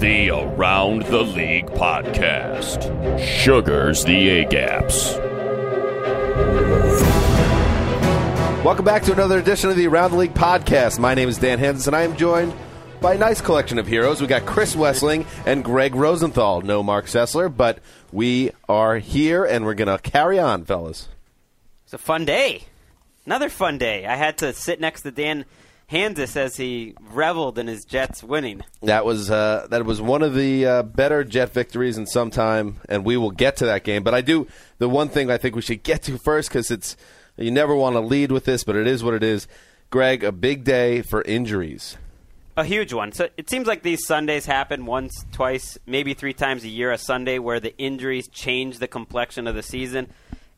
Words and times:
The 0.00 0.30
Around 0.30 1.02
the 1.02 1.20
League 1.20 1.66
podcast. 1.66 3.18
Sugars 3.22 4.02
the 4.02 4.30
A 4.30 4.44
gaps. 4.46 5.14
Welcome 8.64 8.86
back 8.86 9.02
to 9.02 9.12
another 9.12 9.38
edition 9.38 9.68
of 9.68 9.76
the 9.76 9.86
Around 9.86 10.12
the 10.12 10.16
League 10.16 10.32
podcast. 10.32 10.98
My 10.98 11.12
name 11.12 11.28
is 11.28 11.36
Dan 11.36 11.58
Hanzus, 11.58 11.86
and 11.86 11.94
I 11.94 12.04
am 12.04 12.16
joined 12.16 12.54
by 13.02 13.12
a 13.12 13.18
nice 13.18 13.42
collection 13.42 13.78
of 13.78 13.86
heroes. 13.86 14.22
We 14.22 14.26
got 14.26 14.46
Chris 14.46 14.74
Wesseling 14.74 15.26
and 15.44 15.62
Gregg 15.62 15.94
Rosenthal. 15.94 16.62
No 16.62 16.82
Marc 16.82 17.04
Sessler, 17.04 17.54
but 17.54 17.80
we 18.10 18.52
are 18.70 18.96
here, 18.96 19.44
and 19.44 19.66
we're 19.66 19.74
going 19.74 19.94
to 19.94 19.98
carry 19.98 20.38
on, 20.38 20.64
fellas. 20.64 21.08
It's 21.84 21.92
a 21.92 21.98
fun 21.98 22.24
day. 22.24 22.62
Another 23.26 23.50
fun 23.50 23.76
day. 23.76 24.06
I 24.06 24.16
had 24.16 24.38
to 24.38 24.54
sit 24.54 24.80
next 24.80 25.02
to 25.02 25.10
Dan 25.10 25.44
Hanzus 25.90 26.28
says 26.28 26.56
he 26.56 26.94
reveled 27.00 27.58
in 27.58 27.66
his 27.66 27.84
Jets 27.84 28.22
winning. 28.22 28.62
That 28.82 29.04
was 29.04 29.30
uh, 29.30 29.66
that 29.70 29.84
was 29.84 30.00
one 30.00 30.22
of 30.22 30.34
the 30.34 30.64
uh, 30.64 30.82
better 30.84 31.24
Jet 31.24 31.52
victories 31.52 31.98
in 31.98 32.06
some 32.06 32.30
time, 32.30 32.76
and 32.88 33.04
we 33.04 33.16
will 33.16 33.32
get 33.32 33.56
to 33.56 33.66
that 33.66 33.82
game. 33.82 34.04
But 34.04 34.14
I 34.14 34.20
do 34.20 34.46
the 34.78 34.88
one 34.88 35.08
thing 35.08 35.30
I 35.30 35.36
think 35.36 35.56
we 35.56 35.62
should 35.62 35.82
get 35.82 36.02
to 36.02 36.16
first 36.18 36.48
because 36.48 36.70
it's 36.70 36.96
you 37.36 37.50
never 37.50 37.74
want 37.74 37.96
to 37.96 38.00
lead 38.00 38.30
with 38.30 38.44
this, 38.44 38.62
but 38.62 38.76
it 38.76 38.86
is 38.86 39.02
what 39.02 39.14
it 39.14 39.24
is. 39.24 39.48
Greg, 39.90 40.22
a 40.22 40.30
big 40.30 40.62
day 40.62 41.02
for 41.02 41.22
injuries. 41.22 41.96
A 42.56 42.64
huge 42.64 42.92
one. 42.92 43.10
So 43.10 43.28
it 43.36 43.50
seems 43.50 43.66
like 43.66 43.82
these 43.82 44.06
Sundays 44.06 44.46
happen 44.46 44.86
once, 44.86 45.24
twice, 45.32 45.78
maybe 45.86 46.14
three 46.14 46.34
times 46.34 46.62
a 46.62 46.68
year. 46.68 46.92
A 46.92 46.98
Sunday 46.98 47.40
where 47.40 47.58
the 47.58 47.76
injuries 47.78 48.28
change 48.28 48.78
the 48.78 48.86
complexion 48.86 49.48
of 49.48 49.56
the 49.56 49.62
season. 49.62 50.12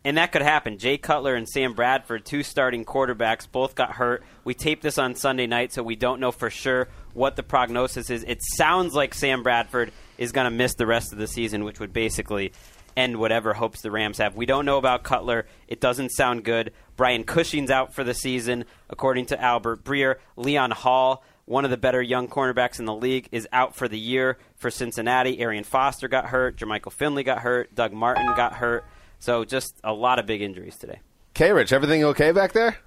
And 0.05 0.17
that 0.17 0.33
could 0.33 0.43
happen. 0.43 0.79
Jay 0.79 0.99
Cutler 0.99 1.35
and 1.35 1.49
Sam 1.49 1.75
Bradford, 1.75 2.25
two 2.25 2.43
starting 2.43 2.85
quarterbacks, 2.85 3.51
both 3.51 3.77
got 3.77 3.93
hurt. 3.93 4.25
We 4.45 4.55
taped 4.55 4.83
this 4.83 4.99
on 4.99 5.15
Sunday 5.15 5.47
night, 5.47 5.73
so 5.73 5.83
we 5.83 5.95
don't 5.95 6.19
know 6.19 6.33
for 6.33 6.51
sure 6.51 6.89
what 7.15 7.37
the 7.37 7.45
prognosis 7.45 8.11
is. 8.11 8.25
It 8.25 8.43
sounds 8.43 8.95
like 8.95 9.15
Sam 9.15 9.45
Bradford 9.45 9.93
is 10.19 10.33
going 10.33 10.47
to 10.47 10.51
miss 10.51 10.75
the 10.75 10.87
rest 10.87 11.13
of 11.13 11.19
the 11.19 11.29
season, 11.29 11.63
which 11.63 11.79
would 11.79 11.93
basically 11.93 12.53
end 12.97 13.17
whatever 13.17 13.55
hopes 13.55 13.81
the 13.81 13.91
Rams 13.91 14.19
have. 14.19 14.35
We 14.35 14.45
don't 14.45 14.67
know 14.67 14.77
about 14.77 15.05
Cutler. 15.05 15.47
It 15.69 15.81
doesn't 15.81 16.11
sound 16.11 16.45
good. 16.45 16.73
Brian 16.97 17.25
Cushing's 17.25 17.71
out 17.71 17.95
for 17.95 18.05
the 18.05 18.15
season, 18.15 18.65
according 18.91 19.27
to 19.27 19.41
Albert 19.41 19.85
Breer. 19.85 20.17
Leon 20.37 20.73
Hall, 20.73 21.25
one 21.45 21.65
of 21.65 21.71
the 21.71 21.77
better 21.77 22.03
young 22.03 22.29
cornerbacks 22.29 22.81
in 22.81 22.85
the 22.85 22.95
league, 22.95 23.29
is 23.33 23.49
out 23.53 23.77
for 23.77 23.89
the 23.89 23.99
year 23.99 24.37
for 24.57 24.71
Cincinnati. 24.71 25.41
Arian 25.41 25.65
Foster 25.65 26.09
got 26.09 26.27
hurt. 26.27 26.57
Jermichael 26.57 26.93
Finley 26.93 27.23
got 27.23 27.39
hurt. 27.39 27.75
Doug 27.75 27.93
Martin 27.93 28.27
got 28.37 28.55
hurt. 28.55 28.85
So 29.23 29.45
just 29.45 29.77
a 29.85 29.93
lot 29.93 30.19
of 30.19 30.27
big 30.27 30.43
injuries 30.43 30.77
today. 30.77 30.99
K 31.33 31.53
Rich, 31.53 31.73
everything 31.73 32.03
okay 32.03 32.33
back 32.33 32.55
there? 32.55 32.79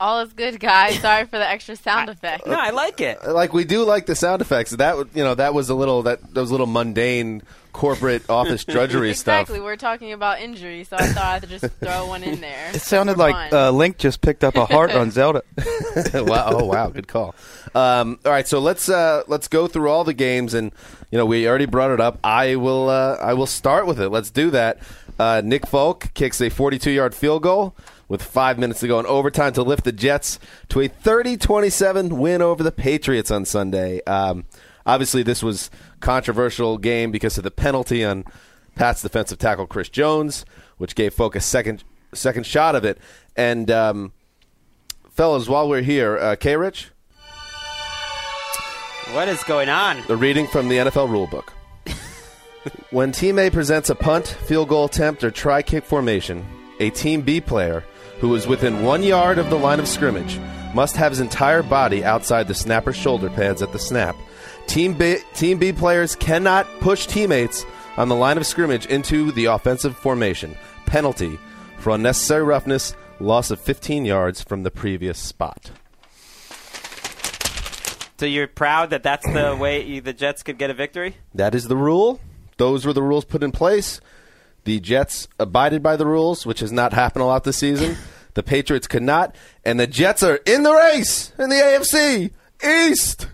All 0.00 0.22
is 0.22 0.32
good, 0.32 0.58
guys. 0.58 0.98
Sorry 1.00 1.24
for 1.24 1.38
the 1.38 1.48
extra 1.48 1.76
sound 1.76 2.08
effect. 2.08 2.48
No, 2.48 2.54
I 2.54 2.70
like 2.70 3.00
it. 3.00 3.24
Like 3.24 3.52
we 3.52 3.62
do 3.62 3.84
like 3.84 4.06
the 4.06 4.16
sound 4.16 4.42
effects. 4.42 4.72
That 4.72 4.96
you 5.14 5.22
know 5.22 5.36
that 5.36 5.54
was 5.54 5.70
a 5.70 5.74
little 5.76 6.02
that 6.02 6.34
those 6.34 6.50
little 6.50 6.66
mundane 6.66 7.44
corporate 7.72 8.22
office 8.28 8.64
drudgery 8.64 9.14
stuff. 9.14 9.42
Exactly. 9.42 9.60
We're 9.60 9.76
talking 9.76 10.12
about 10.12 10.40
injury, 10.40 10.82
so 10.82 10.96
I 10.96 11.06
thought 11.06 11.44
I'd 11.44 11.48
just 11.48 11.66
throw 11.80 12.06
one 12.06 12.24
in 12.24 12.40
there. 12.40 12.70
It 12.74 12.82
sounded 12.82 13.16
like 13.16 13.52
uh, 13.52 13.70
Link 13.70 13.98
just 13.98 14.22
picked 14.22 14.42
up 14.42 14.56
a 14.56 14.66
heart 14.66 14.90
on 14.90 15.12
Zelda. 15.12 15.44
wow! 16.12 16.48
Oh 16.48 16.64
wow! 16.64 16.88
Good 16.88 17.06
call. 17.06 17.36
Um, 17.72 18.18
all 18.24 18.32
right, 18.32 18.48
so 18.48 18.58
let's 18.58 18.88
uh, 18.88 19.22
let's 19.28 19.46
go 19.46 19.68
through 19.68 19.90
all 19.90 20.02
the 20.02 20.12
games, 20.12 20.54
and 20.54 20.72
you 21.10 21.18
know 21.18 21.26
we 21.26 21.48
already 21.48 21.66
brought 21.66 21.90
it 21.90 22.00
up. 22.00 22.18
I 22.22 22.56
will 22.56 22.88
uh, 22.88 23.16
I 23.20 23.34
will 23.34 23.46
start 23.46 23.86
with 23.86 24.00
it. 24.00 24.08
Let's 24.08 24.30
do 24.30 24.50
that. 24.50 24.78
Uh, 25.18 25.42
Nick 25.44 25.66
Folk 25.66 26.14
kicks 26.14 26.40
a 26.40 26.48
42-yard 26.48 27.14
field 27.14 27.42
goal 27.42 27.76
with 28.08 28.22
five 28.22 28.58
minutes 28.58 28.80
to 28.80 28.88
go 28.88 28.98
in 28.98 29.06
overtime 29.06 29.52
to 29.52 29.62
lift 29.62 29.84
the 29.84 29.92
Jets 29.92 30.38
to 30.70 30.80
a 30.80 30.88
30-27 30.88 32.14
win 32.14 32.40
over 32.40 32.62
the 32.62 32.72
Patriots 32.72 33.30
on 33.30 33.44
Sunday. 33.44 34.02
Um, 34.04 34.46
obviously, 34.86 35.22
this 35.22 35.42
was 35.42 35.70
controversial 36.00 36.78
game 36.78 37.10
because 37.10 37.36
of 37.36 37.44
the 37.44 37.50
penalty 37.50 38.02
on 38.02 38.24
Pat's 38.74 39.02
defensive 39.02 39.38
tackle 39.38 39.66
Chris 39.66 39.90
Jones, 39.90 40.46
which 40.78 40.94
gave 40.94 41.12
Folk 41.12 41.36
a 41.36 41.40
second 41.40 41.84
second 42.14 42.46
shot 42.46 42.74
of 42.74 42.84
it. 42.84 42.98
And 43.36 43.70
um, 43.70 44.12
fellas, 45.10 45.48
while 45.48 45.68
we're 45.68 45.82
here, 45.82 46.18
uh, 46.18 46.36
K. 46.36 46.56
Rich, 46.56 46.90
What 49.12 49.26
is 49.26 49.42
going 49.42 49.68
on? 49.68 50.02
the 50.06 50.16
reading 50.16 50.46
from 50.46 50.68
the 50.68 50.76
NFL 50.76 51.08
rulebook. 51.08 51.48
when 52.90 53.10
Team 53.10 53.40
A 53.40 53.50
presents 53.50 53.90
a 53.90 53.94
punt, 53.96 54.28
field 54.28 54.68
goal 54.68 54.84
attempt, 54.84 55.24
or 55.24 55.32
try 55.32 55.62
kick 55.62 55.84
formation, 55.84 56.46
a 56.78 56.90
Team 56.90 57.22
B 57.22 57.40
player 57.40 57.82
who 58.20 58.32
is 58.36 58.46
within 58.46 58.84
one 58.84 59.02
yard 59.02 59.38
of 59.38 59.50
the 59.50 59.58
line 59.58 59.80
of 59.80 59.88
scrimmage 59.88 60.38
must 60.74 60.94
have 60.94 61.10
his 61.10 61.18
entire 61.18 61.64
body 61.64 62.04
outside 62.04 62.46
the 62.46 62.54
snapper's 62.54 62.94
shoulder 62.94 63.28
pads 63.30 63.62
at 63.62 63.72
the 63.72 63.80
snap. 63.80 64.14
Team 64.68 64.94
B, 64.94 65.16
team 65.34 65.58
B 65.58 65.72
players 65.72 66.14
cannot 66.14 66.68
push 66.78 67.06
teammates 67.06 67.66
on 67.96 68.08
the 68.08 68.14
line 68.14 68.36
of 68.36 68.46
scrimmage 68.46 68.86
into 68.86 69.32
the 69.32 69.46
offensive 69.46 69.96
formation. 69.96 70.56
Penalty 70.86 71.36
for 71.78 71.90
unnecessary 71.90 72.44
roughness, 72.44 72.94
loss 73.18 73.50
of 73.50 73.58
15 73.58 74.04
yards 74.04 74.40
from 74.40 74.62
the 74.62 74.70
previous 74.70 75.18
spot. 75.18 75.72
So 78.20 78.26
you're 78.26 78.48
proud 78.48 78.90
that 78.90 79.02
that's 79.02 79.24
the 79.24 79.56
way 79.58 79.82
you, 79.82 80.02
the 80.02 80.12
Jets 80.12 80.42
could 80.42 80.58
get 80.58 80.68
a 80.68 80.74
victory? 80.74 81.16
That 81.34 81.54
is 81.54 81.68
the 81.68 81.76
rule. 81.76 82.20
Those 82.58 82.84
were 82.84 82.92
the 82.92 83.02
rules 83.02 83.24
put 83.24 83.42
in 83.42 83.50
place. 83.50 83.98
The 84.64 84.78
Jets 84.78 85.26
abided 85.38 85.82
by 85.82 85.96
the 85.96 86.04
rules, 86.04 86.44
which 86.44 86.60
has 86.60 86.70
not 86.70 86.92
happened 86.92 87.22
a 87.22 87.24
lot 87.24 87.44
this 87.44 87.56
season. 87.56 87.96
The 88.34 88.44
Patriots 88.44 88.86
could 88.86 89.02
not, 89.02 89.34
and 89.64 89.80
the 89.80 89.88
Jets 89.88 90.22
are 90.22 90.36
in 90.46 90.62
the 90.62 90.72
race 90.72 91.32
in 91.36 91.50
the 91.50 91.56
AFC 91.56 92.30
East. 92.64 93.26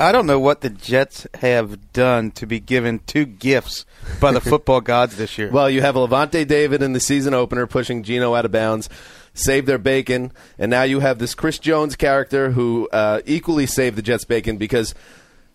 I 0.00 0.12
don't 0.12 0.24
know 0.24 0.40
what 0.40 0.62
the 0.62 0.70
Jets 0.70 1.26
have 1.34 1.92
done 1.92 2.30
to 2.32 2.46
be 2.46 2.58
given 2.58 3.00
two 3.00 3.26
gifts 3.26 3.84
by 4.18 4.32
the 4.32 4.40
football 4.40 4.80
gods 4.80 5.18
this 5.18 5.36
year. 5.36 5.50
Well, 5.50 5.68
you 5.68 5.82
have 5.82 5.94
Lavonte 5.94 6.46
David 6.46 6.82
in 6.82 6.94
the 6.94 7.00
season 7.00 7.34
opener 7.34 7.66
pushing 7.66 8.02
Geno 8.02 8.34
out 8.34 8.46
of 8.46 8.50
bounds, 8.50 8.88
save 9.34 9.66
their 9.66 9.76
bacon, 9.76 10.32
and 10.58 10.70
now 10.70 10.84
you 10.84 11.00
have 11.00 11.18
this 11.18 11.34
Chris 11.34 11.58
Jones 11.58 11.96
character 11.96 12.52
who 12.52 12.88
uh, 12.92 13.20
equally 13.26 13.66
saved 13.66 13.96
the 13.96 14.02
Jets' 14.02 14.24
bacon 14.24 14.56
because 14.56 14.94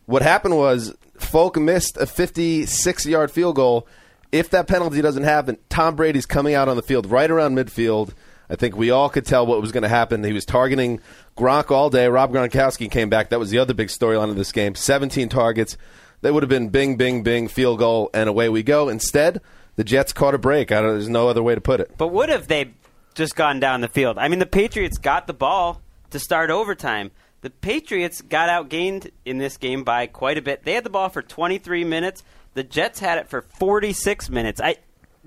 what 0.05 0.21
happened 0.21 0.55
was 0.55 0.93
Folk 1.17 1.57
missed 1.57 1.97
a 1.97 2.05
56 2.05 3.05
yard 3.07 3.31
field 3.31 3.55
goal. 3.55 3.87
If 4.31 4.51
that 4.51 4.67
penalty 4.67 5.01
doesn't 5.01 5.23
happen, 5.23 5.57
Tom 5.69 5.95
Brady's 5.95 6.27
coming 6.27 6.53
out 6.53 6.67
on 6.67 6.75
the 6.75 6.83
field 6.83 7.07
right 7.07 7.31
around 7.31 7.55
midfield. 7.55 8.13
I 8.49 8.55
think 8.55 8.75
we 8.75 8.91
all 8.91 9.09
could 9.09 9.25
tell 9.25 9.45
what 9.47 9.61
was 9.61 9.71
going 9.71 9.83
to 9.83 9.89
happen. 9.89 10.23
He 10.23 10.33
was 10.33 10.45
targeting 10.45 10.99
Gronk 11.37 11.69
all 11.69 11.89
day. 11.89 12.07
Rob 12.07 12.31
Gronkowski 12.31 12.89
came 12.89 13.09
back. 13.09 13.29
That 13.29 13.39
was 13.39 13.49
the 13.49 13.59
other 13.59 13.73
big 13.73 13.89
storyline 13.89 14.29
of 14.29 14.37
this 14.37 14.51
game. 14.51 14.75
17 14.75 15.27
targets. 15.27 15.77
They 16.21 16.31
would 16.31 16.43
have 16.43 16.49
been 16.49 16.69
bing, 16.69 16.95
bing, 16.95 17.23
bing, 17.23 17.49
field 17.49 17.79
goal, 17.79 18.09
and 18.13 18.29
away 18.29 18.47
we 18.49 18.63
go. 18.63 18.87
Instead, 18.87 19.41
the 19.75 19.83
Jets 19.83 20.13
caught 20.13 20.33
a 20.33 20.37
break. 20.37 20.71
I 20.71 20.81
don't, 20.81 20.91
there's 20.91 21.09
no 21.09 21.27
other 21.27 21.43
way 21.43 21.53
to 21.53 21.61
put 21.61 21.81
it. 21.81 21.91
But 21.97 22.07
would 22.07 22.29
have 22.29 22.47
they 22.47 22.73
just 23.13 23.35
gone 23.35 23.59
down 23.59 23.81
the 23.81 23.89
field? 23.89 24.17
I 24.17 24.29
mean, 24.29 24.39
the 24.39 24.45
Patriots 24.45 24.97
got 24.97 25.27
the 25.27 25.33
ball 25.33 25.81
to 26.11 26.19
start 26.19 26.49
overtime. 26.49 27.11
The 27.41 27.49
Patriots 27.49 28.21
got 28.21 28.49
outgained 28.49 29.11
in 29.25 29.37
this 29.37 29.57
game 29.57 29.83
by 29.83 30.07
quite 30.07 30.37
a 30.37 30.41
bit. 30.41 30.63
They 30.63 30.73
had 30.73 30.85
the 30.85 30.89
ball 30.89 31.09
for 31.09 31.21
23 31.21 31.83
minutes. 31.83 32.23
The 32.53 32.63
Jets 32.63 32.99
had 32.99 33.17
it 33.17 33.27
for 33.27 33.41
46 33.41 34.29
minutes. 34.29 34.61
I 34.61 34.77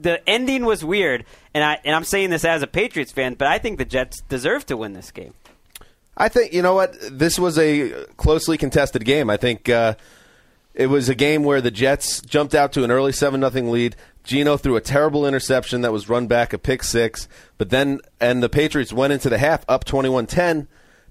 the 0.01 0.27
ending 0.29 0.65
was 0.65 0.85
weird, 0.85 1.25
and 1.53 1.63
I 1.63 1.79
and 1.85 1.95
I'm 1.95 2.05
saying 2.05 2.31
this 2.31 2.45
as 2.45 2.63
a 2.63 2.67
Patriots 2.67 3.13
fan, 3.13 3.35
but 3.35 3.49
I 3.49 3.59
think 3.59 3.79
the 3.79 3.85
Jets 3.85 4.21
deserve 4.23 4.65
to 4.67 4.77
win 4.77 4.95
this 4.95 5.11
game. 5.11 5.35
I 6.21 6.29
think 6.29 6.53
you 6.53 6.63
know 6.63 6.75
what 6.75 6.97
this 7.11 7.39
was 7.39 7.57
a 7.59 8.05
closely 8.17 8.59
contested 8.59 9.05
game. 9.05 9.31
I 9.31 9.37
think 9.37 9.69
uh, 9.69 9.95
it 10.75 10.89
was 10.89 11.09
a 11.09 11.15
game 11.15 11.45
where 11.45 11.61
the 11.61 11.71
Jets 11.71 12.21
jumped 12.21 12.57
out 12.57 12.73
to 12.73 12.83
an 12.83 12.91
early 12.91 13.13
seven 13.13 13.39
nothing 13.39 13.71
lead. 13.71 13.95
Geno 14.25 14.57
threw 14.57 14.75
a 14.75 14.81
terrible 14.81 15.25
interception 15.25 15.81
that 15.83 15.93
was 15.93 16.09
run 16.09 16.27
back 16.27 16.53
a 16.53 16.59
pick 16.59 16.83
six, 16.83 17.29
but 17.57 17.71
then 17.71 18.01
and 18.21 18.43
the 18.43 18.49
Patriots 18.49 18.93
went 18.93 19.13
into 19.13 19.31
the 19.31 19.39
half 19.39 19.65
up 19.69 19.85
21-10, 19.85 20.67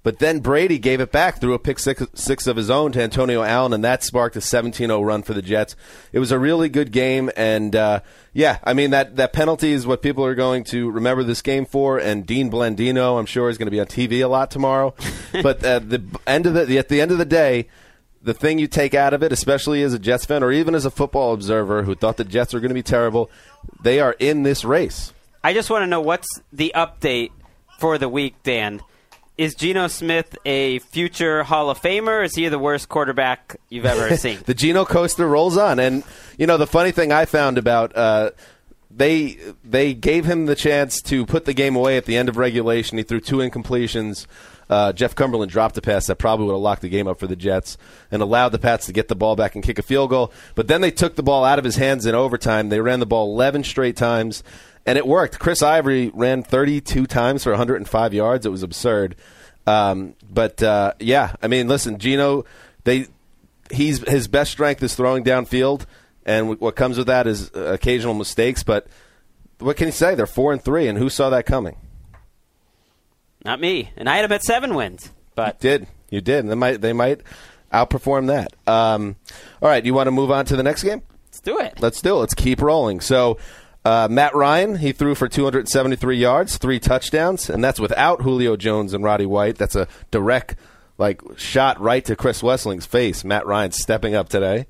but 0.07 0.19
then 0.19 0.39
Brady 0.39 0.80
gave 0.80 1.01
it 1.01 1.12
back 1.12 1.42
through 1.42 1.54
a 1.54 1.59
pick 1.59 1.80
six, 1.80 2.01
six 2.13 2.48
of 2.48 2.56
his 2.56 2.69
own 2.69 2.94
to 2.94 3.04
Antonio 3.04 3.44
Allen, 3.44 3.74
and 3.74 3.83
that 3.83 4.06
sparked 4.06 4.38
a 4.38 4.39
17-0 4.39 5.06
run 5.06 5.21
for 5.21 5.33
the 5.33 5.42
Jets. 5.42 5.75
It 6.13 6.19
was 6.19 6.31
a 6.31 6.39
really 6.39 6.69
good 6.69 6.94
game, 6.94 7.30
and 7.36 7.75
uh, 7.75 8.00
yeah, 8.31 8.59
I 8.63 8.71
mean 8.71 8.92
that 8.92 9.18
that 9.18 9.33
penalty 9.33 9.74
is 9.74 9.86
what 9.86 10.01
people 10.01 10.24
are 10.24 10.33
going 10.33 10.63
to 10.69 10.89
remember 10.89 11.25
this 11.25 11.42
game 11.42 11.65
for. 11.65 11.98
And 11.98 12.25
Dean 12.25 12.50
Blandino, 12.50 13.19
I'm 13.19 13.25
sure, 13.25 13.50
is 13.50 13.57
going 13.57 13.65
to 13.65 13.71
be 13.71 13.81
on 13.81 13.88
TV 13.88 14.24
a 14.24 14.30
lot 14.30 14.50
tomorrow. 14.50 14.95
but 15.44 15.62
at 15.65 15.89
the 15.89 16.01
end 16.25 16.45
of 16.45 16.54
the 16.54 16.77
at 16.77 16.88
the 16.88 17.01
end 17.01 17.12
of 17.12 17.18
the 17.18 17.25
day, 17.25 17.68
the 18.21 18.33
thing 18.33 18.59
you 18.59 18.68
take 18.68 18.94
out 18.94 19.13
of 19.13 19.21
it, 19.24 19.33
especially 19.33 19.83
as 19.83 19.94
a 19.94 20.00
Jets 20.00 20.24
fan 20.24 20.42
or 20.42 20.54
even 20.54 20.74
as 20.74 20.86
a 20.86 20.89
football 20.89 21.33
observer 21.33 21.83
who 21.83 21.95
thought 21.95 22.15
the 22.15 22.24
Jets 22.24 22.54
were 22.54 22.62
going 22.62 22.69
to 22.69 22.74
be 22.74 22.81
terrible, 22.81 23.30
they 23.83 24.00
are 24.00 24.15
in 24.19 24.44
this 24.44 24.63
race. 24.63 25.12
I 25.44 25.54
just 25.54 25.69
want 25.69 25.81
to 25.81 25.88
know 25.88 26.00
what's 26.00 26.30
the 26.54 26.71
update 26.74 27.31
for 27.77 27.98
the 27.98 28.07
week, 28.07 28.36
Dan. 28.44 28.80
Is 29.38 29.54
Geno 29.54 29.88
Smith 29.88 30.36
a 30.45 30.80
future 30.80 31.44
Hall 31.44 31.69
of 31.69 31.80
Famer? 31.80 32.25
Is 32.25 32.34
he 32.36 32.48
the 32.48 32.57
worst 32.57 32.89
quarterback 32.89 33.57
you've 33.69 33.86
ever 33.86 34.18
seen? 34.18 34.39
the 34.45 34.56
Geno 34.56 34.84
coaster 34.84 35.28
rolls 35.28 35.57
on, 35.57 35.80
and 35.80 36.04
you 36.38 36.48
know 36.48 36.57
the 36.57 36.66
funny 36.68 36.92
thing 36.92 37.12
I 37.12 37.25
found 37.25 37.57
about 37.60 37.95
uh, 37.95 38.31
they 38.89 39.38
they 39.63 39.94
gave 39.94 40.25
him 40.25 40.48
the 40.48 40.56
chance 40.56 41.01
to 41.04 41.25
put 41.25 41.45
the 41.45 41.54
game 41.54 41.75
away 41.75 41.98
at 41.98 42.06
the 42.06 42.18
end 42.18 42.30
of 42.30 42.38
regulation. 42.38 42.98
He 42.98 43.04
threw 43.04 43.19
two 43.19 43.38
incompletions. 43.38 44.25
Uh, 44.69 44.94
Jeff 44.94 45.16
Cumberland 45.16 45.52
dropped 45.52 45.78
a 45.78 45.81
pass 45.81 46.08
that 46.08 46.16
probably 46.16 46.46
would 46.48 46.54
have 46.54 46.62
locked 46.62 46.81
the 46.81 46.90
game 46.90 47.08
up 47.08 47.19
for 47.19 47.28
the 47.28 47.36
Jets 47.36 47.78
and 48.12 48.22
allowed 48.22 48.50
the 48.50 48.60
Pats 48.60 48.86
to 48.88 48.94
get 48.94 49.08
the 49.08 49.16
ball 49.16 49.36
back 49.36 49.56
and 49.56 49.64
kick 49.64 49.80
a 49.80 49.84
field 49.84 50.10
goal. 50.10 50.31
But 50.56 50.68
then 50.68 50.81
they 50.81 50.92
took 50.92 51.16
the 51.16 51.24
ball 51.24 51.44
out 51.44 51.60
of 51.60 51.66
his 51.66 51.78
hands 51.78 52.06
in 52.06 52.16
overtime. 52.16 52.69
They 52.69 52.81
ran 52.81 53.00
the 53.00 53.06
ball 53.06 53.31
11 53.34 53.64
straight 53.64 53.96
times, 53.96 54.44
and 54.86 54.98
it 54.98 55.08
worked. 55.08 55.40
Chris 55.40 55.62
Ivory 55.62 56.12
ran 56.14 56.44
32 56.44 57.06
times 57.08 57.44
for 57.44 57.52
105 57.52 58.14
yards. 58.14 58.46
It 58.46 58.50
was 58.50 58.64
absurd. 58.64 59.16
Um, 59.66 60.16
but 60.30 60.64
uh, 60.64 60.94
yeah, 61.00 61.36
I 61.42 61.48
mean, 61.48 61.68
listen, 61.68 62.00
Geno, 62.00 62.46
they 62.86 63.08
he's 63.69 64.00
his 64.08 64.28
best 64.28 64.52
strength 64.52 64.81
is 64.81 64.96
throwing 64.96 65.25
downfield, 65.25 65.86
and 66.25 66.60
what 66.60 66.75
comes 66.75 66.98
with 66.98 67.08
that 67.08 67.28
is 67.28 67.52
uh, 67.54 67.74
occasional 67.74 68.14
mistakes. 68.14 68.64
But 68.64 68.88
what 69.60 69.75
can 69.75 69.88
you 69.88 69.92
say? 69.92 70.16
They're 70.16 70.25
four 70.25 70.54
and 70.54 70.64
three, 70.64 70.88
and 70.88 70.98
who 70.98 71.10
saw 71.10 71.30
that 71.31 71.46
coming? 71.46 71.75
Not 73.48 73.62
me. 73.62 73.92
And 73.96 74.10
I 74.10 74.18
had 74.18 74.26
him 74.26 74.32
at 74.34 74.44
seven 74.44 74.76
wins. 74.76 75.10
But 75.34 75.64
you 75.64 75.70
did 75.70 75.88
you 76.10 76.20
did? 76.20 76.40
And 76.40 76.52
they 76.52 76.56
might 76.56 76.82
they 76.82 76.92
might 76.92 77.22
outperform 77.74 78.28
that. 78.28 78.54
Um, 78.72 79.16
all 79.62 79.70
right, 79.70 79.84
you 79.86 79.94
want 79.94 80.08
to 80.08 80.12
move 80.12 80.32
on 80.32 80.46
to 80.48 80.58
the 80.58 80.64
next 80.64 80.84
game? 80.84 81.02
Let's 81.28 81.40
do 81.40 81.60
it. 81.60 81.80
Let's 81.80 82.02
do 82.02 82.18
it. 82.18 82.20
Let's 82.20 82.36
keep 82.36 82.62
rolling. 82.62 83.00
So. 83.00 83.40
Uh, 83.86 84.06
Matt 84.12 84.36
Ryan, 84.36 84.76
he 84.76 84.92
threw 84.92 85.16
for 85.16 85.30
273 85.30 86.18
yards, 86.18 86.58
three 86.58 86.78
touchdowns, 86.78 87.50
and 87.50 87.64
that's 87.64 87.80
without 87.80 88.22
Julio 88.22 88.58
Jones 88.58 88.94
and 88.94 89.02
Roddy 89.02 89.26
White. 89.26 89.58
That's 89.58 89.78
a 89.78 89.88
direct, 90.12 90.58
like, 90.98 91.22
shot 91.38 91.80
right 91.80 92.04
to 92.04 92.18
Chris 92.18 92.42
Wesseling's 92.42 92.86
face. 92.86 93.24
Matt 93.24 93.46
Ryan 93.46 93.72
stepping 93.72 94.14
up 94.14 94.28
today. 94.28 94.66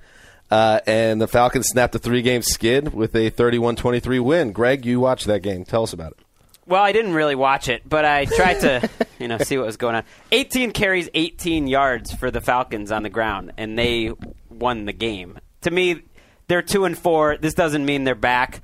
Uh, 0.52 0.82
and 0.86 1.20
the 1.20 1.28
Falcons 1.28 1.68
snapped 1.68 1.96
a 1.96 2.00
three 2.00 2.22
game 2.22 2.44
skid 2.44 2.94
with 2.94 3.16
a 3.16 3.32
31 3.32 3.76
23 3.78 4.20
win. 4.20 4.52
Greg, 4.52 4.86
you 4.86 5.00
watched 5.00 5.26
that 5.26 5.42
game. 5.42 5.66
Tell 5.66 5.82
us 5.82 5.94
about 5.94 6.12
it. 6.12 6.27
Well, 6.68 6.84
I 6.84 6.92
didn't 6.92 7.14
really 7.14 7.36
watch 7.36 7.70
it, 7.70 7.88
but 7.88 8.04
I 8.04 8.26
tried 8.26 8.60
to, 8.62 8.90
you 9.20 9.28
know, 9.28 9.38
see 9.38 9.58
what 9.58 9.66
was 9.66 9.78
going 9.78 9.96
on. 9.96 10.04
18 10.32 10.72
carries, 10.72 11.10
18 11.14 11.68
yards 11.68 12.14
for 12.14 12.30
the 12.30 12.42
Falcons 12.42 12.92
on 12.92 13.04
the 13.04 13.10
ground, 13.10 13.54
and 13.58 13.80
they 13.80 14.12
won 14.50 14.86
the 14.86 14.94
game. 14.94 15.40
To 15.62 15.72
me, 15.72 16.02
they're 16.48 16.62
two 16.62 16.86
and 16.86 16.98
four. 16.98 17.38
This 17.38 17.54
doesn't 17.54 17.86
mean 17.86 18.04
they're 18.04 18.16
back. 18.16 18.62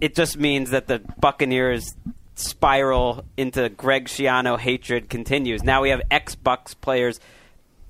It 0.00 0.14
just 0.14 0.36
means 0.36 0.70
that 0.70 0.86
the 0.86 1.00
Buccaneers 1.20 1.94
spiral 2.34 3.24
into 3.36 3.68
Greg 3.70 4.06
Schiano 4.06 4.58
hatred 4.58 5.08
continues. 5.08 5.62
Now 5.64 5.82
we 5.82 5.90
have 5.90 6.02
ex 6.10 6.36
Bucs 6.36 6.74
players 6.80 7.18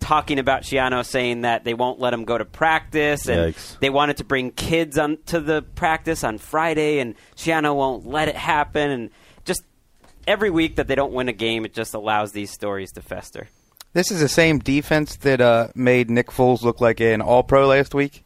talking 0.00 0.38
about 0.38 0.62
Schiano 0.62 1.04
saying 1.04 1.42
that 1.42 1.64
they 1.64 1.74
won't 1.74 1.98
let 1.98 2.14
him 2.14 2.24
go 2.24 2.38
to 2.38 2.44
practice 2.44 3.28
and 3.28 3.52
Yikes. 3.52 3.78
they 3.80 3.90
wanted 3.90 4.18
to 4.18 4.24
bring 4.24 4.52
kids 4.52 4.96
on 4.96 5.18
to 5.26 5.40
the 5.40 5.62
practice 5.74 6.24
on 6.24 6.38
Friday 6.38 7.00
and 7.00 7.14
Schiano 7.36 7.74
won't 7.74 8.06
let 8.06 8.28
it 8.28 8.36
happen 8.36 8.90
and 8.90 9.10
every 10.28 10.50
week 10.50 10.76
that 10.76 10.86
they 10.86 10.94
don't 10.94 11.12
win 11.12 11.28
a 11.28 11.32
game 11.32 11.64
it 11.64 11.72
just 11.72 11.94
allows 11.94 12.32
these 12.32 12.50
stories 12.50 12.92
to 12.92 13.02
fester. 13.02 13.48
This 13.94 14.10
is 14.10 14.20
the 14.20 14.28
same 14.28 14.58
defense 14.58 15.16
that 15.16 15.40
uh, 15.40 15.68
made 15.74 16.10
Nick 16.10 16.28
Foles 16.28 16.62
look 16.62 16.80
like 16.80 17.00
an 17.00 17.22
All 17.22 17.42
Pro 17.42 17.66
last 17.66 17.94
week. 17.94 18.24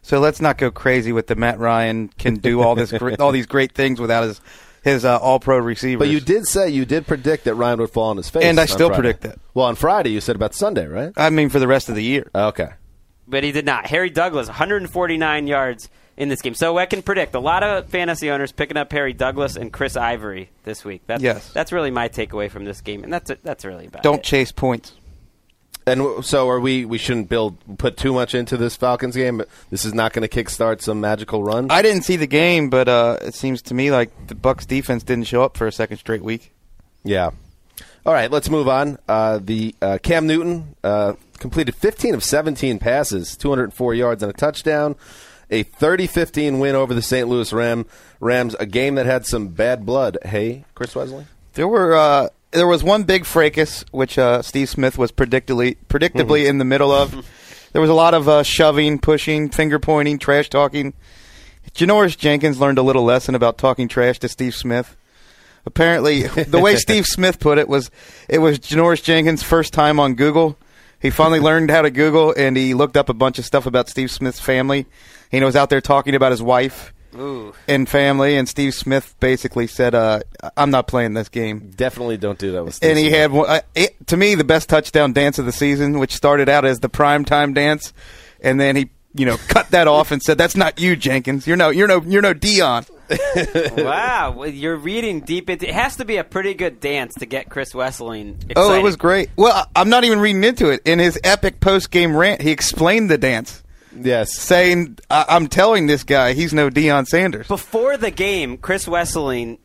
So 0.00 0.18
let's 0.18 0.40
not 0.40 0.58
go 0.58 0.70
crazy 0.70 1.12
with 1.12 1.26
the 1.26 1.36
Matt 1.36 1.58
Ryan 1.58 2.08
can 2.08 2.36
do 2.36 2.60
all 2.62 2.74
this 2.74 2.90
gr- 2.90 3.14
all 3.20 3.30
these 3.30 3.46
great 3.46 3.72
things 3.72 4.00
without 4.00 4.24
his 4.24 4.40
his 4.82 5.04
uh, 5.04 5.18
All 5.18 5.38
Pro 5.38 5.58
receivers. 5.58 5.98
But 6.00 6.12
you 6.12 6.18
did 6.18 6.46
say 6.46 6.70
you 6.70 6.84
did 6.84 7.06
predict 7.06 7.44
that 7.44 7.54
Ryan 7.54 7.80
would 7.80 7.90
fall 7.90 8.08
on 8.08 8.16
his 8.16 8.28
face. 8.28 8.42
And 8.42 8.58
I 8.58 8.64
still 8.64 8.88
Friday. 8.88 9.02
predict 9.02 9.20
that. 9.22 9.38
Well, 9.54 9.66
on 9.66 9.76
Friday 9.76 10.10
you 10.10 10.20
said 10.20 10.34
about 10.34 10.54
Sunday, 10.54 10.86
right? 10.86 11.12
I 11.16 11.30
mean, 11.30 11.50
for 11.50 11.60
the 11.60 11.68
rest 11.68 11.88
of 11.88 11.94
the 11.94 12.02
year. 12.02 12.30
Okay. 12.34 12.70
But 13.28 13.44
he 13.44 13.52
did 13.52 13.66
not. 13.66 13.86
Harry 13.86 14.10
Douglas 14.10 14.48
149 14.48 15.46
yards 15.46 15.88
in 16.16 16.28
this 16.28 16.42
game. 16.42 16.54
So 16.54 16.78
I 16.78 16.86
can 16.86 17.02
predict 17.02 17.34
a 17.34 17.40
lot 17.40 17.62
of 17.62 17.88
fantasy 17.88 18.30
owners 18.30 18.52
picking 18.52 18.76
up 18.76 18.92
Harry 18.92 19.12
Douglas 19.12 19.56
and 19.56 19.72
Chris 19.72 19.96
Ivory 19.96 20.50
this 20.64 20.84
week. 20.84 21.02
That's, 21.06 21.22
Yes. 21.22 21.50
that's 21.52 21.72
really 21.72 21.90
my 21.90 22.08
takeaway 22.08 22.50
from 22.50 22.64
this 22.64 22.80
game, 22.80 23.02
and 23.04 23.12
that's 23.12 23.30
that's 23.42 23.64
really 23.64 23.86
about 23.86 24.02
Don't 24.02 24.18
it. 24.20 24.24
chase 24.24 24.52
points. 24.52 24.92
And 25.84 26.24
so 26.24 26.48
are 26.48 26.60
we? 26.60 26.84
We 26.84 26.96
shouldn't 26.96 27.28
build 27.28 27.56
put 27.76 27.96
too 27.96 28.12
much 28.12 28.36
into 28.36 28.56
this 28.56 28.76
Falcons 28.76 29.16
game. 29.16 29.38
But 29.38 29.48
this 29.70 29.84
is 29.84 29.92
not 29.92 30.12
going 30.12 30.26
to 30.28 30.44
kickstart 30.44 30.80
some 30.80 31.00
magical 31.00 31.42
run. 31.42 31.72
I 31.72 31.82
didn't 31.82 32.02
see 32.02 32.14
the 32.14 32.28
game, 32.28 32.70
but 32.70 32.88
uh, 32.88 33.16
it 33.20 33.34
seems 33.34 33.62
to 33.62 33.74
me 33.74 33.90
like 33.90 34.28
the 34.28 34.36
Bucs 34.36 34.64
defense 34.64 35.02
didn't 35.02 35.26
show 35.26 35.42
up 35.42 35.56
for 35.56 35.66
a 35.66 35.72
second 35.72 35.96
straight 35.96 36.22
week. 36.22 36.52
Yeah. 37.02 37.30
All 38.06 38.12
right, 38.12 38.30
let's 38.30 38.48
move 38.48 38.68
on. 38.68 38.98
Uh, 39.08 39.40
the 39.42 39.74
uh, 39.82 39.98
Cam 40.02 40.26
Newton 40.28 40.76
uh, 40.84 41.14
completed 41.38 41.74
15 41.74 42.14
of 42.14 42.22
17 42.22 42.78
passes, 42.78 43.36
204 43.36 43.94
yards 43.94 44.22
and 44.22 44.30
a 44.30 44.32
touchdown. 44.32 44.94
A 45.52 45.64
30-15 45.64 46.58
win 46.58 46.74
over 46.74 46.94
the 46.94 47.02
St. 47.02 47.28
Louis 47.28 47.52
Ram 47.52 47.84
Rams, 48.20 48.56
a 48.58 48.66
game 48.66 48.94
that 48.94 49.04
had 49.06 49.26
some 49.26 49.48
bad 49.48 49.84
blood. 49.84 50.16
Hey, 50.24 50.64
Chris 50.74 50.94
Wesseling. 50.94 51.26
There 51.52 51.68
were 51.68 51.94
uh, 51.94 52.28
there 52.52 52.66
was 52.66 52.82
one 52.82 53.02
big 53.02 53.26
fracas 53.26 53.84
which 53.90 54.18
uh, 54.18 54.40
Steve 54.40 54.70
Smith 54.70 54.96
was 54.96 55.12
predictably 55.12 55.76
predictably 55.88 56.46
in 56.48 56.58
the 56.58 56.64
middle 56.64 56.90
of. 56.90 57.28
There 57.72 57.80
was 57.80 57.88
a 57.88 57.94
lot 57.94 58.12
of 58.12 58.28
uh, 58.28 58.42
shoving, 58.42 58.98
pushing, 58.98 59.48
finger 59.48 59.78
pointing, 59.78 60.18
trash 60.18 60.50
talking. 60.50 60.92
Janoris 61.74 62.18
Jenkins 62.18 62.60
learned 62.60 62.76
a 62.76 62.82
little 62.82 63.02
lesson 63.02 63.34
about 63.34 63.56
talking 63.56 63.88
trash 63.88 64.18
to 64.18 64.28
Steve 64.28 64.54
Smith. 64.54 64.94
Apparently, 65.64 66.24
the 66.24 66.60
way 66.60 66.76
Steve 66.76 67.06
Smith 67.06 67.40
put 67.40 67.56
it 67.56 67.68
was 67.68 67.90
it 68.28 68.40
was 68.40 68.58
Janoris 68.58 69.02
Jenkins' 69.02 69.42
first 69.42 69.72
time 69.72 69.98
on 69.98 70.14
Google. 70.14 70.58
He 71.02 71.10
finally 71.10 71.40
learned 71.40 71.70
how 71.70 71.82
to 71.82 71.90
Google, 71.90 72.32
and 72.36 72.56
he 72.56 72.74
looked 72.74 72.96
up 72.96 73.08
a 73.08 73.14
bunch 73.14 73.38
of 73.38 73.44
stuff 73.44 73.66
about 73.66 73.88
Steve 73.88 74.10
Smith's 74.10 74.40
family. 74.40 74.86
He 75.30 75.42
was 75.42 75.56
out 75.56 75.68
there 75.68 75.80
talking 75.80 76.14
about 76.14 76.30
his 76.30 76.40
wife 76.40 76.94
Ooh. 77.16 77.52
and 77.66 77.88
family, 77.88 78.36
and 78.36 78.48
Steve 78.48 78.72
Smith 78.72 79.14
basically 79.18 79.66
said, 79.66 79.94
uh, 79.94 80.20
"I'm 80.56 80.70
not 80.70 80.86
playing 80.86 81.14
this 81.14 81.28
game." 81.28 81.72
Definitely 81.74 82.18
don't 82.18 82.38
do 82.38 82.52
that 82.52 82.64
with 82.64 82.74
Steve 82.76 82.90
and 82.90 82.98
he 82.98 83.06
Smith. 83.08 83.20
had 83.20 83.32
one, 83.32 83.50
uh, 83.50 83.60
it, 83.74 84.06
to 84.06 84.16
me 84.16 84.36
the 84.36 84.44
best 84.44 84.68
touchdown 84.68 85.12
dance 85.12 85.38
of 85.38 85.44
the 85.46 85.52
season, 85.52 85.98
which 85.98 86.14
started 86.14 86.48
out 86.48 86.64
as 86.64 86.80
the 86.80 86.88
prime 86.88 87.24
time 87.24 87.52
dance, 87.52 87.92
and 88.40 88.60
then 88.60 88.76
he 88.76 88.90
you 89.14 89.26
know 89.26 89.36
cut 89.48 89.70
that 89.70 89.88
off 89.88 90.10
and 90.10 90.22
said, 90.22 90.38
"That's 90.38 90.56
not 90.56 90.80
you, 90.80 90.96
Jenkins. 90.96 91.46
You're 91.46 91.56
no 91.56 91.70
you're 91.70 91.88
no 91.88 92.02
you're 92.02 92.22
no 92.22 92.34
Deion." 92.34 92.88
wow, 93.84 94.32
well, 94.36 94.48
you're 94.48 94.76
reading 94.76 95.20
deep 95.20 95.50
into. 95.50 95.68
It 95.68 95.74
has 95.74 95.96
to 95.96 96.04
be 96.04 96.16
a 96.16 96.24
pretty 96.24 96.54
good 96.54 96.80
dance 96.80 97.14
to 97.18 97.26
get 97.26 97.50
Chris 97.50 97.72
Wesseling. 97.72 98.36
Excited. 98.50 98.56
Oh, 98.56 98.74
it 98.74 98.82
was 98.82 98.96
great. 98.96 99.28
Well, 99.36 99.52
I- 99.52 99.80
I'm 99.80 99.88
not 99.90 100.04
even 100.04 100.18
reading 100.20 100.42
into 100.44 100.70
it. 100.70 100.80
In 100.86 100.98
his 100.98 101.18
epic 101.22 101.60
post 101.60 101.90
game 101.90 102.16
rant, 102.16 102.40
he 102.40 102.50
explained 102.50 103.10
the 103.10 103.18
dance, 103.18 103.62
yes. 103.94 104.34
saying, 104.34 104.98
I- 105.10 105.26
"I'm 105.28 105.48
telling 105.48 105.86
this 105.88 106.04
guy 106.04 106.32
he's 106.32 106.54
no 106.54 106.70
Deion 106.70 107.06
Sanders." 107.06 107.48
Before 107.48 107.96
the 107.98 108.10
game, 108.10 108.56
Chris 108.56 108.86
Wesseling 108.86 109.58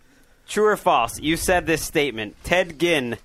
True 0.48 0.66
or 0.68 0.78
false? 0.78 1.20
You 1.20 1.36
said 1.38 1.66
this 1.66 1.84
statement. 1.84 2.36
Ted 2.44 2.80
Ginn 2.80 3.18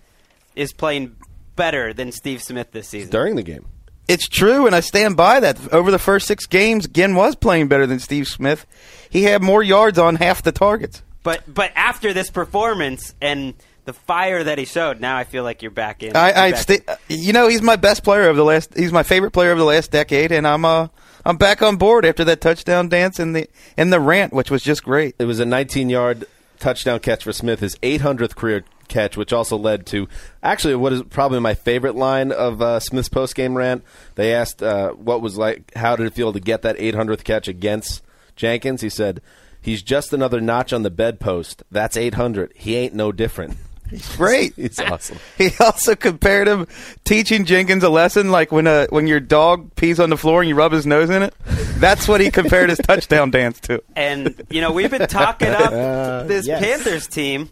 is 0.57 0.73
playing 0.73 1.15
better 1.57 1.93
than 1.95 2.11
Steve 2.13 2.43
Smith 2.43 2.73
this 2.73 2.89
season. 2.89 3.11
during 3.11 3.37
the 3.37 3.43
game. 3.43 3.65
It's 4.09 4.29
true, 4.29 4.67
and 4.67 4.75
I 4.75 4.81
stand 4.81 5.17
by 5.17 5.41
that. 5.41 5.73
Over 5.73 5.91
the 5.91 5.99
first 5.99 6.27
six 6.27 6.47
games, 6.47 6.89
Ginn 6.89 7.15
was 7.15 7.37
playing 7.37 7.69
better 7.69 7.87
than 7.87 7.99
Steve 7.99 8.27
Smith. 8.27 8.67
He 9.09 9.25
had 9.25 9.43
more 9.43 9.63
yards 9.63 9.99
on 9.99 10.17
half 10.17 10.43
the 10.43 10.53
targets. 10.53 11.03
But 11.23 11.43
but 11.53 11.71
after 11.77 12.13
this 12.13 12.31
performance 12.31 13.15
and 13.21 13.55
the 13.85 13.93
fire 13.93 14.43
that 14.43 14.59
he 14.59 14.65
showed, 14.65 15.01
now 15.01 15.17
I 15.17 15.25
feel 15.25 15.45
like 15.45 15.63
you're 15.63 15.71
back 15.71 16.03
in. 16.03 16.17
I, 16.17 16.33
I 16.33 16.47
You're 16.47 16.57
back 16.57 16.63
sta- 16.63 16.97
you 17.09 17.33
know, 17.33 17.49
he's 17.49 17.63
my 17.63 17.77
best 17.77 18.03
player 18.05 18.29
of 18.29 18.37
the 18.37 18.45
last. 18.45 18.77
He's 18.77 18.93
my 18.93 19.03
favorite 19.03 19.31
player 19.31 19.53
of 19.53 19.59
the 19.59 19.65
last 19.65 19.91
decade, 19.91 20.33
and 20.33 20.47
I'm 20.47 20.65
uh, 20.65 20.89
I'm 21.25 21.37
back 21.37 21.63
on 21.63 21.77
board 21.77 22.05
after 22.05 22.25
that 22.25 22.41
touchdown 22.41 22.89
dance 22.89 23.19
and 23.19 23.37
the 23.37 23.49
and 23.77 23.93
the 23.93 24.01
rant, 24.01 24.33
which 24.33 24.51
was 24.51 24.63
just 24.63 24.83
great. 24.83 25.15
It 25.19 25.27
was 25.27 25.39
a 25.39 25.45
19 25.45 25.91
yard 25.91 26.27
touchdown 26.59 27.01
catch 27.01 27.25
for 27.25 27.33
Smith, 27.33 27.61
his 27.61 27.77
800th 27.77 28.35
career 28.35 28.65
catch, 28.93 29.17
which 29.17 29.33
also 29.33 29.57
led 29.57 29.87
to 29.87 30.07
actually 30.43 30.77
what 30.77 30.93
is 30.93 31.03
probably 31.11 31.41
my 31.41 31.55
favorite 31.55 31.97
line 31.97 32.31
of 32.31 32.63
uh, 32.63 32.79
Smith's 32.79 33.09
post 33.09 33.35
game 33.35 33.57
rant. 33.57 33.83
They 34.15 34.33
asked 34.35 34.63
uh, 34.63 34.91
what 34.93 35.21
was 35.23 35.37
like, 35.37 35.73
how 35.75 35.97
did 35.97 36.07
it 36.07 36.15
feel 36.15 36.33
to 36.33 36.41
get 36.41 36.63
that 36.63 36.77
800th 36.77 37.25
catch 37.25 37.49
against 37.49 38.03
Jenkins? 38.37 38.83
He 38.83 38.89
said, 38.91 39.21
"He's 39.61 39.83
just 39.83 40.13
another 40.13 40.41
notch 40.41 40.73
on 40.73 40.83
the 40.83 40.91
bedpost. 40.91 41.63
That's 41.71 41.97
800. 41.97 42.53
He 42.55 42.77
ain't 42.77 42.95
no 42.95 43.11
different." 43.13 43.57
He's 43.91 44.17
Great. 44.17 44.55
It's 44.57 44.81
awesome. 44.81 45.19
He 45.37 45.51
also 45.61 45.95
compared 45.95 46.49
him 46.49 46.67
teaching 47.05 47.45
Jenkins 47.45 47.85
a 47.85 47.91
lesson, 47.91 48.31
like 48.31 48.51
when 48.51 48.67
a 48.67 48.87
when 48.89 49.07
your 49.07 49.21
dog 49.21 49.75
pees 49.77 50.01
on 50.01 50.09
the 50.09 50.17
floor 50.17 50.41
and 50.41 50.49
you 50.49 50.55
rub 50.55 50.73
his 50.73 50.87
nose 50.87 51.11
in 51.11 51.23
it. 51.23 51.35
That's 51.77 52.09
what 52.09 52.21
he 52.23 52.31
compared 52.31 52.71
his 52.71 52.79
touchdown 52.87 53.31
dance 53.31 53.61
to. 53.63 53.83
And 53.95 54.41
you 54.49 54.61
know 54.63 54.73
we've 54.73 54.91
been 54.91 55.09
talking 55.09 55.49
up 55.49 55.73
Uh, 55.73 56.23
this 56.23 56.47
yes. 56.47 56.63
Panthers 56.63 57.07
team, 57.07 57.51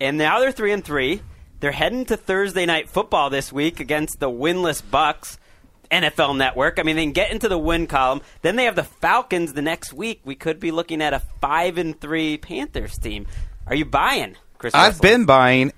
and 0.00 0.16
now 0.18 0.40
they're 0.40 0.52
three 0.52 0.72
and 0.72 0.84
three. 0.84 1.22
They're 1.60 1.72
heading 1.72 2.06
to 2.06 2.16
Thursday 2.16 2.64
night 2.66 2.88
football 2.88 3.28
this 3.30 3.52
week 3.52 3.80
against 3.80 4.18
the 4.18 4.30
winless 4.30 4.82
Bucs. 4.82 5.36
NFL 5.90 6.36
Network. 6.36 6.78
I 6.78 6.84
mean, 6.84 6.94
they 6.96 7.02
can 7.02 7.12
get 7.12 7.32
into 7.32 7.48
the 7.48 7.58
win 7.58 7.88
column. 7.88 8.22
Then 8.42 8.56
they 8.56 8.64
have 8.64 8.76
the 8.76 8.84
Falcons 8.84 9.54
the 9.54 9.62
next 9.62 9.92
week. 9.92 10.20
We 10.24 10.36
could 10.36 10.60
be 10.60 10.70
looking 10.70 11.02
at 11.02 11.12
a 11.12 11.18
five 11.40 11.78
and 11.78 12.00
three 12.00 12.36
Panthers 12.38 12.96
team. 12.96 13.26
Are 13.66 13.74
you 13.74 13.84
buying, 13.84 14.36
Chris? 14.58 14.72
I've 14.74 14.94
Russell? 14.94 15.02
been 15.02 15.24
buying, 15.26 15.72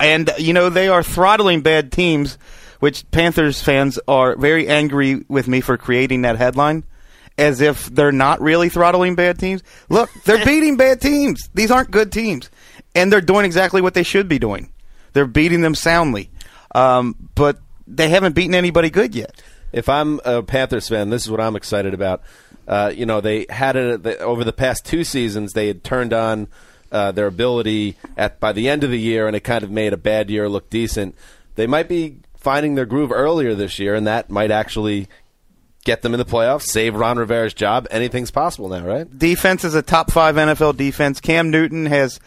and 0.00 0.30
you 0.38 0.54
know 0.54 0.70
they 0.70 0.88
are 0.88 1.02
throttling 1.02 1.60
bad 1.60 1.92
teams, 1.92 2.38
which 2.80 3.08
Panthers 3.10 3.62
fans 3.62 3.98
are 4.08 4.36
very 4.36 4.66
angry 4.68 5.24
with 5.28 5.48
me 5.48 5.60
for 5.60 5.76
creating 5.76 6.22
that 6.22 6.36
headline, 6.36 6.84
as 7.38 7.60
if 7.60 7.86
they're 7.86 8.12
not 8.12 8.40
really 8.40 8.68
throttling 8.68 9.14
bad 9.14 9.38
teams. 9.38 9.62
Look, 9.88 10.10
they're 10.24 10.44
beating 10.44 10.76
bad 10.76 11.00
teams. 11.00 11.48
These 11.54 11.70
aren't 11.70 11.90
good 11.90 12.12
teams, 12.12 12.50
and 12.94 13.12
they're 13.12 13.20
doing 13.20 13.44
exactly 13.44 13.80
what 13.80 13.94
they 13.94 14.02
should 14.02 14.28
be 14.28 14.38
doing. 14.38 14.72
They're 15.12 15.26
beating 15.26 15.62
them 15.62 15.74
soundly, 15.74 16.30
um, 16.74 17.16
but 17.34 17.58
they 17.86 18.08
haven't 18.08 18.34
beaten 18.34 18.54
anybody 18.54 18.90
good 18.90 19.14
yet. 19.14 19.40
If 19.72 19.88
I'm 19.88 20.20
a 20.24 20.42
Panthers 20.42 20.88
fan, 20.88 21.10
this 21.10 21.24
is 21.24 21.30
what 21.30 21.40
I'm 21.40 21.56
excited 21.56 21.94
about. 21.94 22.22
Uh, 22.66 22.92
you 22.94 23.06
know, 23.06 23.20
they 23.20 23.46
had 23.48 23.76
it 23.76 24.02
they, 24.02 24.16
over 24.16 24.44
the 24.44 24.52
past 24.52 24.84
two 24.84 25.04
seasons. 25.04 25.52
They 25.52 25.68
had 25.68 25.84
turned 25.84 26.12
on 26.12 26.48
uh, 26.92 27.12
their 27.12 27.26
ability 27.26 27.96
at 28.16 28.40
by 28.40 28.52
the 28.52 28.68
end 28.68 28.84
of 28.84 28.90
the 28.90 28.98
year, 28.98 29.26
and 29.26 29.36
it 29.36 29.40
kind 29.40 29.64
of 29.64 29.70
made 29.70 29.92
a 29.92 29.98
bad 29.98 30.30
year 30.30 30.48
look 30.48 30.68
decent. 30.70 31.14
They 31.54 31.66
might 31.66 31.88
be 31.88 32.18
finding 32.36 32.74
their 32.74 32.86
groove 32.86 33.12
earlier 33.12 33.54
this 33.54 33.78
year, 33.78 33.94
and 33.94 34.06
that 34.06 34.30
might 34.30 34.50
actually 34.50 35.08
get 35.88 36.02
them 36.02 36.12
in 36.12 36.18
the 36.18 36.26
playoffs, 36.26 36.64
save 36.64 36.94
Ron 36.94 37.16
Rivera's 37.16 37.54
job. 37.54 37.86
Anything's 37.90 38.30
possible 38.30 38.68
now, 38.68 38.84
right? 38.84 39.18
Defense 39.18 39.64
is 39.64 39.74
a 39.74 39.80
top 39.80 40.10
five 40.10 40.34
NFL 40.34 40.76
defense. 40.76 41.18
Cam 41.18 41.50
Newton 41.50 41.86
has 41.86 42.20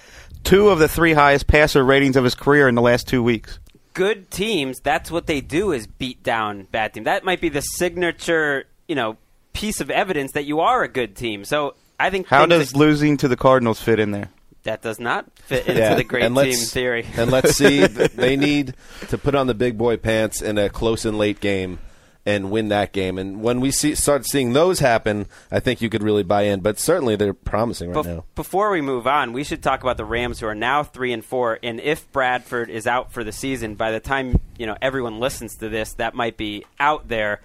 two 0.44 0.70
of 0.70 0.80
the 0.80 0.88
three 0.88 1.14
highest 1.14 1.46
passer 1.46 1.84
ratings 1.84 2.16
of 2.16 2.24
his 2.24 2.34
career 2.34 2.68
in 2.68 2.74
the 2.74 2.82
last 2.82 3.08
two 3.08 3.22
weeks. 3.22 3.60
good 3.94 4.32
teams, 4.32 4.80
that's 4.80 5.12
what 5.12 5.28
they 5.28 5.42
do 5.42 5.72
is 5.74 5.86
beat 5.86 6.24
down 6.24 6.64
bad 6.72 6.96
teams. 6.96 7.06
That 7.06 7.24
might 7.24 7.40
be 7.40 7.50
the 7.50 7.62
signature, 7.62 8.66
you 8.88 8.96
know, 8.96 9.18
piece 9.54 9.80
of 9.80 9.92
evidence 9.92 10.32
that 10.32 10.46
you 10.46 10.62
are 10.62 10.82
a 10.82 10.88
good 10.88 11.16
team. 11.16 11.46
So 11.46 11.76
I 12.00 12.10
think 12.10 12.26
How 12.28 12.48
does 12.48 12.72
that, 12.72 12.78
losing 12.80 13.18
to 13.18 13.28
the 13.28 13.38
Cardinals 13.38 13.80
fit 13.80 14.00
in 14.00 14.10
there? 14.10 14.30
that 14.64 14.82
does 14.82 15.00
not 15.00 15.26
fit 15.42 15.68
into 15.68 15.96
the 15.96 16.04
great 16.04 16.24
and 16.24 16.36
team 16.36 16.54
theory. 16.54 17.06
and 17.16 17.30
let's 17.32 17.56
see, 17.56 17.86
they 18.16 18.36
need 18.38 18.74
to 19.10 19.18
put 19.20 19.36
on 19.36 19.46
the 19.48 19.56
big 19.56 19.78
boy 19.78 19.98
pants 19.98 20.42
in 20.42 20.58
a 20.58 20.70
close 20.70 21.06
and 21.06 21.18
late 21.18 21.40
game 21.40 21.80
and 22.26 22.52
win 22.52 22.70
that 22.70 22.92
game. 22.92 23.18
And 23.18 23.42
when 23.42 23.60
we 23.60 23.72
see 23.72 23.96
start 23.96 24.26
seeing 24.26 24.54
those 24.54 24.80
happen, 24.80 25.26
I 25.52 25.60
think 25.60 25.82
you 25.82 25.90
could 25.90 26.04
really 26.04 26.24
buy 26.24 26.44
in. 26.44 26.62
But 26.62 26.80
certainly 26.80 27.16
they're 27.16 27.34
promising 27.34 27.92
right 27.92 28.06
Bef- 28.06 28.16
now. 28.16 28.26
Before 28.36 28.72
we 28.72 28.82
move 28.82 29.08
on, 29.08 29.34
we 29.34 29.44
should 29.44 29.64
talk 29.64 29.82
about 29.82 29.98
the 29.98 30.06
Rams, 30.06 30.40
who 30.40 30.48
are 30.48 30.56
now 30.56 30.84
three 30.84 31.14
and 31.14 31.26
four. 31.26 31.60
And 31.64 31.80
if 31.80 32.12
Bradford 32.12 32.70
is 32.70 32.86
out 32.86 33.12
for 33.12 33.24
the 33.24 33.32
season, 33.32 33.76
by 33.76 33.92
the 33.92 34.00
time 34.00 34.40
you 34.58 34.66
know 34.66 34.78
everyone 34.82 35.20
listens 35.20 35.56
to 35.58 35.70
this, 35.70 35.94
that 35.94 36.14
might 36.14 36.38
be 36.38 36.66
out 36.80 37.08
there. 37.08 37.42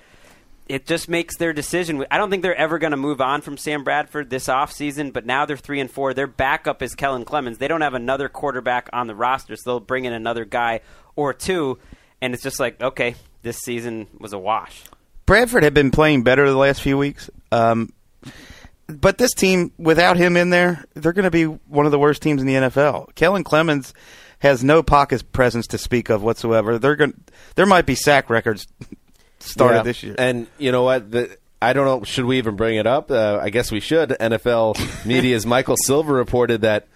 It 0.69 0.85
just 0.85 1.09
makes 1.09 1.37
their 1.37 1.53
decision. 1.53 2.05
I 2.11 2.19
don't 2.19 2.29
think 2.29 2.43
they're 2.43 2.53
ever 2.53 2.81
going 2.81 2.91
to 2.91 2.97
move 2.97 3.21
on 3.21 3.41
from 3.41 3.57
Sam 3.57 3.85
Bradford 3.85 4.31
this 4.31 4.49
offseason, 4.49 5.13
but 5.13 5.25
now 5.25 5.47
they're 5.47 5.57
three 5.57 5.79
and 5.79 5.89
four. 5.89 6.13
Their 6.13 6.27
backup 6.27 6.83
is 6.83 6.97
Kellen 6.97 7.25
Clemens. 7.25 7.59
They 7.59 7.69
don't 7.69 7.83
have 7.83 7.95
another 7.95 8.29
quarterback 8.29 8.91
on 8.93 9.07
the 9.07 9.15
roster, 9.15 9.55
so 9.55 9.63
they'll 9.71 9.81
bring 9.81 10.07
in 10.07 10.13
another 10.13 10.45
guy 10.45 10.81
or 11.15 11.33
two. 11.33 11.79
And 12.21 12.35
it's 12.35 12.43
just 12.43 12.59
like, 12.59 12.83
okay, 12.83 13.15
this 13.47 13.59
season 13.59 14.09
was 14.19 14.33
a 14.33 14.39
wash. 14.39 14.83
Bradford 15.25 15.63
had 15.63 15.73
been 15.73 15.91
playing 15.93 16.23
better 16.25 16.49
the 16.51 16.57
last 16.57 16.83
few 16.83 16.99
weeks. 16.99 17.31
Um, 17.53 17.93
but 18.89 19.19
this 19.19 19.33
team, 19.35 19.73
without 19.79 20.17
him 20.17 20.37
in 20.37 20.51
there, 20.51 20.85
they're 20.95 21.13
going 21.13 21.25
to 21.25 21.31
be 21.31 21.45
one 21.45 21.87
of 21.87 21.93
the 21.93 21.99
worst 21.99 22.23
teams 22.23 22.41
in 22.41 22.47
the 22.47 22.55
NFL. 22.55 23.15
Kellen 23.15 23.45
Clemens 23.45 23.95
has 24.41 24.63
no 24.63 24.83
pocket 24.83 25.33
presence 25.33 25.67
to 25.69 25.79
speak 25.79 26.11
of 26.11 26.23
whatsoever. 26.23 26.79
They're 26.79 26.97
going 26.97 27.15
there 27.55 27.67
might 27.67 27.87
be 27.87 27.95
sack 27.95 28.29
records 28.31 28.67
started 29.39 29.77
Yeah. 29.79 29.83
this 29.83 30.03
year. 30.03 30.15
And 30.19 30.47
you 30.59 30.73
know 30.73 30.83
what? 30.83 31.11
The, 31.11 31.37
I 31.63 31.73
don't 31.73 31.87
know. 31.87 32.05
Should 32.05 32.27
we 32.27 32.39
even 32.39 32.55
bring 32.57 32.77
it 32.77 32.87
up? 32.87 33.11
Uh, 33.11 33.39
I 33.41 33.51
guess 33.51 33.73
we 33.73 33.81
should. 33.81 34.11
NFL 34.11 35.07
media's 35.07 35.47
Michael 35.47 35.77
Silver 35.85 36.15
reported 36.15 36.61
that. 36.63 36.87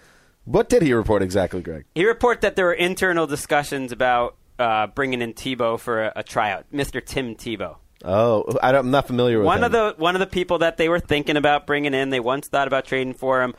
What 0.45 0.69
did 0.69 0.81
he 0.81 0.93
report 0.93 1.21
exactly, 1.21 1.61
Greg? 1.61 1.85
He 1.95 2.05
reported 2.05 2.41
that 2.41 2.55
there 2.55 2.65
were 2.65 2.73
internal 2.73 3.27
discussions 3.27 3.91
about 3.91 4.35
uh, 4.61 4.87
bringing 4.87 5.21
in 5.21 5.33
Tebow 5.33 5.79
for 5.79 6.03
a, 6.03 6.13
a 6.17 6.23
tryout, 6.23 6.65
Mr. 6.71 7.03
Tim 7.05 7.35
Tebow. 7.35 7.77
Oh, 8.03 8.57
I 8.63 8.71
don't, 8.71 8.85
I'm 8.85 8.91
not 8.91 9.05
familiar 9.07 9.37
with 9.39 9.45
One 9.45 9.59
him. 9.59 9.63
of 9.65 9.71
the 9.71 9.95
one 9.97 10.15
of 10.15 10.19
the 10.19 10.27
people 10.27 10.59
that 10.59 10.77
they 10.77 10.89
were 10.89 10.99
thinking 10.99 11.37
about 11.37 11.67
bringing 11.67 11.93
in. 11.93 12.09
They 12.09 12.19
once 12.19 12.47
thought 12.47 12.67
about 12.67 12.85
trading 12.85 13.13
for 13.13 13.41
him. 13.43 13.53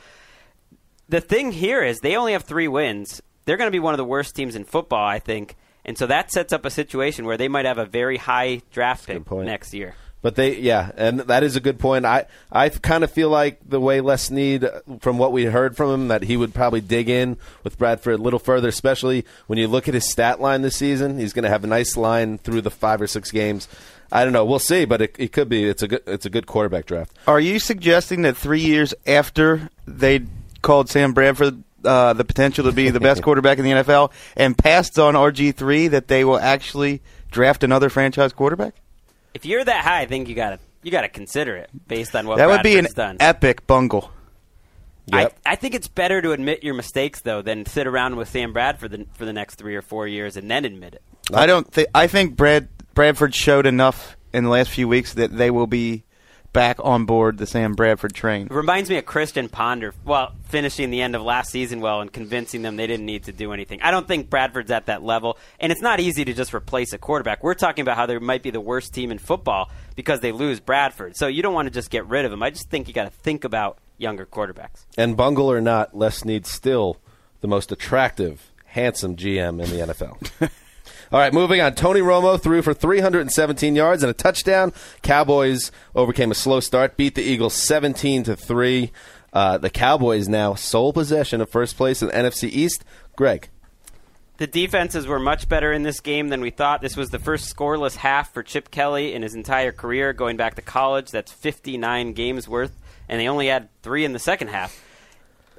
The 1.09 1.21
thing 1.21 1.53
here 1.53 1.83
is 1.83 2.01
they 2.01 2.17
only 2.17 2.33
have 2.33 2.43
three 2.45 2.69
wins. 2.69 3.23
They're 3.45 3.57
going 3.57 3.69
to 3.69 3.73
be 3.73 3.81
one 3.81 3.95
of 3.95 3.99
the 3.99 4.05
worst 4.05 4.35
teams 4.35 4.57
in 4.57 4.65
football, 4.65 5.05
I 5.07 5.19
think, 5.19 5.57
and 5.85 5.99
so 5.99 6.07
that 6.07 6.31
sets 6.31 6.53
up 6.53 6.65
a 6.65 6.71
situation 6.71 7.25
where 7.25 7.37
they 7.37 7.49
might 7.49 7.67
have 7.67 7.79
a 7.79 7.85
very 7.87 8.17
high 8.17 8.63
draft 8.71 9.07
pick 9.07 9.31
next 9.31 9.75
year. 9.75 9.95
But 10.23 10.37
they, 10.37 10.57
yeah, 10.57 10.93
and 10.97 11.21
that 11.21 11.43
is 11.43 11.57
a 11.57 11.61
good 11.61 11.81
point. 11.81 12.07
I, 12.07 12.27
I 12.51 12.69
kind 12.69 13.03
of 13.03 13.11
feel 13.11 13.29
like 13.29 13.59
the 13.69 13.81
way 13.81 14.01
Les 14.01 14.23
Snead, 14.23 14.65
from 15.01 15.19
what 15.19 15.33
we 15.33 15.47
heard 15.47 15.77
from 15.77 15.91
him, 15.91 16.09
that 16.09 16.23
he 16.23 16.37
would 16.37 16.55
probably 16.55 16.81
dig 16.81 17.09
in 17.09 17.37
with 17.65 17.77
Bradford 17.77 18.21
a 18.21 18.23
little 18.23 18.39
further, 18.39 18.69
especially 18.69 19.25
when 19.49 19.59
you 19.59 19.67
look 19.67 19.89
at 19.89 19.95
his 19.95 20.09
stat 20.09 20.41
line 20.41 20.63
this 20.63 20.77
season. 20.77 21.19
He's 21.19 21.33
going 21.33 21.43
to 21.43 21.49
have 21.49 21.65
a 21.65 21.67
nice 21.67 21.97
line 21.97 22.39
through 22.39 22.61
the 22.61 22.71
five 22.71 23.03
or 23.03 23.09
six 23.09 23.33
games. 23.33 23.67
I 24.13 24.23
don't 24.23 24.33
know. 24.33 24.45
We'll 24.45 24.61
see, 24.61 24.85
but 24.85 25.03
it, 25.03 25.17
it 25.19 25.33
could 25.33 25.49
be. 25.49 25.65
It's 25.65 25.83
a 25.83 25.89
good. 25.89 26.03
It's 26.07 26.27
a 26.27 26.31
good 26.31 26.47
quarterback 26.47 26.87
draft. 26.87 27.13
Are 27.27 27.41
you 27.41 27.59
suggesting 27.59 28.23
that 28.23 28.37
three 28.37 28.61
years 28.61 28.95
after 29.07 29.71
they 29.87 30.27
called 30.61 30.89
Sam 30.89 31.13
Bradford 31.13 31.65
uh, 31.85 32.13
the 32.13 32.25
potential 32.25 32.65
to 32.65 32.73
be 32.73 32.91
the 32.91 33.01
best 33.01 33.23
quarterback 33.25 33.59
in 33.59 33.65
the 33.65 33.73
NFL 33.73 34.13
and 34.37 34.57
passed 34.57 34.99
on 34.99 35.15
RG 35.15 35.55
three 35.57 35.89
that 35.89 36.09
they 36.09 36.25
will 36.25 36.39
actually 36.39 37.01
draft 37.31 37.65
another 37.65 37.89
franchise 37.89 38.33
quarterback? 38.33 38.75
If 39.35 39.45
you're 39.45 39.65
that 39.65 39.85
high, 39.85 40.01
I 40.01 40.07
think 40.07 40.29
you 40.29 40.35
got 40.35 40.51
to 40.51 40.59
you 40.83 40.91
got 40.91 41.03
to 41.03 41.09
consider 41.09 41.57
it 41.57 41.71
based 41.87 42.15
on 42.17 42.27
what 42.27 42.39
that 42.39 42.49
would 42.49 42.63
be 42.63 42.79
an 42.79 42.87
done. 42.95 43.17
epic 43.21 43.67
bungle. 43.67 44.11
Yep. 45.07 45.39
I, 45.45 45.53
I 45.53 45.57
think 45.57 45.75
it's 45.75 45.89
better 45.89 46.23
to 46.23 46.33
admit 46.33 46.63
your 46.63 46.75
mistakes 46.75 47.21
though 47.21 47.43
than 47.43 47.67
sit 47.67 47.87
around 47.87 48.17
with 48.17 48.29
Sam 48.29 48.53
Bradford 48.53 48.93
the, 48.93 49.07
for 49.15 49.25
the 49.25 49.33
next 49.33 49.57
three 49.57 49.75
or 49.75 49.83
four 49.83 50.07
years 50.07 50.37
and 50.37 50.51
then 50.51 50.65
admit 50.65 50.95
it. 50.95 51.03
I 51.35 51.47
don't 51.47 51.71
think. 51.71 51.89
I 51.95 52.07
think 52.07 52.37
Brad 52.37 52.69
Bradford 52.95 53.35
showed 53.35 53.67
enough 53.67 54.17
in 54.33 54.45
the 54.45 54.51
last 54.51 54.71
few 54.71 54.89
weeks 54.89 55.15
that 55.15 55.37
they 55.37 55.51
will 55.51 55.67
be 55.67 56.05
back 56.53 56.79
on 56.83 57.05
board 57.05 57.39
the 57.39 57.47
Sam 57.47 57.75
Bradford 57.75 58.15
train. 58.15 58.47
It 58.47 58.53
reminds 58.53 58.91
me 58.91 58.99
of 58.99 59.07
Christian 59.07 59.49
Ponder. 59.49 59.95
Well, 60.05 60.33
finishing 60.45 60.91
the 60.91 61.01
end 61.01 61.17
of 61.17 61.23
last 61.23 61.51
season 61.51 61.81
well 61.81 62.01
and 62.01 62.13
convincing 62.13 62.63
them 62.63 62.77
they 62.77 62.87
didn't 62.87 63.07
need 63.07 63.25
to 63.25 63.33
do 63.33 63.53
anything. 63.53 63.81
I 63.83 63.91
don't 63.91 64.07
think 64.07 64.29
Bradford's 64.29 64.71
at 64.71 64.87
that 64.87 65.03
level, 65.03 65.39
and 65.59 65.73
it's 65.73 65.81
not 65.81 66.01
easy 66.01 66.25
to 66.25 66.33
just 66.33 66.55
replace 66.55 66.93
a 66.93 66.99
quarterback. 66.99 67.43
We're 67.43 67.55
talking 67.55 67.83
about 67.83 67.97
how 67.97 68.07
they 68.07 68.19
might 68.19 68.43
be 68.43 68.51
the 68.51 68.61
worst 68.61 68.93
team 68.93 69.11
in 69.11 69.19
football 69.19 69.71
because 69.97 70.21
they 70.21 70.33
lose 70.33 70.61
Bradford. 70.61 71.17
So 71.17 71.27
you 71.27 71.43
don't 71.43 71.55
want 71.55 71.67
to 71.67 71.73
just 71.73 71.91
get 71.91 72.07
rid 72.07 72.25
of 72.25 72.33
him. 72.33 72.43
I 72.43 72.51
just 72.51 72.69
think 72.69 72.89
you 72.89 72.95
got 72.95 73.05
to 73.05 73.11
think 73.11 73.45
about 73.45 73.79
younger 73.99 74.27
quarterbacks. 74.27 74.85
And 74.97 75.17
bungle 75.17 75.51
or 75.51 75.61
not, 75.61 75.97
Les 75.97 76.17
Snead's 76.19 76.51
still 76.51 76.99
the 77.41 77.49
most 77.49 77.73
attractive, 77.73 78.53
handsome 78.67 79.17
GM 79.17 79.63
in 79.63 79.71
the 79.71 79.93
NFL. 79.93 80.51
All 81.13 81.19
right, 81.19 81.35
moving 81.35 81.61
on. 81.61 81.75
Tony 81.75 82.01
Romo 82.01 82.41
threw 82.41 82.63
for 82.63 82.73
317 82.73 83.77
yards 83.77 84.03
and 84.03 84.09
a 84.09 84.15
touchdown. 84.15 84.73
Cowboys 85.03 85.71
overcame 85.95 86.31
a 86.31 86.35
slow 86.35 86.59
start, 86.59 86.97
beat 86.97 87.17
the 87.17 87.23
Eagles 87.23 87.53
17 87.53 88.23
to 88.23 88.35
three. 88.35 88.93
Uh, 89.31 89.59
the 89.59 89.69
Cowboys 89.69 90.27
now 90.27 90.55
sole 90.55 90.91
possession 90.91 91.43
of 91.43 91.51
first 91.51 91.77
place 91.77 92.01
in 92.01 92.09
the 92.09 92.15
NFC 92.15 92.49
East. 92.49 92.83
Greg. 93.15 93.51
The 94.39 94.47
defenses 94.47 95.07
were 95.07 95.19
much 95.19 95.51
better 95.51 95.71
in 95.71 95.83
this 95.83 96.01
game 96.01 96.31
than 96.31 96.41
we 96.41 96.49
thought. 96.49 96.81
This 96.81 96.97
was 96.97 97.11
the 97.11 97.19
first 97.19 97.55
scoreless 97.55 97.97
half 97.97 98.33
for 98.33 98.43
Chip 98.43 98.71
Kelly 98.71 99.13
in 99.13 99.21
his 99.21 99.35
entire 99.35 99.71
career, 99.71 100.15
going 100.15 100.39
back 100.39 100.55
to 100.55 100.63
college. 100.63 101.11
That's 101.11 101.31
59 101.31 102.15
games 102.15 102.49
worth, 102.49 102.75
and 103.07 103.21
they 103.21 103.29
only 103.29 103.49
had 103.49 103.69
three 103.83 104.07
in 104.07 104.15
the 104.15 104.19
second 104.19 104.49
half. 104.49 104.83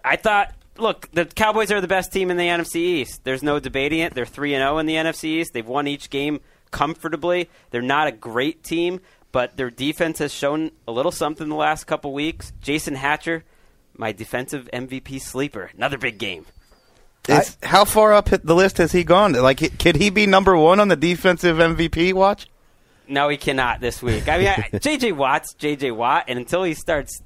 I 0.04 0.16
thought, 0.16 0.52
look, 0.78 1.10
the 1.12 1.26
Cowboys 1.26 1.72
are 1.72 1.82
the 1.82 1.88
best 1.88 2.12
team 2.12 2.32
in 2.32 2.38
the 2.38 2.48
NFC 2.48 2.76
East. 2.78 3.24
There's 3.24 3.44
no 3.44 3.60
debating 3.60 4.00
it. 4.00 4.14
They're 4.14 4.26
3 4.26 4.56
and 4.56 4.62
0 4.62 4.78
in 4.80 4.86
the 4.86 4.96
NFC 4.96 5.26
East. 5.26 5.54
They've 5.54 5.68
won 5.68 5.88
each 5.88 6.10
game 6.10 6.40
comfortably. 6.72 7.50
They're 7.72 7.82
not 7.82 8.08
a 8.08 8.12
great 8.12 8.64
team, 8.64 9.00
but 9.32 9.58
their 9.58 9.70
defense 9.70 10.20
has 10.20 10.34
shown 10.34 10.72
a 10.88 10.92
little 10.92 11.12
something 11.12 11.48
the 11.50 11.56
last 11.56 11.86
couple 11.86 12.14
weeks. 12.14 12.52
Jason 12.62 12.96
Hatcher, 12.96 13.44
my 13.96 14.12
defensive 14.12 14.70
MVP 14.74 15.22
sleeper. 15.22 15.72
Another 15.76 15.98
big 15.98 16.18
game. 16.18 16.46
Is, 17.30 17.58
how 17.64 17.86
far 17.86 18.12
up 18.12 18.26
the 18.26 18.56
list 18.56 18.80
has 18.80 18.92
he 18.92 19.06
gone? 19.06 19.32
Like, 19.32 19.80
could 19.80 19.96
he 19.96 20.10
be 20.10 20.28
number 20.28 20.58
one 20.58 20.82
on 20.82 20.90
the 20.90 20.98
defensive 20.98 21.56
MVP 21.56 22.14
watch? 22.14 22.48
No, 23.08 23.30
he 23.30 23.38
cannot 23.38 23.80
this 23.80 24.02
week. 24.02 24.28
I 24.28 24.38
mean, 24.38 24.48
I, 24.48 24.78
J.J. 24.80 25.14
Watt's 25.14 25.54
J.J. 25.54 25.92
Watt, 25.92 26.26
and 26.28 26.38
until 26.38 26.64
he 26.64 26.74
starts, 26.74 27.22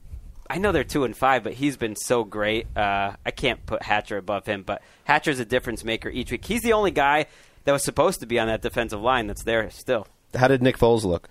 I 0.50 0.58
know 0.60 0.72
they're 0.72 0.84
two 0.84 1.04
and 1.04 1.16
five, 1.16 1.44
but 1.44 1.54
he's 1.54 1.78
been 1.78 1.96
so 1.96 2.24
great. 2.24 2.68
Uh, 2.76 3.14
I 3.26 3.32
can't 3.32 3.66
put 3.66 3.82
Hatcher 3.84 4.18
above 4.18 4.46
him, 4.46 4.64
but 4.64 4.82
Hatcher's 5.06 5.40
a 5.40 5.46
difference 5.46 5.84
maker 5.84 6.10
each 6.10 6.32
week. 6.32 6.46
He's 6.46 6.62
the 6.62 6.74
only 6.74 6.92
guy 6.92 7.26
that 7.66 7.72
was 7.72 7.84
supposed 7.84 8.20
to 8.22 8.26
be 8.26 8.40
on 8.40 8.48
that 8.48 8.62
defensive 8.62 9.02
line 9.02 9.28
that's 9.28 9.44
there 9.44 9.70
still. 9.70 10.08
How 10.34 10.48
did 10.48 10.62
Nick 10.62 10.78
Foles 10.78 11.04
look? 11.04 11.30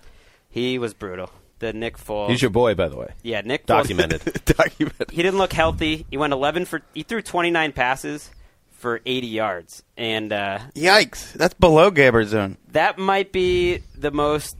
He 0.49 0.77
was 0.77 0.93
brutal. 0.93 1.31
The 1.59 1.73
Nick 1.73 1.97
Foles. 1.97 2.29
He's 2.29 2.41
your 2.41 2.51
boy, 2.51 2.75
by 2.75 2.87
the 2.87 2.95
way. 2.97 3.13
yeah, 3.23 3.41
Nick 3.41 3.65
Documented. 3.65 4.21
Documented. 4.45 5.09
He 5.11 5.23
didn't 5.23 5.39
look 5.39 5.53
healthy. 5.53 6.05
He 6.11 6.17
went 6.17 6.33
11 6.33 6.65
for. 6.65 6.81
He 6.93 7.01
threw 7.03 7.21
29 7.23 7.71
passes 7.73 8.29
for 8.73 9.01
80 9.07 9.25
yards, 9.27 9.81
and 9.97 10.31
uh, 10.31 10.59
Yikes! 10.75 11.33
That's 11.33 11.55
below 11.55 11.89
Gabbert 11.89 12.25
zone. 12.27 12.57
that 12.73 12.99
might 12.99 13.31
be 13.31 13.79
the 13.95 14.11
most 14.11 14.55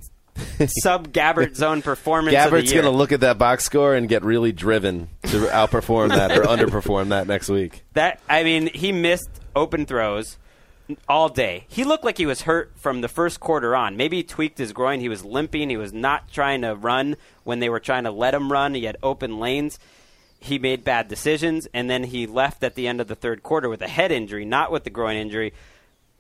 sub 0.67 1.11
Gabbert 1.13 1.55
zone 1.55 1.81
performance. 1.81 2.35
Gabbert's 2.35 2.71
going 2.71 2.85
to 2.85 2.91
look 2.91 3.11
at 3.11 3.21
that 3.21 3.37
box 3.37 3.63
score 3.63 3.95
and 3.95 4.07
get 4.07 4.23
really 4.23 4.51
driven 4.51 5.09
to 5.23 5.47
outperform 5.47 6.09
that 6.09 6.31
or 6.31 6.43
underperform 6.43 7.09
that 7.09 7.27
next 7.27 7.49
week. 7.49 7.83
That 7.93 8.19
I 8.29 8.43
mean, 8.43 8.69
he 8.73 8.91
missed 8.91 9.29
open 9.55 9.85
throws 9.85 10.37
all 11.07 11.29
day. 11.29 11.65
He 11.67 11.83
looked 11.83 12.03
like 12.03 12.17
he 12.17 12.25
was 12.25 12.41
hurt 12.41 12.71
from 12.75 13.01
the 13.01 13.07
first 13.07 13.39
quarter 13.39 13.75
on. 13.75 13.97
Maybe 13.97 14.17
he 14.17 14.23
tweaked 14.23 14.57
his 14.57 14.73
groin. 14.73 14.99
He 14.99 15.09
was 15.09 15.25
limping. 15.25 15.69
He 15.69 15.77
was 15.77 15.93
not 15.93 16.31
trying 16.31 16.61
to 16.61 16.75
run 16.75 17.17
when 17.43 17.59
they 17.59 17.69
were 17.69 17.79
trying 17.79 18.05
to 18.05 18.11
let 18.11 18.33
him 18.33 18.51
run. 18.51 18.73
He 18.73 18.85
had 18.85 18.97
open 19.03 19.39
lanes. 19.39 19.79
He 20.39 20.59
made 20.59 20.83
bad 20.83 21.07
decisions, 21.07 21.67
and 21.73 21.89
then 21.89 22.03
he 22.03 22.27
left 22.27 22.63
at 22.63 22.75
the 22.75 22.87
end 22.87 23.01
of 23.01 23.07
the 23.07 23.15
third 23.15 23.41
quarter 23.41 23.69
with 23.69 23.81
a 23.81 23.87
head 23.87 24.11
injury, 24.11 24.45
not 24.45 24.71
with 24.71 24.83
the 24.83 24.91
groin 24.91 25.17
injury. 25.17 25.53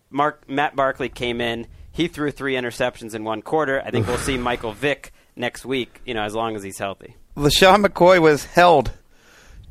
Mark 0.09 0.49
Matt 0.49 0.75
Barkley 0.75 1.09
came 1.09 1.39
in. 1.39 1.67
He 1.97 2.07
threw 2.07 2.29
three 2.29 2.53
interceptions 2.53 3.15
in 3.15 3.23
one 3.23 3.41
quarter. 3.41 3.81
I 3.83 3.89
think 3.89 4.05
we'll 4.05 4.17
see 4.29 4.37
Michael 4.37 4.71
Vick 4.71 5.11
next 5.35 5.65
week. 5.65 5.99
You 6.05 6.13
know, 6.13 6.21
as 6.21 6.35
long 6.35 6.55
as 6.55 6.61
he's 6.61 6.77
healthy. 6.77 7.15
LeSean 7.35 7.83
McCoy 7.83 8.19
was 8.19 8.45
held 8.45 8.91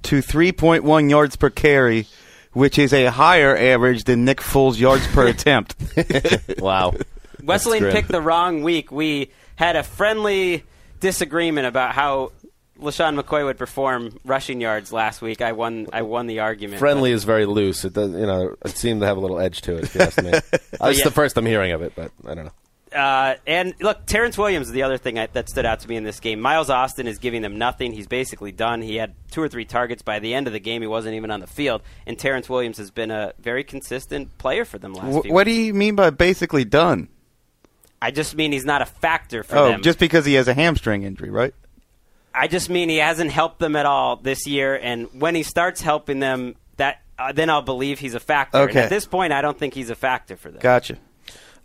to 0.03 0.19
3.1 0.19 1.09
yards 1.09 1.37
per 1.37 1.51
carry, 1.51 2.09
which 2.53 2.81
is 2.81 2.93
a 2.93 3.07
higher 3.07 3.57
average 3.57 4.05
than 4.05 4.25
Nick 4.25 4.39
Foles' 4.41 4.77
yards 4.77 5.07
per 5.07 5.27
attempt. 5.35 5.77
Wow. 6.59 6.95
Wesseling 7.43 7.93
picked 7.93 8.09
the 8.09 8.21
wrong 8.21 8.65
week. 8.65 8.91
We 8.91 9.31
had 9.55 9.77
a 9.77 9.85
friendly 9.85 10.65
disagreement 10.99 11.69
about 11.69 11.93
how 11.93 12.33
LeSean 12.81 13.19
McCoy 13.21 13.45
would 13.45 13.59
perform 13.59 14.19
rushing 14.25 14.61
yards 14.61 14.93
last 14.93 15.23
week. 15.23 15.41
I 15.41 15.53
won. 15.53 15.87
I 15.93 16.03
won 16.03 16.27
the 16.27 16.41
argument. 16.41 16.79
Friendly 16.79 17.13
is 17.13 17.25
very 17.25 17.47
loose. 17.47 17.85
It 17.85 17.93
does, 17.95 18.11
you 18.13 18.27
know, 18.27 18.55
it 18.65 18.77
seemed 18.77 19.01
to 19.01 19.07
have 19.07 19.17
a 19.17 19.21
little 19.21 19.39
edge 19.41 19.61
to 19.63 19.77
it. 19.77 19.85
If 19.85 19.95
you 19.95 20.01
ask 20.03 20.23
me, 20.23 20.33
Uh, 20.81 20.89
it's 20.89 20.99
yeah. 20.99 21.05
the 21.05 21.11
first 21.11 21.37
I'm 21.39 21.47
hearing 21.47 21.73
of 21.73 21.81
it, 21.83 21.95
but 21.97 22.13
I 22.27 22.35
don't 22.35 22.45
know. 22.45 22.51
Uh, 22.99 23.35
and 23.47 23.75
look, 23.81 24.07
Terrence 24.07 24.39
Williams 24.39 24.69
is 24.69 24.73
the 24.73 24.83
other 24.85 24.97
thing 24.97 25.19
I, 25.19 25.27
that 25.29 25.49
stood 25.51 25.67
out 25.67 25.81
to 25.81 25.89
me 25.89 25.97
in 25.97 26.05
this 26.05 26.21
game. 26.21 26.41
Miles 26.41 26.71
Austin 26.71 27.07
is 27.07 27.19
giving 27.19 27.43
them 27.43 27.59
nothing. 27.59 27.93
He's 27.93 28.07
basically 28.07 28.53
done. 28.53 28.81
He 28.81 28.97
had 28.97 29.15
two 29.31 29.43
or 29.43 29.49
three 29.49 29.65
targets 29.65 30.03
by 30.03 30.19
the 30.19 30.33
end 30.35 30.47
of 30.47 30.53
the 30.53 30.61
game. 30.61 30.83
He 30.83 30.89
wasn't 30.89 31.15
even 31.15 31.31
on 31.31 31.41
the 31.41 31.47
field. 31.47 31.83
And 32.07 32.19
Terrence 32.19 32.49
Williams 32.49 32.79
has 32.79 32.91
been 32.91 33.11
a 33.11 33.33
very 33.39 33.65
consistent 33.65 34.39
player 34.39 34.65
for 34.65 34.79
them 34.79 34.95
last 34.95 35.15
Wh- 35.19 35.23
few 35.23 35.33
what 35.33 35.45
do 35.45 35.51
you 35.51 35.75
mean 35.75 35.95
by 35.97 36.11
basically 36.11 36.65
done? 36.65 37.09
I 38.01 38.11
just 38.13 38.35
mean 38.37 38.53
he's 38.53 38.65
not 38.67 38.83
a 38.83 38.87
factor 38.87 39.43
for 39.43 39.57
Oh, 39.57 39.69
them. 39.71 39.83
just 39.83 39.99
because 39.99 40.25
he 40.25 40.35
has 40.35 40.47
a 40.49 40.55
hamstring 40.55 41.03
injury, 41.03 41.31
right? 41.31 41.55
I 42.37 42.49
just 42.49 42.69
mean 42.69 42.89
he 42.91 42.99
hasn't 42.99 43.31
helped 43.31 43.59
them 43.59 43.77
at 43.77 43.87
all 43.87 44.17
this 44.17 44.47
year, 44.47 44.75
and 44.77 45.09
when 45.19 45.35
he 45.35 45.43
starts 45.43 45.81
helping 45.81 46.21
them, 46.21 46.57
that 46.77 47.01
uh, 47.19 47.33
then 47.33 47.49
I'll 47.49 47.63
believe 47.63 47.99
he's 47.99 48.15
a 48.15 48.21
factor. 48.21 48.59
And 48.59 48.77
at 48.77 48.91
this 48.91 49.07
point, 49.07 49.33
I 49.33 49.41
don't 49.41 49.59
think 49.59 49.73
he's 49.73 49.89
a 49.89 49.95
factor 49.95 50.37
for 50.37 50.51
them. 50.51 50.61
Gotcha. 50.61 50.99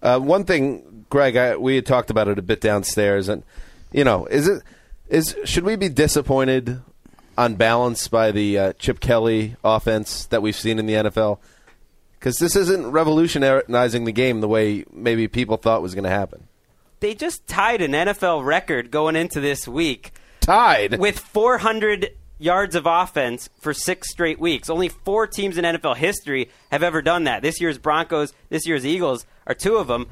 Uh, 0.02 0.20
one 0.20 0.46
thing, 0.46 1.06
Greg, 1.10 1.36
I, 1.36 1.58
we 1.58 1.76
had 1.76 1.86
talked 1.86 2.10
about 2.10 2.28
it 2.30 2.40
a 2.40 2.42
bit 2.42 2.62
downstairs, 2.62 3.28
and 3.28 3.44
you 3.92 4.04
know, 4.06 4.26
is 4.28 4.48
it 4.48 4.64
is 5.10 5.36
should 5.44 5.66
we 5.66 5.76
be 5.76 5.90
disappointed 5.90 6.80
on 7.38 7.56
balance 7.56 8.08
by 8.08 8.32
the 8.32 8.58
uh, 8.58 8.74
Chip 8.74 9.02
Kelly 9.02 9.58
offense 9.64 10.26
that 10.28 10.42
we've 10.42 10.56
seen 10.56 10.80
in 10.80 10.86
the 10.86 10.94
NFL? 10.94 11.40
Because 12.18 12.38
this 12.38 12.56
isn't 12.56 12.92
revolutionizing 12.92 14.06
the 14.06 14.12
game 14.12 14.42
the 14.42 14.48
way 14.48 14.86
maybe 14.92 15.28
people 15.28 15.58
thought 15.58 15.82
was 15.82 15.96
going 15.96 16.04
to 16.04 16.10
happen. 16.10 16.48
They 17.00 17.16
just 17.16 17.48
tied 17.48 17.82
an 17.82 17.92
NFL 17.94 18.46
record 18.46 18.92
going 18.92 19.16
into 19.16 19.42
this 19.42 19.68
week 19.68 20.14
Tied 20.52 21.00
with 21.00 21.18
400 21.18 22.10
yards 22.38 22.76
of 22.76 22.86
offense 22.86 23.48
for 23.62 23.74
six 23.74 24.12
straight 24.12 24.38
weeks. 24.38 24.70
Only 24.70 24.90
four 24.90 25.26
teams 25.26 25.58
in 25.58 25.64
NFL 25.64 25.96
history 25.96 26.50
have 26.72 26.84
ever 26.84 27.02
done 27.02 27.24
that. 27.24 27.42
This 27.42 27.62
year's 27.62 27.78
Broncos, 27.78 28.34
this 28.50 28.68
year's 28.68 28.86
Eagles 28.86 29.26
are 29.48 29.54
two 29.54 29.78
of 29.78 29.88
them. 29.88 30.08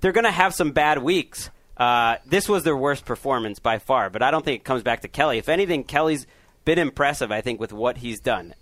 They're 0.00 0.12
going 0.12 0.24
to 0.24 0.30
have 0.30 0.54
some 0.54 0.70
bad 0.70 1.02
weeks. 1.02 1.50
Uh, 1.76 2.16
this 2.24 2.48
was 2.48 2.64
their 2.64 2.74
worst 2.74 3.04
performance 3.04 3.58
by 3.58 3.78
far, 3.78 4.08
but 4.08 4.22
I 4.22 4.30
don't 4.30 4.42
think 4.42 4.62
it 4.62 4.64
comes 4.64 4.82
back 4.82 5.02
to 5.02 5.08
Kelly. 5.08 5.36
If 5.36 5.50
anything, 5.50 5.84
Kelly's 5.84 6.26
been 6.64 6.78
impressive, 6.78 7.30
I 7.30 7.42
think, 7.42 7.60
with 7.60 7.74
what 7.74 7.98
he's 7.98 8.18
done. 8.18 8.54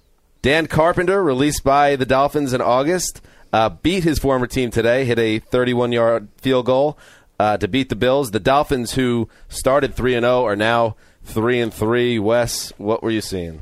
Dan 0.42 0.66
Carpenter, 0.66 1.22
released 1.22 1.62
by 1.62 1.94
the 1.94 2.06
Dolphins 2.06 2.52
in 2.52 2.60
August, 2.60 3.20
uh, 3.52 3.68
beat 3.68 4.02
his 4.02 4.18
former 4.18 4.48
team 4.48 4.72
today, 4.72 5.04
hit 5.04 5.20
a 5.20 5.38
31 5.38 5.92
yard 5.92 6.26
field 6.38 6.66
goal 6.66 6.98
uh, 7.38 7.56
to 7.56 7.68
beat 7.68 7.88
the 7.88 7.94
Bills. 7.94 8.32
The 8.32 8.40
Dolphins, 8.40 8.94
who 8.94 9.28
started 9.48 9.94
3 9.94 10.16
and 10.16 10.24
0, 10.24 10.44
are 10.44 10.56
now 10.56 10.96
3 11.24 11.60
and 11.60 11.74
3. 11.74 12.18
Wes, 12.18 12.72
what 12.78 13.02
were 13.02 13.10
you 13.10 13.20
seeing? 13.20 13.60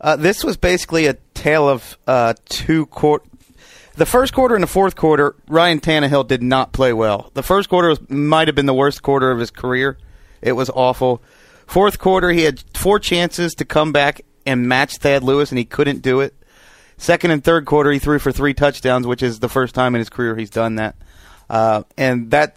Uh, 0.00 0.16
this 0.16 0.44
was 0.44 0.56
basically 0.56 1.06
a 1.06 1.14
tale 1.34 1.68
of 1.68 1.98
uh, 2.06 2.34
two 2.48 2.86
quart. 2.86 3.24
The 3.96 4.06
first 4.06 4.34
quarter 4.34 4.54
and 4.54 4.62
the 4.62 4.68
fourth 4.68 4.96
quarter, 4.96 5.36
Ryan 5.48 5.80
Tannehill 5.80 6.26
did 6.26 6.42
not 6.42 6.72
play 6.72 6.92
well. 6.92 7.30
The 7.34 7.42
first 7.42 7.68
quarter 7.68 7.88
was, 7.88 8.10
might 8.10 8.48
have 8.48 8.54
been 8.54 8.66
the 8.66 8.74
worst 8.74 9.02
quarter 9.02 9.30
of 9.30 9.38
his 9.38 9.50
career. 9.50 9.98
It 10.42 10.52
was 10.52 10.68
awful. 10.70 11.22
Fourth 11.66 11.98
quarter, 11.98 12.30
he 12.30 12.42
had 12.42 12.62
four 12.74 12.98
chances 12.98 13.54
to 13.54 13.64
come 13.64 13.92
back 13.92 14.22
and 14.44 14.68
match 14.68 14.96
Thad 14.96 15.22
Lewis, 15.22 15.50
and 15.50 15.58
he 15.58 15.64
couldn't 15.64 16.02
do 16.02 16.20
it. 16.20 16.34
Second 16.96 17.30
and 17.30 17.42
third 17.42 17.66
quarter, 17.66 17.90
he 17.90 17.98
threw 17.98 18.18
for 18.18 18.32
three 18.32 18.54
touchdowns, 18.54 19.06
which 19.06 19.22
is 19.22 19.40
the 19.40 19.48
first 19.48 19.74
time 19.74 19.94
in 19.94 20.00
his 20.00 20.10
career 20.10 20.36
he's 20.36 20.50
done 20.50 20.76
that. 20.76 20.96
Uh, 21.48 21.82
and 21.96 22.30
that 22.30 22.56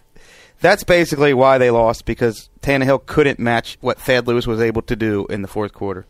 that's 0.60 0.84
basically 0.84 1.34
why 1.34 1.58
they 1.58 1.70
lost 1.70 2.04
because 2.04 2.48
Tannehill 2.60 3.06
couldn't 3.06 3.38
match 3.38 3.78
what 3.80 3.98
Thad 3.98 4.26
Lewis 4.26 4.46
was 4.46 4.60
able 4.60 4.82
to 4.82 4.96
do 4.96 5.26
in 5.30 5.42
the 5.42 5.48
fourth 5.48 5.72
quarter. 5.72 6.06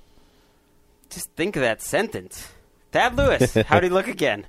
Just 1.10 1.30
think 1.32 1.56
of 1.56 1.62
that 1.62 1.82
sentence. 1.82 2.48
Thad 2.92 3.16
Lewis, 3.16 3.54
how'd 3.66 3.82
he 3.82 3.88
look 3.88 4.08
again? 4.08 4.46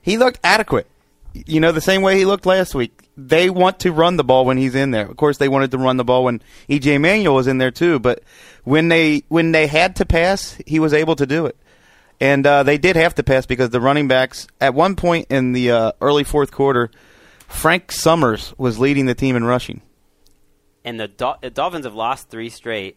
He 0.00 0.16
looked 0.16 0.40
adequate. 0.42 0.86
You 1.32 1.60
know, 1.60 1.70
the 1.70 1.80
same 1.80 2.02
way 2.02 2.18
he 2.18 2.24
looked 2.24 2.46
last 2.46 2.74
week. 2.74 3.08
They 3.16 3.50
want 3.50 3.80
to 3.80 3.92
run 3.92 4.16
the 4.16 4.24
ball 4.24 4.44
when 4.44 4.56
he's 4.56 4.74
in 4.74 4.90
there. 4.90 5.06
Of 5.06 5.16
course, 5.16 5.38
they 5.38 5.48
wanted 5.48 5.70
to 5.72 5.78
run 5.78 5.96
the 5.96 6.04
ball 6.04 6.24
when 6.24 6.42
EJ 6.68 7.00
Manuel 7.00 7.34
was 7.34 7.46
in 7.46 7.58
there 7.58 7.70
too. 7.70 7.98
But 7.98 8.22
when 8.64 8.88
they 8.88 9.22
when 9.28 9.52
they 9.52 9.66
had 9.66 9.96
to 9.96 10.06
pass, 10.06 10.56
he 10.66 10.80
was 10.80 10.92
able 10.92 11.16
to 11.16 11.26
do 11.26 11.46
it. 11.46 11.56
And 12.20 12.46
uh, 12.46 12.62
they 12.64 12.78
did 12.78 12.96
have 12.96 13.14
to 13.16 13.22
pass 13.22 13.46
because 13.46 13.70
the 13.70 13.80
running 13.80 14.08
backs 14.08 14.46
at 14.60 14.74
one 14.74 14.96
point 14.96 15.26
in 15.30 15.52
the 15.52 15.70
uh, 15.70 15.92
early 16.00 16.24
fourth 16.24 16.50
quarter, 16.50 16.90
Frank 17.50 17.92
Summers 17.92 18.54
was 18.56 18.78
leading 18.78 19.06
the 19.06 19.14
team 19.14 19.36
in 19.36 19.44
rushing. 19.44 19.82
and 20.84 20.98
the, 20.98 21.08
Dol- 21.08 21.36
the 21.42 21.50
Dolphins 21.50 21.84
have 21.84 21.94
lost 21.94 22.30
three 22.30 22.48
straight, 22.48 22.96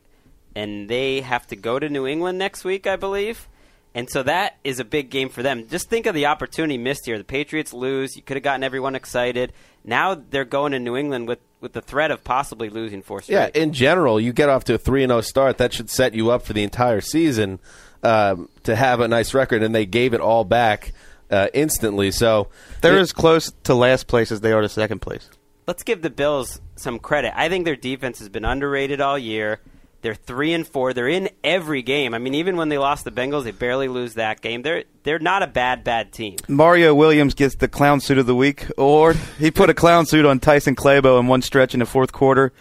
and 0.55 0.87
they 0.89 1.21
have 1.21 1.45
to 1.47 1.55
go 1.55 1.79
to 1.79 1.89
New 1.89 2.07
England 2.07 2.37
next 2.37 2.63
week, 2.63 2.87
I 2.87 2.95
believe. 2.95 3.47
And 3.95 4.09
so 4.09 4.23
that 4.23 4.57
is 4.63 4.79
a 4.79 4.85
big 4.85 5.11
game 5.11 5.29
for 5.29 5.43
them. 5.43 5.67
Just 5.67 5.87
think 5.89 6.05
of 6.07 6.15
the 6.15 6.25
opportunity 6.25 6.77
missed 6.79 7.05
here. 7.05 7.17
The 7.17 7.23
Patriots 7.23 7.73
lose. 7.73 8.15
You 8.15 8.23
could 8.23 8.37
have 8.37 8.43
gotten 8.43 8.63
everyone 8.63 8.95
excited. 8.95 9.53
Now 9.83 10.15
they're 10.15 10.45
going 10.45 10.71
to 10.71 10.79
New 10.79 10.95
England 10.95 11.27
with, 11.27 11.39
with 11.61 11.73
the 11.73 11.81
threat 11.81 12.09
of 12.09 12.23
possibly 12.23 12.69
losing 12.69 13.03
four 13.03 13.21
straight. 13.21 13.35
Yeah, 13.35 13.49
in 13.53 13.71
general, 13.73 14.19
you 14.19 14.33
get 14.33 14.49
off 14.49 14.63
to 14.65 14.75
a 14.75 14.77
3 14.79 15.05
0 15.05 15.21
start. 15.21 15.57
That 15.59 15.73
should 15.73 15.91
set 15.91 16.15
you 16.15 16.31
up 16.31 16.43
for 16.43 16.53
the 16.53 16.63
entire 16.63 17.01
season 17.01 17.59
um, 18.01 18.49
to 18.63 18.75
have 18.75 18.99
a 18.99 19.07
nice 19.07 19.33
record, 19.35 19.61
and 19.61 19.75
they 19.75 19.85
gave 19.85 20.13
it 20.15 20.21
all 20.21 20.43
back 20.43 20.91
uh, 21.33 21.47
instantly. 21.53 22.11
So 22.11 22.49
They're 22.81 22.97
it- 22.97 23.01
as 23.01 23.11
close 23.11 23.51
to 23.63 23.73
last 23.73 24.07
place 24.07 24.31
as 24.31 24.41
they 24.41 24.51
are 24.51 24.61
to 24.61 24.69
second 24.69 24.99
place. 24.99 25.29
Let's 25.67 25.83
give 25.83 26.01
the 26.01 26.09
Bills 26.09 26.59
some 26.75 26.99
credit. 26.99 27.31
I 27.35 27.47
think 27.49 27.65
their 27.65 27.75
defense 27.77 28.19
has 28.19 28.29
been 28.29 28.43
underrated 28.45 28.99
all 29.01 29.17
year. 29.17 29.59
They're 30.01 30.13
three 30.15 30.51
and 30.53 30.67
four. 30.67 30.91
They're 30.91 31.07
in 31.07 31.29
every 31.45 31.81
game. 31.81 32.13
I 32.13 32.17
mean, 32.17 32.35
even 32.35 32.57
when 32.57 32.67
they 32.67 32.77
lost 32.77 33.05
the 33.05 33.11
Bengals, 33.11 33.45
they 33.45 33.51
barely 33.51 33.87
lose 33.87 34.15
that 34.15 34.41
game. 34.41 34.61
They're 34.61 34.83
they're 35.03 35.19
not 35.19 35.41
a 35.43 35.47
bad 35.47 35.85
bad 35.85 36.11
team. 36.11 36.35
Mario 36.49 36.93
Williams 36.93 37.33
gets 37.33 37.55
the 37.55 37.69
clown 37.69 38.01
suit 38.01 38.17
of 38.17 38.25
the 38.25 38.35
week 38.35 38.65
award. 38.77 39.17
He 39.39 39.49
put 39.49 39.69
a 39.69 39.73
clown 39.73 40.05
suit 40.05 40.25
on 40.25 40.41
Tyson 40.41 40.75
Clabo 40.75 41.17
in 41.21 41.27
one 41.27 41.41
stretch 41.41 41.73
in 41.73 41.79
the 41.79 41.85
fourth 41.85 42.11
quarter. 42.11 42.51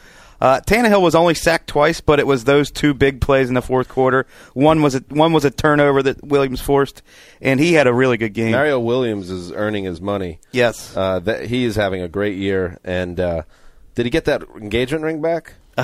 Uh, 0.43 0.61
Tannehill 0.61 1.01
was 1.01 1.15
only 1.15 1.35
sacked 1.35 1.69
twice, 1.69 2.01
but 2.01 2.19
it 2.19 2.27
was 2.27 2.43
those 2.43 2.73
two 2.73 2.93
big 2.95 3.21
plays 3.21 3.47
in 3.47 3.55
the 3.55 3.63
fourth 3.63 3.89
quarter. 3.89 4.27
One 4.55 4.83
was 4.83 4.97
a, 4.97 4.99
one 5.09 5.33
was 5.33 5.45
a 5.45 5.53
turnover 5.53 6.03
that 6.03 6.25
Williams 6.25 6.61
forced, 6.61 7.01
and 7.41 7.61
he 7.61 7.75
had 7.75 7.87
a 7.87 7.95
really 7.95 8.17
good 8.17 8.35
game. 8.35 8.51
Mario 8.51 8.81
Williams 8.81 9.31
is 9.31 9.53
earning 9.53 9.85
his 9.85 10.01
money. 10.01 10.41
Yes. 10.51 10.97
Uh, 10.97 11.21
that 11.21 11.45
he 11.45 11.63
is 11.65 11.77
having 11.77 12.03
a 12.03 12.09
great 12.09 12.37
year. 12.37 12.81
And 12.83 13.21
uh, 13.21 13.43
did 13.95 14.05
he 14.05 14.11
get 14.11 14.25
that 14.25 14.43
engagement 14.57 15.05
ring 15.05 15.23
back? 15.23 15.55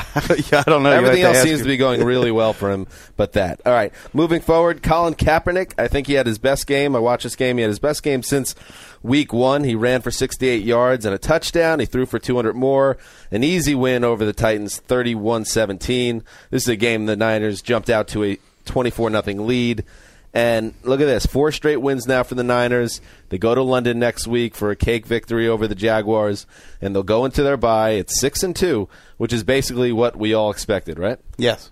yeah, 0.53 0.63
I 0.67 0.71
don't 0.71 0.83
know. 0.83 0.91
Everything 0.91 1.23
else 1.23 1.43
seems 1.43 1.63
to 1.63 1.67
be 1.67 1.79
going 1.79 2.05
really 2.05 2.31
well 2.31 2.53
for 2.53 2.71
him, 2.71 2.87
but 3.17 3.33
that. 3.33 3.61
All 3.65 3.73
right, 3.73 3.93
moving 4.13 4.41
forward, 4.41 4.83
Colin 4.83 5.15
Kaepernick. 5.15 5.73
I 5.79 5.89
think 5.89 6.07
he 6.07 6.13
had 6.13 6.27
his 6.27 6.39
best 6.39 6.67
game. 6.67 6.95
I 6.95 6.99
watched 6.99 7.23
this 7.23 7.37
game. 7.37 7.57
He 7.57 7.63
had 7.63 7.71
his 7.71 7.79
best 7.79 8.03
game 8.03 8.23
since 8.23 8.55
week 9.03 9.33
one. 9.33 9.65
He 9.65 9.75
ran 9.75 10.03
for 10.03 10.11
68 10.11 10.63
yards 10.63 11.07
and 11.07 11.15
a 11.15 11.19
touchdown. 11.19 11.81
He 11.81 11.87
threw 11.87 12.05
for 12.05 12.19
200 12.19 12.55
more. 12.55 12.99
An 13.31 13.43
easy 13.43 13.75
win 13.75 14.05
over 14.05 14.27
the 14.27 14.35
Titans, 14.35 14.81
31-17. 14.89 16.23
This 16.51 16.65
is 16.65 16.69
a 16.69 16.77
game 16.77 17.07
the 17.07 17.17
Niners 17.17 17.63
jumped 17.63 17.89
out 17.89 18.09
to 18.09 18.25
a 18.25 18.39
24 18.67 19.09
nothing 19.09 19.47
lead. 19.47 19.85
And 20.35 20.75
look 20.83 21.01
at 21.01 21.07
this, 21.07 21.27
four 21.27 21.53
straight 21.53 21.79
wins 21.79 22.07
now 22.07 22.23
for 22.23 22.35
the 22.35 22.45
Niners. 22.45 23.01
They 23.31 23.39
go 23.39 23.55
to 23.55 23.63
London 23.63 23.99
next 23.99 24.27
week 24.27 24.55
for 24.55 24.71
a 24.71 24.77
cake 24.77 25.07
victory 25.07 25.49
over 25.49 25.67
the 25.67 25.75
Jaguars, 25.75 26.47
and 26.81 26.95
they'll 26.95 27.03
go 27.03 27.25
into 27.25 27.43
their 27.43 27.57
bye 27.57 27.97
at 27.97 28.11
six 28.11 28.43
and 28.43 28.55
two, 28.55 28.89
which 29.17 29.33
is 29.33 29.43
basically 29.43 29.91
what 29.91 30.17
we 30.17 30.35
all 30.35 30.51
expected, 30.51 30.99
right? 30.99 31.19
Yes. 31.39 31.71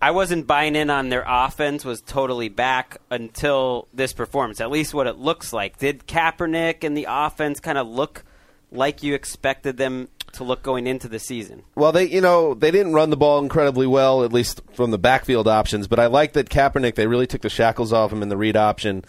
I 0.00 0.12
wasn't 0.12 0.46
buying 0.46 0.76
in 0.76 0.90
on 0.90 1.08
their 1.08 1.24
offense 1.26 1.84
was 1.84 2.00
totally 2.00 2.48
back 2.48 2.98
until 3.10 3.88
this 3.92 4.12
performance. 4.12 4.60
At 4.60 4.70
least 4.70 4.94
what 4.94 5.08
it 5.08 5.18
looks 5.18 5.52
like. 5.52 5.78
Did 5.78 6.06
Kaepernick 6.06 6.84
and 6.84 6.96
the 6.96 7.06
offense 7.08 7.58
kind 7.58 7.76
of 7.76 7.88
look 7.88 8.22
like 8.70 9.02
you 9.02 9.14
expected 9.14 9.76
them 9.76 10.08
to 10.38 10.44
look 10.44 10.62
going 10.62 10.86
into 10.86 11.08
the 11.08 11.18
season? 11.18 11.62
Well, 11.74 11.92
they 11.92 12.08
you 12.08 12.20
know 12.20 12.54
they 12.54 12.70
didn't 12.70 12.94
run 12.94 13.10
the 13.10 13.16
ball 13.16 13.38
incredibly 13.40 13.86
well, 13.86 14.24
at 14.24 14.32
least 14.32 14.62
from 14.72 14.90
the 14.90 14.98
backfield 14.98 15.46
options. 15.46 15.86
But 15.86 16.00
I 16.00 16.06
like 16.06 16.32
that 16.32 16.48
Kaepernick. 16.48 16.94
They 16.94 17.06
really 17.06 17.26
took 17.26 17.42
the 17.42 17.50
shackles 17.50 17.92
off 17.92 18.12
him 18.12 18.22
in 18.22 18.28
the 18.28 18.36
read 18.36 18.56
option. 18.56 19.04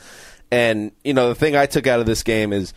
And 0.52 0.92
you 1.04 1.14
know 1.14 1.30
the 1.30 1.36
thing 1.36 1.56
I 1.56 1.66
took 1.66 1.88
out 1.88 2.00
of 2.00 2.06
this 2.06 2.24
game 2.24 2.54
is 2.54 2.74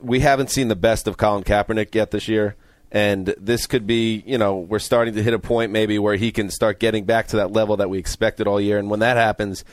we 0.00 0.20
haven't 0.20 0.50
seen 0.50 0.68
the 0.68 0.76
best 0.76 1.08
of 1.08 1.16
Colin 1.16 1.44
Kaepernick 1.44 1.94
yet 1.94 2.10
this 2.10 2.28
year. 2.28 2.56
And 2.92 3.34
this 3.38 3.66
could 3.66 3.88
be, 3.88 4.22
you 4.24 4.38
know, 4.38 4.56
we're 4.58 4.78
starting 4.78 5.14
to 5.14 5.22
hit 5.22 5.34
a 5.34 5.38
point 5.40 5.72
maybe 5.72 5.98
where 5.98 6.14
he 6.14 6.30
can 6.30 6.48
start 6.48 6.78
getting 6.78 7.04
back 7.04 7.26
to 7.28 7.36
that 7.36 7.50
level 7.50 7.78
that 7.78 7.90
we 7.90 7.98
expected 7.98 8.46
all 8.46 8.60
year. 8.60 8.78
And 8.78 8.88
when 8.88 9.00
that 9.00 9.16
happens, 9.16 9.64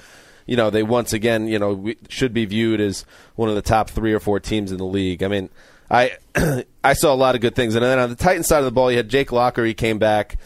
you 0.47 0.55
know, 0.55 0.71
they 0.71 0.81
once 0.81 1.13
again, 1.13 1.47
you 1.47 1.59
know, 1.59 1.93
should 2.09 2.33
be 2.33 2.45
viewed 2.45 2.81
as 2.81 3.05
one 3.35 3.47
of 3.47 3.53
the 3.53 3.61
top 3.61 3.91
three 3.91 4.13
or 4.13 4.19
four 4.19 4.39
teams 4.39 4.71
in 4.71 4.79
the 4.79 4.85
league. 4.85 5.21
I 5.21 5.27
mean, 5.27 5.49
I 5.91 6.17
I 6.83 6.93
saw 6.93 7.13
a 7.13 7.15
lot 7.15 7.35
of 7.35 7.41
good 7.41 7.53
things, 7.53 7.75
and 7.75 7.83
then 7.83 7.99
on 7.99 8.09
the 8.09 8.15
Titan 8.15 8.43
side 8.43 8.59
of 8.59 8.65
the 8.65 8.71
ball, 8.71 8.89
you 8.89 8.97
had 8.97 9.09
Jake 9.09 9.31
Locker. 9.31 9.63
He 9.65 9.73
came 9.73 9.99
back. 9.99 10.37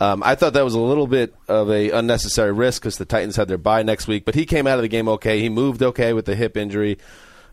Um, 0.00 0.22
I 0.24 0.34
thought 0.34 0.52
that 0.52 0.64
was 0.64 0.74
a 0.74 0.80
little 0.80 1.06
bit 1.06 1.34
of 1.48 1.70
a 1.70 1.90
unnecessary 1.90 2.52
risk 2.52 2.82
because 2.82 2.98
the 2.98 3.04
Titans 3.04 3.36
had 3.36 3.48
their 3.48 3.58
bye 3.58 3.82
next 3.82 4.06
week, 4.06 4.24
but 4.24 4.34
he 4.34 4.44
came 4.46 4.66
out 4.66 4.78
of 4.78 4.82
the 4.82 4.88
game 4.88 5.08
okay. 5.08 5.40
He 5.40 5.48
moved 5.48 5.82
okay 5.82 6.12
with 6.12 6.24
the 6.24 6.36
hip 6.36 6.56
injury. 6.56 6.98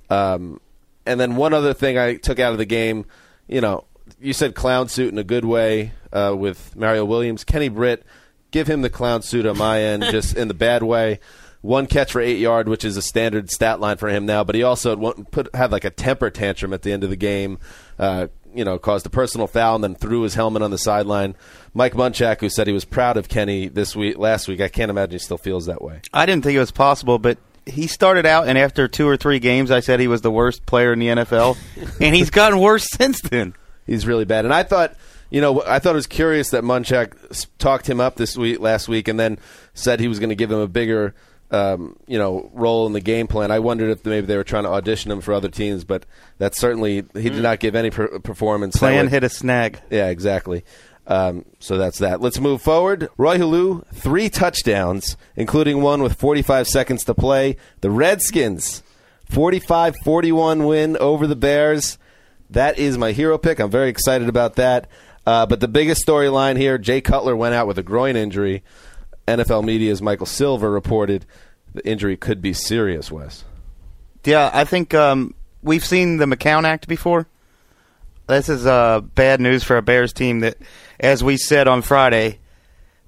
Um, 0.09 0.59
and 1.05 1.19
then 1.19 1.35
one 1.35 1.53
other 1.53 1.73
thing 1.73 1.97
I 1.97 2.15
took 2.15 2.39
out 2.39 2.51
of 2.51 2.59
the 2.59 2.65
game, 2.65 3.05
you 3.47 3.61
know, 3.61 3.85
you 4.19 4.33
said 4.33 4.53
clown 4.53 4.89
suit 4.89 5.11
in 5.11 5.17
a 5.17 5.23
good 5.23 5.45
way 5.45 5.93
uh, 6.13 6.35
with 6.37 6.75
Mario 6.75 7.05
Williams. 7.05 7.43
Kenny 7.43 7.69
Britt, 7.69 8.03
give 8.51 8.67
him 8.67 8.81
the 8.83 8.89
clown 8.91 9.23
suit 9.23 9.45
on 9.47 9.57
my 9.57 9.81
end, 9.81 10.03
just 10.11 10.35
in 10.35 10.47
the 10.47 10.53
bad 10.53 10.83
way. 10.83 11.19
One 11.65 11.87
catch 11.87 12.11
for 12.11 12.21
eight 12.21 12.37
yard, 12.37 12.69
which 12.69 12.85
is 12.85 12.95
a 12.95 13.01
standard 13.01 13.49
stat 13.49 13.79
line 13.79 13.97
for 13.97 14.07
him 14.09 14.25
now. 14.25 14.43
But 14.43 14.55
he 14.55 14.63
also 14.63 14.95
had, 14.95 15.31
put, 15.31 15.53
had 15.55 15.71
like 15.71 15.83
a 15.83 15.89
temper 15.89 16.29
tantrum 16.29 16.73
at 16.73 16.83
the 16.83 16.91
end 16.91 17.03
of 17.03 17.09
the 17.09 17.15
game. 17.15 17.57
Uh, 17.97 18.27
you 18.53 18.63
know, 18.63 18.79
caused 18.79 19.05
a 19.05 19.09
personal 19.09 19.47
foul 19.47 19.75
and 19.75 19.83
then 19.83 19.95
threw 19.95 20.21
his 20.21 20.35
helmet 20.35 20.61
on 20.61 20.71
the 20.71 20.77
sideline. 20.77 21.35
Mike 21.73 21.93
Munchak, 21.93 22.39
who 22.39 22.49
said 22.49 22.67
he 22.67 22.73
was 22.73 22.85
proud 22.85 23.17
of 23.17 23.27
Kenny 23.27 23.67
this 23.67 23.95
week, 23.95 24.17
last 24.17 24.47
week, 24.47 24.61
I 24.61 24.69
can't 24.69 24.89
imagine 24.89 25.11
he 25.11 25.19
still 25.19 25.37
feels 25.37 25.65
that 25.65 25.81
way. 25.81 25.99
I 26.13 26.25
didn't 26.25 26.43
think 26.45 26.55
it 26.55 26.59
was 26.59 26.71
possible, 26.71 27.19
but 27.19 27.37
he 27.65 27.87
started 27.87 28.25
out, 28.25 28.47
and 28.47 28.57
after 28.57 28.87
two 28.87 29.07
or 29.07 29.17
three 29.17 29.39
games, 29.39 29.71
I 29.71 29.79
said 29.79 29.99
he 29.99 30.07
was 30.07 30.21
the 30.21 30.31
worst 30.31 30.65
player 30.65 30.93
in 30.93 30.99
the 30.99 31.07
NFL, 31.07 31.57
and 32.01 32.15
he's 32.15 32.29
gotten 32.29 32.59
worse 32.59 32.87
since 32.89 33.21
then. 33.21 33.55
He's 33.85 34.07
really 34.07 34.25
bad. 34.25 34.45
And 34.45 34.53
I 34.53 34.63
thought, 34.63 34.95
you 35.29 35.41
know, 35.41 35.63
I 35.65 35.79
thought 35.79 35.91
it 35.91 35.95
was 35.95 36.07
curious 36.07 36.51
that 36.51 36.63
Munchak 36.63 37.47
talked 37.57 37.89
him 37.89 37.99
up 37.99 38.15
this 38.15 38.37
week, 38.37 38.59
last 38.59 38.87
week, 38.87 39.07
and 39.07 39.19
then 39.19 39.39
said 39.73 39.99
he 39.99 40.07
was 40.07 40.19
going 40.19 40.29
to 40.29 40.35
give 40.35 40.51
him 40.51 40.59
a 40.59 40.67
bigger, 40.67 41.13
um, 41.55 41.95
you 42.05 42.17
know, 42.17 42.49
role 42.53 42.85
in 42.85 42.93
the 42.93 42.99
game 42.99 43.27
plan. 43.27 43.49
I 43.49 43.59
wondered 43.59 43.89
if 43.89 44.05
maybe 44.05 44.27
they 44.27 44.35
were 44.35 44.43
trying 44.43 44.63
to 44.63 44.69
audition 44.69 45.09
him 45.11 45.21
for 45.21 45.33
other 45.33 45.47
teams, 45.47 45.83
but 45.85 46.05
that 46.37 46.53
certainly 46.55 47.05
he 47.13 47.29
did 47.29 47.41
not 47.41 47.59
give 47.59 47.75
any 47.75 47.89
per- 47.89 48.19
performance. 48.19 48.75
Plan 48.75 49.05
way- 49.05 49.11
hit 49.11 49.23
a 49.23 49.29
snag. 49.29 49.79
Yeah, 49.89 50.09
exactly. 50.09 50.65
Um, 51.07 51.45
so 51.59 51.77
that's 51.77 51.99
that. 51.99 52.19
Let's 52.19 52.39
move 52.39 52.61
forward. 52.61 53.09
Roy 53.17 53.37
Helu, 53.37 53.85
three 53.93 54.27
touchdowns, 54.27 55.15
including 55.35 55.81
one 55.81 56.01
with 56.01 56.15
45 56.19 56.67
seconds 56.67 57.05
to 57.05 57.13
play. 57.13 57.57
The 57.81 57.91
Redskins, 57.91 58.81
45 59.29 59.95
41 60.03 60.65
win 60.65 60.97
over 60.97 61.27
the 61.27 61.35
Bears. 61.35 61.97
That 62.49 62.77
is 62.77 62.97
my 62.97 63.11
hero 63.11 63.37
pick. 63.37 63.59
I'm 63.59 63.71
very 63.71 63.89
excited 63.89 64.27
about 64.27 64.55
that. 64.55 64.89
Uh, 65.27 65.45
but 65.45 65.59
the 65.59 65.67
biggest 65.67 66.05
storyline 66.05 66.57
here 66.57 66.77
Jay 66.77 67.01
Cutler 67.01 67.35
went 67.35 67.55
out 67.55 67.67
with 67.67 67.77
a 67.77 67.83
groin 67.83 68.15
injury. 68.15 68.63
NFL 69.27 69.63
Media's 69.63 70.01
Michael 70.01 70.27
Silver 70.27 70.69
reported 70.69 71.25
the 71.75 71.87
injury 71.87 72.17
could 72.17 72.41
be 72.41 72.53
serious, 72.53 73.11
Wes. 73.11 73.43
Yeah, 74.23 74.49
I 74.53 74.63
think 74.63 74.93
um, 74.93 75.35
we've 75.61 75.85
seen 75.85 76.17
the 76.17 76.25
McCown 76.25 76.63
Act 76.63 76.87
before. 76.87 77.27
This 78.27 78.49
is 78.49 78.65
uh, 78.65 79.01
bad 79.01 79.39
news 79.39 79.63
for 79.63 79.77
a 79.77 79.81
Bears 79.81 80.11
team 80.11 80.39
that, 80.39 80.57
as 80.99 81.23
we 81.23 81.37
said 81.37 81.67
on 81.67 81.83
Friday, 81.83 82.39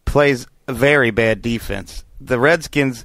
plays 0.06 0.46
a 0.68 0.74
very 0.74 1.10
bad 1.10 1.42
defense. 1.42 2.06
The 2.22 2.40
Redskins, 2.40 3.04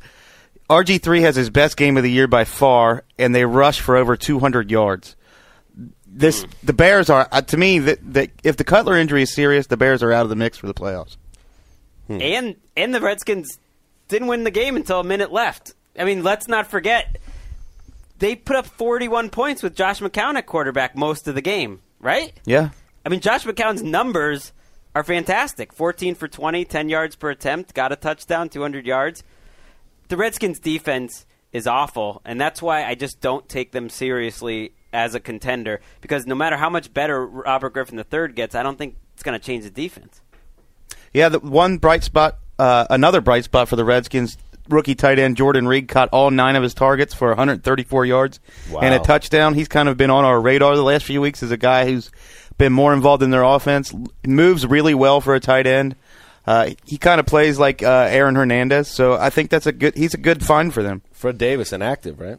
RG3 0.69 1.21
has 1.21 1.37
his 1.37 1.49
best 1.49 1.77
game 1.77 1.97
of 1.97 2.03
the 2.03 2.11
year 2.11 2.27
by 2.27 2.45
far, 2.45 3.05
and 3.19 3.35
they 3.35 3.47
rush 3.47 3.81
for 3.81 3.97
over 3.97 4.17
200 4.17 4.71
yards. 4.71 5.17
This 6.07 6.45
the 6.63 6.75
Bears 6.75 7.09
are 7.09 7.27
uh, 7.33 7.41
to 7.41 7.57
me 7.57 7.79
that, 7.79 8.13
that 8.13 8.31
if 8.45 8.59
the 8.59 8.65
Cutler 8.65 8.99
injury 8.99 9.23
is 9.23 9.33
serious, 9.33 9.69
the 9.69 9.79
Bears 9.79 10.03
are 10.03 10.13
out 10.13 10.25
of 10.25 10.29
the 10.29 10.37
mix 10.37 10.59
for 10.59 10.67
the 10.67 10.75
playoffs. 10.75 11.17
And 12.11 12.57
and 12.77 12.95
the 12.95 13.01
Redskins 13.01 13.59
didn't 14.13 14.29
win 14.29 14.45
the 14.45 14.51
game 14.51 14.77
until 14.77 15.01
a 15.01 15.05
minute 15.05 15.33
left. 15.33 15.75
I 15.99 16.05
mean, 16.05 16.23
let's 16.23 16.47
not 16.47 16.69
forget 16.69 17.19
they 18.19 18.37
put 18.37 18.55
up 18.55 18.67
41 18.67 19.31
points 19.31 19.63
with 19.63 19.75
Josh 19.75 20.01
McCown 20.01 20.37
at 20.37 20.47
quarterback 20.47 20.97
most 20.97 21.27
of 21.27 21.35
the 21.35 21.41
game, 21.41 21.81
right? 21.99 22.33
Yeah, 22.45 22.71
I 23.05 23.09
mean, 23.09 23.21
Josh 23.21 23.45
McCown's 23.45 23.83
numbers 23.83 24.53
are 24.95 25.03
fantastic. 25.03 25.73
14 25.73 26.15
for 26.15 26.29
20, 26.29 26.65
10 26.65 26.89
yards 26.89 27.17
per 27.17 27.31
attempt, 27.31 27.75
got 27.75 27.91
a 27.91 27.97
touchdown, 27.97 28.49
200 28.49 28.87
yards. 28.87 29.25
The 30.09 30.17
Redskins 30.17 30.61
defense 30.61 31.27
is 31.53 31.67
awful, 31.67 32.23
and 32.25 32.41
that's 32.41 32.63
why 32.63 32.85
I 32.85 32.95
just 32.95 33.21
don't 33.21 33.49
take 33.49 33.73
them 33.73 33.89
seriously 33.89 34.75
as 34.93 35.15
a 35.15 35.21
contender 35.21 35.81
because 36.01 36.27
no 36.27 36.35
matter 36.35 36.57
how 36.57 36.69
much 36.69 36.93
better 36.93 37.27
Robert 37.27 37.71
Griffin 37.71 37.99
III 37.99 38.33
gets, 38.35 38.55
I 38.55 38.63
don't 38.63 38.77
think 38.77 38.97
it's 39.15 39.23
going 39.23 39.39
to 39.39 39.45
change 39.45 39.65
the 39.65 39.71
defense. 39.71 40.21
Yeah, 41.13 41.29
the 41.29 41.41
one 41.41 41.79
bright 41.79 42.05
spot, 42.05 42.39
uh, 42.59 42.87
another 42.91 43.21
bright 43.21 43.45
spot 43.45 43.69
for 43.69 43.77
the 43.77 43.85
Redskins. 43.85 44.37
Rookie 44.69 44.95
tight 44.95 45.19
end 45.19 45.37
Jordan 45.37 45.67
Reed 45.67 45.89
caught 45.89 46.09
all 46.13 46.31
nine 46.31 46.55
of 46.55 46.63
his 46.63 46.73
targets 46.73 47.13
for 47.13 47.29
134 47.29 48.07
yards 48.07 48.39
and 48.81 48.95
a 48.95 49.01
touchdown. 49.01 49.55
He's 49.55 49.67
kind 49.67 49.89
of 49.89 49.97
been 49.97 50.09
on 50.11 50.25
our 50.25 50.41
radar 50.41 50.77
the 50.77 50.85
last 50.85 51.05
few 51.05 51.21
weeks 51.21 51.43
as 51.43 51.51
a 51.51 51.57
guy 51.57 51.85
who's 51.85 52.13
been 52.59 52.73
more 52.73 52.93
involved 52.95 53.25
in 53.25 53.31
their 53.31 53.43
offense. 53.43 53.93
Moves 54.25 54.65
really 54.65 54.95
well 54.95 55.21
for 55.21 55.35
a 55.35 55.41
tight 55.41 55.67
end. 55.67 55.97
Uh, 56.47 56.71
he 56.87 56.97
kind 56.97 57.19
of 57.19 57.27
plays 57.27 57.59
like 57.59 57.83
uh, 57.83 58.07
Aaron 58.11 58.37
Hernandez, 58.37 58.87
so 58.89 59.15
I 59.15 59.31
think 59.31 59.51
that's 59.51 59.67
a 59.67 59.73
good. 59.73 59.97
He's 59.97 60.15
a 60.15 60.19
good 60.19 60.45
find 60.45 60.73
for 60.73 60.83
them. 60.83 61.03
Fred 61.13 61.39
Davis, 61.39 61.73
inactive, 61.73 62.21
right? 62.21 62.39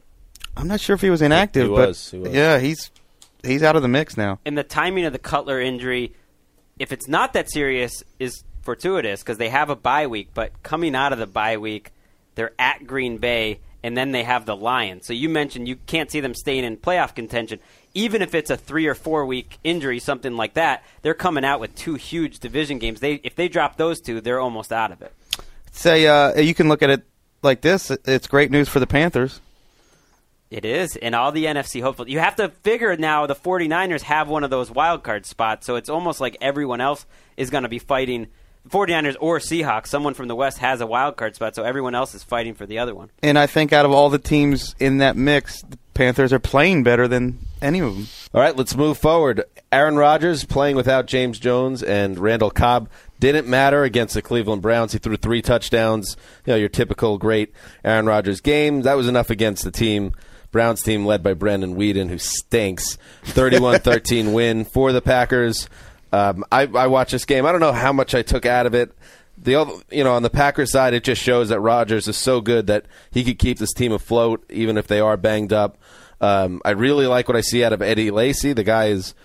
I'm 0.58 0.68
not 0.68 0.80
sure 0.82 0.94
if 0.94 1.02
he 1.02 1.10
was 1.10 1.22
inactive, 1.22 1.64
He 1.70 1.76
but 1.76 1.88
was, 1.90 2.12
he 2.12 2.20
was. 2.20 2.34
yeah, 2.34 2.60
he's 2.60 2.90
he's 3.44 3.64
out 3.64 3.76
of 3.76 3.82
the 3.82 3.88
mix 3.90 4.16
now. 4.18 4.40
and 4.46 4.58
the 4.58 4.64
timing 4.64 5.06
of 5.06 5.14
the 5.14 5.20
Cutler 5.20 5.60
injury, 5.60 6.14
if 6.80 6.92
it's 6.92 7.08
not 7.08 7.34
that 7.34 7.50
serious, 7.52 8.04
is 8.20 8.44
fortuitous 8.64 9.22
because 9.22 9.38
they 9.38 9.50
have 9.50 9.70
a 9.70 9.76
bye 9.76 10.08
week. 10.08 10.30
But 10.34 10.64
coming 10.64 10.96
out 10.96 11.14
of 11.14 11.20
the 11.20 11.28
bye 11.28 11.58
week, 11.58 11.92
they're 12.36 12.54
at 12.58 12.88
Green 12.88 13.18
Bay, 13.18 13.60
and 13.84 13.96
then 13.96 14.12
they 14.12 14.24
have 14.24 14.46
the 14.46 14.56
Lions. 14.56 15.06
So 15.06 15.14
you 15.14 15.30
mentioned 15.30 15.68
you 15.68 15.76
can't 15.86 16.10
see 16.10 16.20
them 16.20 16.34
staying 16.34 16.64
in 16.64 16.78
playoff 16.78 17.14
contention. 17.14 17.60
Even 17.94 18.22
if 18.22 18.34
it's 18.34 18.50
a 18.50 18.58
three 18.58 18.88
or 18.88 18.96
four 18.96 19.26
week 19.26 19.60
injury, 19.64 20.00
something 20.00 20.36
like 20.36 20.56
that, 20.56 20.84
they're 21.04 21.14
coming 21.14 21.46
out 21.46 21.60
with 21.60 21.76
two 21.76 21.96
huge 21.96 22.40
division 22.40 22.80
games. 22.80 23.00
They 23.00 23.16
if 23.24 23.36
they 23.36 23.48
drop 23.48 23.78
those 23.78 24.02
two, 24.02 24.22
they're 24.22 24.40
almost 24.40 24.72
out 24.72 24.92
of 24.92 25.02
it. 25.02 25.14
Say 25.72 26.08
uh, 26.08 26.40
you 26.40 26.54
can 26.54 26.70
look 26.70 26.82
at 26.82 26.90
it 26.90 27.04
like 27.44 27.62
this. 27.62 27.92
It's 27.92 28.28
great 28.28 28.50
news 28.50 28.70
for 28.70 28.80
the 28.80 28.88
Panthers. 28.88 29.40
It 30.54 30.66
is, 30.66 30.96
and 30.98 31.16
all 31.16 31.32
the 31.32 31.46
NFC 31.46 31.82
hopeful. 31.82 32.08
You 32.08 32.20
have 32.20 32.36
to 32.36 32.50
figure 32.50 32.96
now 32.96 33.26
the 33.26 33.34
49ers 33.34 34.02
have 34.02 34.30
one 34.30 34.44
of 34.44 34.52
those 34.52 34.70
wild 34.70 35.02
card 35.02 35.26
spots, 35.26 35.66
so 35.66 35.78
it's 35.78 35.90
almost 35.90 36.22
like 36.22 36.38
everyone 36.42 36.80
else 36.80 37.08
is 37.38 37.50
going 37.50 37.64
to 37.64 37.70
be 37.70 37.80
fighting 37.80 38.28
49ers 38.70 39.16
or 39.20 39.40
Seahawks, 39.40 39.88
someone 39.88 40.14
from 40.14 40.28
the 40.28 40.36
West 40.36 40.60
has 40.60 40.82
a 40.82 40.88
wild 40.88 41.18
card 41.18 41.36
spot, 41.36 41.56
so 41.56 41.64
everyone 41.64 41.96
else 41.96 42.16
is 42.16 42.24
fighting 42.24 42.54
for 42.54 42.66
the 42.66 42.80
other 42.80 42.96
one. 42.96 43.10
And 43.22 43.38
I 43.38 43.48
think 43.48 43.74
out 43.74 43.86
of 43.86 43.92
all 43.92 44.10
the 44.10 44.20
teams 44.20 44.76
in 44.80 45.00
that 45.00 45.18
mix, 45.18 45.62
the 45.64 45.78
Panthers 45.94 46.34
are 46.34 46.40
playing 46.40 46.84
better 46.84 47.08
than 47.08 47.40
any 47.62 47.80
of 47.80 47.94
them. 47.94 48.08
All 48.34 48.42
right, 48.42 48.56
let's 48.56 48.76
move 48.76 48.98
forward. 48.98 49.44
Aaron 49.72 49.96
Rodgers 49.96 50.46
playing 50.46 50.76
without 50.76 51.08
James 51.08 51.40
Jones 51.40 51.84
and 51.84 52.18
Randall 52.18 52.52
Cobb 52.52 52.90
didn't 53.20 53.48
matter 53.48 53.84
against 53.84 54.14
the 54.14 54.22
Cleveland 54.22 54.62
Browns. 54.62 54.94
He 54.94 54.98
threw 55.00 55.18
three 55.18 55.42
touchdowns. 55.42 56.18
You 56.46 56.54
know, 56.54 56.58
your 56.58 56.70
typical 56.70 57.18
great 57.18 57.54
Aaron 57.84 58.06
Rodgers 58.06 58.42
game. 58.42 58.82
That 58.82 58.98
was 58.98 59.08
enough 59.08 59.30
against 59.30 59.64
the 59.64 59.72
team. 59.72 60.14
Browns 60.52 60.84
team 60.84 61.06
led 61.06 61.24
by 61.24 61.34
Brandon 61.34 61.76
Weeden, 61.76 62.10
who 62.10 62.18
stinks. 62.18 62.98
31-13 63.26 64.34
win 64.34 64.66
for 64.66 64.92
the 64.92 65.02
Packers. 65.02 65.68
Um, 66.14 66.46
I, 66.52 66.68
I 66.68 66.86
watched 66.88 67.12
this 67.12 67.26
game. 67.26 67.44
I 67.44 67.52
don't 67.52 67.60
know 67.60 67.72
how 67.72 67.92
much 67.92 68.14
I 68.14 68.22
took 68.22 68.46
out 68.46 68.68
of 68.68 68.76
it. 68.76 68.96
The 69.36 69.84
you 69.90 70.04
know, 70.04 70.14
on 70.14 70.22
the 70.22 70.30
Packers 70.30 70.72
side, 70.72 70.94
it 70.94 71.04
just 71.04 71.20
shows 71.20 71.50
that 71.50 71.60
Rodgers 71.60 72.08
is 72.08 72.16
so 72.16 72.40
good 72.40 72.68
that 72.68 72.86
he 73.10 73.24
could 73.24 73.40
keep 73.40 73.58
this 73.58 73.74
team 73.74 73.92
afloat, 73.92 74.46
even 74.52 74.78
if 74.78 74.86
they 74.86 75.00
are 75.00 75.18
banged 75.18 75.52
up. 75.52 75.80
Um, 76.22 76.62
I 76.64 76.70
really 76.70 77.08
like 77.08 77.28
what 77.28 77.36
I 77.36 77.42
see 77.42 77.64
out 77.64 77.74
of 77.74 77.82
Eddie 77.82 78.12
Lacy. 78.12 78.54
The 78.54 78.64
guy 78.64 78.86
is. 78.86 79.16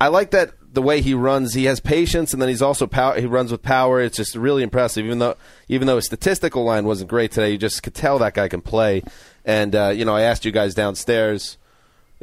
I 0.00 0.08
like 0.08 0.30
that 0.30 0.54
the 0.72 0.80
way 0.80 1.02
he 1.02 1.12
runs. 1.12 1.52
He 1.52 1.66
has 1.66 1.80
patience, 1.80 2.32
and 2.32 2.40
then 2.40 2.48
he's 2.48 2.62
also 2.62 2.86
power. 2.86 3.20
He 3.20 3.26
runs 3.26 3.52
with 3.52 3.62
power. 3.62 4.00
It's 4.00 4.16
just 4.16 4.34
really 4.34 4.62
impressive. 4.62 5.04
Even 5.04 5.18
though, 5.18 5.36
even 5.68 5.86
though 5.86 5.96
his 5.96 6.06
statistical 6.06 6.64
line 6.64 6.86
wasn't 6.86 7.10
great 7.10 7.30
today, 7.30 7.50
you 7.50 7.58
just 7.58 7.82
could 7.82 7.94
tell 7.94 8.18
that 8.20 8.32
guy 8.32 8.48
can 8.48 8.62
play. 8.62 9.02
And 9.44 9.76
uh, 9.76 9.90
you 9.90 10.06
know, 10.06 10.16
I 10.16 10.22
asked 10.22 10.46
you 10.46 10.50
guys 10.50 10.74
downstairs 10.74 11.58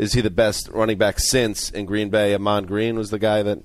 is 0.01 0.13
he 0.13 0.21
the 0.21 0.31
best 0.31 0.67
running 0.69 0.97
back 0.97 1.19
since 1.19 1.69
in 1.69 1.85
Green 1.85 2.09
Bay? 2.09 2.33
Ahman 2.33 2.65
Green 2.65 2.97
was 2.97 3.11
the 3.11 3.19
guy 3.19 3.43
that 3.43 3.59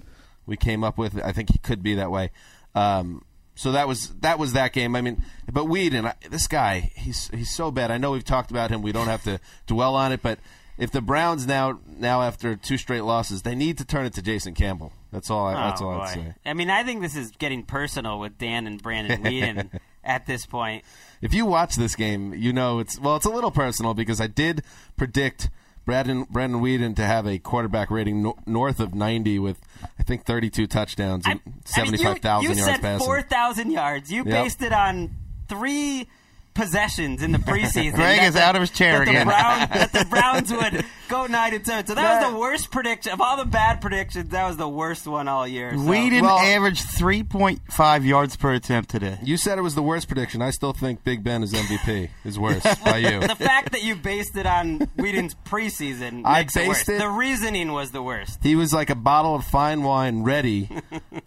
we 0.45 0.55
came 0.55 0.85
up 0.85 0.99
with. 0.99 1.19
I 1.25 1.33
think 1.33 1.51
he 1.51 1.59
could 1.59 1.83
be 1.83 1.95
that 1.95 2.11
way. 2.11 2.31
Um, 2.75 3.25
so 3.55 3.73
that 3.73 3.89
was 3.89 4.11
that 4.21 4.39
was 4.39 4.53
that 4.53 4.75
game. 4.75 4.95
I 4.95 5.01
mean, 5.01 5.25
but 5.51 5.65
Weeden, 5.65 6.13
this 6.31 6.47
guy, 6.47 6.93
he's 6.95 7.29
he's 7.29 7.51
so 7.51 7.71
bad. 7.71 7.91
I 7.91 7.97
know 7.97 8.11
we've 8.11 8.23
talked 8.23 8.51
about 8.51 8.71
him. 8.71 8.83
We 8.83 8.93
don't 8.93 9.07
have 9.07 9.25
to 9.25 9.41
dwell 9.67 9.95
on 9.95 10.13
it, 10.13 10.21
but 10.23 10.39
if 10.77 10.91
the 10.91 11.01
Browns 11.01 11.47
now 11.47 11.81
now 11.89 12.21
after 12.21 12.55
two 12.55 12.77
straight 12.77 13.01
losses, 13.01 13.41
they 13.41 13.55
need 13.55 13.79
to 13.79 13.87
turn 13.87 14.05
it 14.05 14.13
to 14.13 14.23
Jason 14.23 14.53
Campbell. 14.53 14.93
That's 15.13 15.31
all. 15.31 15.47
I, 15.47 15.53
oh, 15.53 15.69
that's 15.69 15.81
all 15.81 15.95
boy. 15.95 16.01
I'd 16.01 16.15
say. 16.15 16.35
I 16.45 16.53
mean, 16.53 16.69
I 16.69 16.85
think 16.85 17.01
this 17.01 17.17
is 17.17 17.31
getting 17.31 17.63
personal 17.63 18.21
with 18.21 18.37
Dan 18.37 18.67
and 18.67 18.83
Brandon 18.83 19.23
Weeden 19.23 19.81
at 20.05 20.27
this 20.27 20.45
point. 20.45 20.85
If 21.23 21.33
you 21.33 21.47
watch 21.47 21.77
this 21.77 21.97
game, 21.97 22.35
you 22.35 22.53
know 22.53 22.79
it's 22.79 23.01
well, 23.01 23.17
it's 23.17 23.25
a 23.25 23.31
little 23.31 23.51
personal 23.51 23.95
because 23.95 24.21
I 24.21 24.27
did 24.27 24.63
predict 24.99 25.49
Brandon 25.87 26.27
Brandon 26.29 26.61
Weeden 26.61 26.95
to 26.97 27.03
have 27.03 27.27
a 27.27 27.39
quarterback 27.39 27.91
rating 27.91 28.23
no, 28.23 28.37
north 28.45 28.81
of 28.81 28.95
90 28.95 29.39
with 29.39 29.59
I 29.99 30.03
think 30.03 30.25
32 30.25 30.67
touchdowns 30.67 31.25
and 31.27 31.41
75,000 31.65 32.27
I 32.27 32.39
mean, 32.41 32.43
you, 32.43 32.49
you 32.49 32.67
yards 32.67 32.83
said 32.83 32.99
4,000 32.99 33.71
yards. 33.71 34.13
You 34.13 34.25
Yep. 34.25 34.27
based 34.27 34.63
it 34.63 34.73
on 34.73 35.17
three 35.49 36.09
possessions 36.57 37.23
in 37.23 37.31
the 37.33 37.39
preseason. 37.39 37.95
Greg 37.95 38.19
that 38.19 38.27
is 38.29 38.35
the- 38.35 38.43
out 38.43 38.57
of 38.57 38.63
his 38.63 38.71
chair 38.71 38.99
that 38.99 39.09
again. 39.09 39.27
The 39.27 39.33
Brown, 39.33 39.59
that 39.71 39.93
the 39.93 40.05
Browns 40.11 40.53
would 40.53 40.85
go 41.09 41.27
nine 41.27 41.55
and 41.55 41.65
seven. 41.65 41.87
So 41.87 41.95
that 41.95 42.21
was 42.23 42.33
the 42.33 42.39
worst 42.39 42.71
prediction 42.73 43.13
of 43.13 43.21
all 43.21 43.37
the 43.37 43.45
bad 43.45 43.81
predictions. 43.81 44.31
That 44.31 44.47
was 44.49 44.57
the 44.57 44.69
worst 44.69 45.07
one 45.07 45.29
all 45.29 45.47
year. 45.47 45.71
So. 45.73 45.79
Weeden 45.79 46.23
Well- 46.23 46.39
averaged 46.39 46.85
3.5 46.87 48.05
yards 48.05 48.37
per 48.37 48.55
attempt 48.55 48.91
today. 48.91 49.19
You 49.23 49.37
said 49.37 49.59
it 49.59 49.63
was 49.63 49.75
the 49.75 49.83
worst 49.83 50.09
prediction. 50.09 50.43
I 50.43 50.51
still 50.51 50.73
think 50.73 51.05
Big 51.05 51.23
Ben 51.23 51.43
is 51.43 51.53
MVP. 51.53 52.09
Is 52.25 52.39
worse 52.39 52.65
by 52.85 52.97
you. 52.99 53.21
the 53.21 53.37
fact 53.37 53.73
that 53.73 53.83
you 53.85 53.95
based 53.95 54.37
it 54.37 54.47
on 54.47 54.81
Weeden's 54.99 55.35
preseason 55.45 56.23
I 56.25 56.41
makes 56.41 56.57
it 56.57 56.61
based 56.61 56.69
worse. 56.69 56.89
it- 56.89 56.99
The 56.99 57.09
reasoning 57.09 57.73
was 57.73 57.91
the 57.93 58.03
worst. 58.03 58.39
He 58.43 58.57
was 58.57 58.73
like 58.73 58.91
a 58.91 58.95
bottle 58.97 59.35
of 59.35 59.45
fine 59.45 59.83
wine 59.83 60.23
ready 60.23 60.69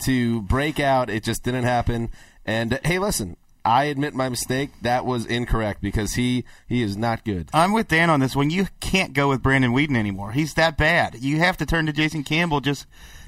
to 0.05 0.41
break 0.41 0.79
out. 0.79 1.09
It 1.09 1.23
just 1.23 1.43
didn't 1.43 1.63
happen. 1.63 2.09
And 2.45 2.73
uh, 2.73 2.79
hey, 2.83 2.99
listen, 2.99 3.37
I 3.63 3.85
admit 3.85 4.13
my 4.13 4.29
mistake. 4.29 4.71
That 4.81 5.05
was 5.05 5.25
incorrect 5.25 5.81
because 5.81 6.13
he 6.13 6.45
he 6.67 6.81
is 6.81 6.97
not 6.97 7.25
good. 7.25 7.49
I'm 7.53 7.73
with 7.73 7.87
Dan 7.87 8.09
on 8.09 8.19
this 8.19 8.35
one. 8.35 8.49
You 8.49 8.67
can't 8.79 9.13
go 9.13 9.29
with 9.29 9.43
Brandon 9.43 9.71
Weeden 9.71 9.97
anymore. 9.97 10.31
He's 10.31 10.53
that 10.55 10.77
bad. 10.77 11.15
You 11.19 11.39
have 11.39 11.57
to 11.57 11.65
turn 11.65 11.85
to 11.85 11.93
Jason 11.93 12.23
Campbell 12.23 12.61
just 12.61 12.85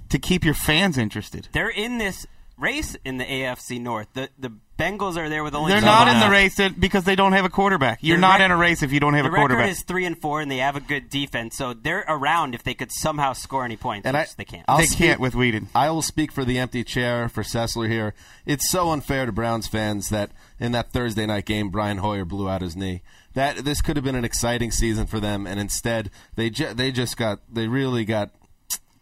to 0.10 0.20
keep 0.20 0.44
your 0.44 0.54
fans 0.54 0.98
interested. 0.98 1.48
They're 1.52 1.70
in 1.70 1.98
this 1.98 2.26
race 2.62 2.96
in 3.04 3.18
the 3.18 3.26
AFC 3.26 3.82
North. 3.82 4.08
The 4.14 4.30
the 4.40 4.52
Bengals 4.80 5.16
are 5.16 5.30
there 5.30 5.44
with 5.44 5.54
only. 5.54 5.72
They're 5.72 5.82
not 5.82 6.08
in 6.08 6.20
the 6.20 6.30
race 6.30 6.60
because 6.80 7.04
they 7.04 7.16
don't 7.16 7.34
have 7.34 7.46
a 7.46 7.50
quarterback. 7.50 8.00
You're 8.02 8.18
The 8.18 8.22
not 8.22 8.40
rec- 8.40 8.46
in 8.46 8.52
a 8.52 8.58
race 8.58 8.82
if 8.82 8.92
you 8.92 9.00
don't 9.00 9.14
have 9.14 9.26
a 9.26 9.30
quarterback. 9.30 9.60
record 9.66 9.72
is 9.72 9.84
three 9.84 10.06
and 10.06 10.20
four, 10.20 10.42
and 10.42 10.50
they 10.50 10.58
have 10.58 10.76
a 10.76 10.80
good 10.80 11.10
defense, 11.10 11.56
so 11.56 11.74
they're 11.76 12.04
around 12.08 12.56
if 12.56 12.64
they 12.64 12.74
could 12.74 12.92
somehow 12.92 13.34
score 13.34 13.64
any 13.64 13.78
points. 13.78 14.08
And 14.08 14.18
which 14.18 14.30
I- 14.30 14.34
they 14.38 14.46
can't. 14.46 14.66
I'll 14.68 14.78
they 14.80 14.86
speak- 14.86 14.98
can't 14.98 15.20
with 15.20 15.34
Weeden. 15.36 15.68
I 15.76 15.92
will 15.92 16.02
speak 16.02 16.32
for 16.32 16.44
the 16.46 16.58
empty 16.58 16.84
chair 16.84 17.30
for 17.30 17.44
Sessler 17.44 17.88
here. 17.90 18.16
It's 18.48 18.72
so 18.72 18.90
unfair 18.90 19.28
to 19.28 19.32
Browns 19.32 19.68
fans 19.68 20.10
that 20.10 20.32
in 20.60 20.72
that 20.72 20.92
Thursday 20.92 21.28
night 21.28 21.46
game, 21.46 21.70
Brian 21.70 21.98
Hoyer 22.00 22.26
blew 22.26 22.50
out 22.50 22.62
his 22.62 22.76
knee. 22.76 23.04
That 23.36 23.58
this 23.58 23.82
could 23.84 23.98
have 23.98 24.04
been 24.04 24.16
an 24.16 24.26
exciting 24.26 24.72
season 24.72 25.06
for 25.06 25.20
them, 25.20 25.46
and 25.46 25.60
instead 25.60 26.10
they 26.36 26.50
ju- 26.50 26.74
they 26.74 26.92
just 26.92 27.18
got 27.18 27.40
they 27.54 27.68
really 27.68 28.04
got. 28.04 28.32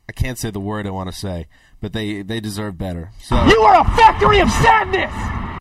I 0.10 0.12
can't 0.12 0.38
say 0.40 0.50
the 0.50 0.60
word 0.60 0.88
I 0.88 0.90
want 0.90 1.10
to 1.10 1.16
say, 1.16 1.46
but 1.82 1.94
they 1.94 2.22
they 2.22 2.40
deserve 2.40 2.78
better. 2.78 3.12
So 3.22 3.36
you 3.46 3.62
are 3.62 3.82
a 3.82 3.86
factory 3.96 4.40
of 4.40 4.50
sadness! 4.50 5.14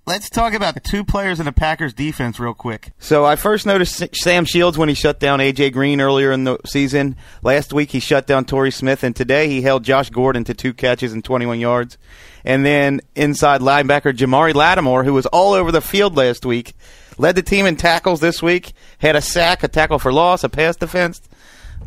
Let's 0.09 0.31
talk 0.31 0.54
about 0.54 0.72
the 0.72 0.81
two 0.81 1.04
players 1.04 1.38
in 1.38 1.44
the 1.44 1.52
Packers 1.52 1.92
defense 1.92 2.40
real 2.40 2.54
quick. 2.54 2.92
So 2.98 3.26
I 3.26 3.37
first 3.37 3.66
noticed 3.66 4.02
Sam 4.16 4.46
Shields 4.46 4.78
when 4.78 4.88
he 4.88 4.94
shut 4.94 5.20
down 5.20 5.38
AJ 5.38 5.74
Green 5.74 6.00
earlier 6.00 6.33
in 6.33 6.44
the 6.44 6.57
season. 6.64 7.14
Last 7.42 7.74
week 7.74 7.90
he 7.90 8.00
shut 8.00 8.26
down 8.26 8.46
Torrey 8.46 8.70
Smith, 8.70 9.04
and 9.04 9.14
today 9.14 9.48
he 9.48 9.61
held 9.61 9.85
Josh 9.85 10.09
Gordon 10.09 10.44
to 10.44 10.54
two 10.54 10.72
catches 10.72 11.12
and 11.12 11.22
21 11.22 11.61
yards. 11.61 11.98
And 12.42 12.64
then 12.64 13.02
inside 13.16 13.61
linebacker 13.61 14.14
Jamari 14.16 14.54
Lattimore, 14.54 15.04
who 15.04 15.12
was 15.12 15.26
all 15.26 15.52
over 15.52 15.70
the 15.70 15.83
field 15.83 16.16
last 16.16 16.46
week, 16.46 16.72
led 17.18 17.35
the 17.35 17.42
team 17.42 17.66
in 17.66 17.76
tackles 17.76 18.20
this 18.20 18.42
week, 18.42 18.72
had 19.00 19.14
a 19.14 19.20
sack, 19.20 19.62
a 19.62 19.68
tackle 19.68 19.98
for 19.98 20.11
loss, 20.11 20.42
a 20.42 20.48
pass 20.48 20.74
defense. 20.74 21.20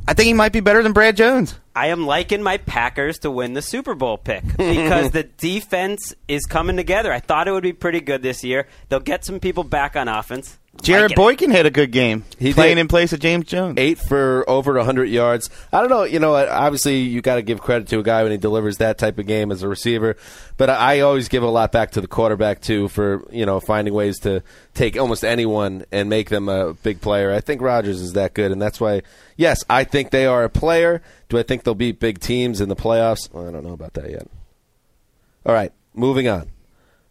I 0.07 0.13
think 0.13 0.27
he 0.27 0.33
might 0.33 0.51
be 0.51 0.59
better 0.59 0.83
than 0.83 0.93
Brad 0.93 1.15
Jones. 1.15 1.55
I 1.75 1.87
am 1.87 2.05
liking 2.05 2.43
my 2.43 2.57
Packers 2.57 3.19
to 3.19 3.31
win 3.31 3.53
the 3.53 3.61
Super 3.61 3.95
Bowl 3.95 4.17
pick 4.17 4.43
because 4.57 5.11
the 5.11 5.23
defense 5.23 6.13
is 6.27 6.45
coming 6.45 6.75
together. 6.75 7.13
I 7.13 7.19
thought 7.19 7.47
it 7.47 7.51
would 7.51 7.63
be 7.63 7.73
pretty 7.73 8.01
good 8.01 8.21
this 8.21 8.43
year. 8.43 8.67
They'll 8.89 8.99
get 8.99 9.23
some 9.23 9.39
people 9.39 9.63
back 9.63 9.95
on 9.95 10.07
offense. 10.07 10.57
Jarrett 10.81 11.11
Like. 11.11 11.15
Boykin 11.17 11.51
had 11.51 11.65
a 11.65 11.69
good 11.69 11.91
game. 11.91 12.23
He 12.39 12.53
playing 12.53 12.77
did. 12.77 12.81
in 12.81 12.87
place 12.87 13.13
of 13.13 13.19
James 13.19 13.45
Jones. 13.45 13.77
eight 13.77 13.99
for 13.99 14.43
over 14.49 14.73
100 14.73 15.09
yards. 15.09 15.49
I 15.71 15.79
don't 15.81 15.89
know. 15.89 16.03
You 16.03 16.19
know, 16.19 16.33
obviously 16.33 16.99
you 17.01 17.21
got 17.21 17.35
to 17.35 17.41
give 17.41 17.61
credit 17.61 17.87
to 17.89 17.99
a 17.99 18.03
guy 18.03 18.23
when 18.23 18.31
he 18.31 18.37
delivers 18.37 18.77
that 18.77 18.97
type 18.97 19.19
of 19.19 19.27
game 19.27 19.51
as 19.51 19.61
a 19.63 19.67
receiver. 19.67 20.15
But 20.57 20.69
I 20.69 20.95
I 20.95 20.99
always 21.01 21.27
give 21.27 21.43
a 21.43 21.49
lot 21.49 21.71
back 21.71 21.91
to 21.91 22.01
the 22.01 22.07
quarterback 22.07 22.61
too 22.61 22.87
for 22.87 23.23
you 23.31 23.45
know 23.45 23.59
finding 23.59 23.93
ways 23.93 24.19
to 24.19 24.43
take 24.73 24.97
almost 24.97 25.23
anyone 25.23 25.85
and 25.91 26.09
make 26.09 26.29
them 26.29 26.49
a 26.49 26.73
big 26.73 27.01
player. 27.01 27.31
I 27.31 27.41
think 27.41 27.61
Rodgers 27.61 27.99
is 28.01 28.13
that 28.13 28.33
good, 28.33 28.51
and 28.51 28.61
that's 28.61 28.79
why. 28.79 29.01
Yes, 29.37 29.63
I 29.69 29.83
think 29.83 30.09
they 30.11 30.25
are 30.25 30.43
a 30.43 30.49
player. 30.49 31.01
Do 31.29 31.37
I 31.37 31.43
think 31.43 31.63
they'll 31.63 31.75
beat 31.75 31.99
big 31.99 32.19
teams 32.19 32.61
in 32.61 32.69
the 32.69 32.75
playoffs? 32.75 33.31
Well, 33.31 33.47
I 33.47 33.51
don't 33.51 33.63
know 33.65 33.73
about 33.73 33.93
that 33.95 34.09
yet. 34.09 34.27
All 35.45 35.53
right, 35.53 35.71
moving 35.93 36.27
on. 36.27 36.49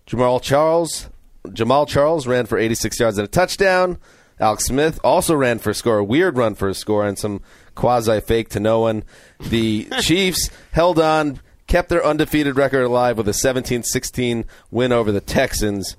Jamaal 0.06 0.40
Charles. 0.42 1.08
Jamaal 1.46 1.88
Charles 1.88 2.26
ran 2.26 2.46
for 2.46 2.58
86 2.58 3.00
yards 3.00 3.18
and 3.18 3.24
a 3.24 3.30
touchdown. 3.30 3.98
Alex 4.38 4.64
Smith 4.64 4.98
also 5.04 5.34
ran 5.34 5.58
for 5.58 5.70
a 5.70 5.74
score, 5.74 5.98
a 5.98 6.04
weird 6.04 6.36
run 6.36 6.54
for 6.54 6.68
a 6.68 6.74
score, 6.74 7.06
and 7.06 7.18
some 7.18 7.42
quasi 7.74 8.20
fake 8.20 8.48
to 8.50 8.60
no 8.60 8.80
one. 8.80 9.04
The 9.38 9.88
Chiefs 10.00 10.50
held 10.72 10.98
on, 10.98 11.40
kept 11.66 11.90
their 11.90 12.04
undefeated 12.04 12.56
record 12.56 12.84
alive 12.84 13.18
with 13.18 13.28
a 13.28 13.34
17 13.34 13.82
16 13.82 14.44
win 14.70 14.92
over 14.92 15.12
the 15.12 15.20
Texans. 15.20 15.96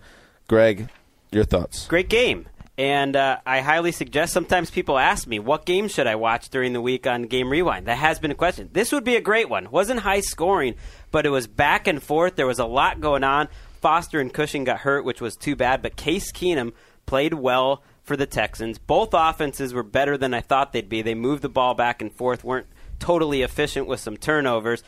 Greg, 0.47 0.89
your 1.31 1.43
thoughts? 1.43 1.87
Great 1.87 2.09
game. 2.09 2.47
And 2.77 3.15
uh, 3.15 3.37
I 3.45 3.59
highly 3.59 3.91
suggest. 3.91 4.33
Sometimes 4.33 4.71
people 4.71 4.97
ask 4.97 5.27
me, 5.27 5.37
what 5.37 5.65
game 5.65 5.87
should 5.87 6.07
I 6.07 6.15
watch 6.15 6.49
during 6.49 6.73
the 6.73 6.81
week 6.81 7.05
on 7.05 7.23
Game 7.23 7.49
Rewind? 7.51 7.85
That 7.85 7.97
has 7.97 8.17
been 8.17 8.31
a 8.31 8.35
question. 8.35 8.69
This 8.73 8.91
would 8.91 9.03
be 9.03 9.15
a 9.15 9.21
great 9.21 9.49
one. 9.49 9.69
wasn't 9.69 9.99
high 9.99 10.21
scoring, 10.21 10.75
but 11.11 11.27
it 11.27 11.29
was 11.29 11.45
back 11.45 11.85
and 11.85 12.01
forth. 12.01 12.35
There 12.35 12.47
was 12.47 12.57
a 12.57 12.65
lot 12.65 12.99
going 12.99 13.23
on. 13.23 13.49
Foster 13.81 14.19
and 14.19 14.33
Cushing 14.33 14.63
got 14.63 14.79
hurt, 14.79 15.03
which 15.03 15.21
was 15.21 15.35
too 15.35 15.55
bad, 15.55 15.81
but 15.81 15.95
Case 15.95 16.31
Keenum 16.31 16.73
played 17.05 17.33
well 17.33 17.83
for 18.03 18.15
the 18.15 18.25
Texans. 18.25 18.77
Both 18.77 19.09
offenses 19.13 19.73
were 19.73 19.83
better 19.83 20.17
than 20.17 20.33
I 20.33 20.41
thought 20.41 20.71
they'd 20.71 20.89
be. 20.89 21.01
They 21.01 21.15
moved 21.15 21.41
the 21.41 21.49
ball 21.49 21.73
back 21.73 22.01
and 22.01 22.13
forth, 22.13 22.43
weren't 22.43 22.67
totally 22.99 23.41
efficient 23.41 23.87
with 23.87 23.99
some 23.99 24.17
turnovers. 24.17 24.83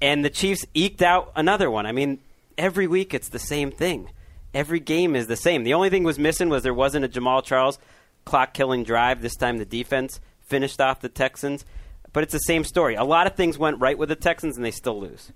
And 0.00 0.24
the 0.24 0.30
Chiefs 0.30 0.64
eked 0.74 1.02
out 1.02 1.32
another 1.34 1.70
one. 1.70 1.86
I 1.86 1.92
mean, 1.92 2.20
every 2.56 2.86
week 2.86 3.14
it's 3.14 3.28
the 3.28 3.38
same 3.38 3.70
thing 3.70 4.10
every 4.56 4.80
game 4.80 5.14
is 5.14 5.26
the 5.26 5.36
same. 5.36 5.64
The 5.64 5.74
only 5.74 5.90
thing 5.90 6.02
was 6.02 6.18
missing 6.18 6.48
was 6.48 6.62
there 6.62 6.74
wasn't 6.74 7.04
a 7.04 7.08
Jamaal 7.08 7.44
Charles 7.44 7.78
clock 8.24 8.54
killing 8.54 8.82
drive. 8.82 9.20
This 9.20 9.36
time 9.36 9.58
the 9.58 9.66
defense 9.66 10.18
finished 10.40 10.80
off 10.80 11.00
the 11.00 11.08
Texans. 11.08 11.64
But 12.12 12.22
it's 12.22 12.32
the 12.32 12.38
same 12.38 12.64
story. 12.64 12.94
A 12.94 13.04
lot 13.04 13.26
of 13.26 13.34
things 13.34 13.58
went 13.58 13.78
right 13.78 13.98
with 13.98 14.08
the 14.08 14.16
Texans 14.16 14.56
and 14.56 14.64
they 14.64 14.70
still 14.70 14.98
lose. 14.98 15.32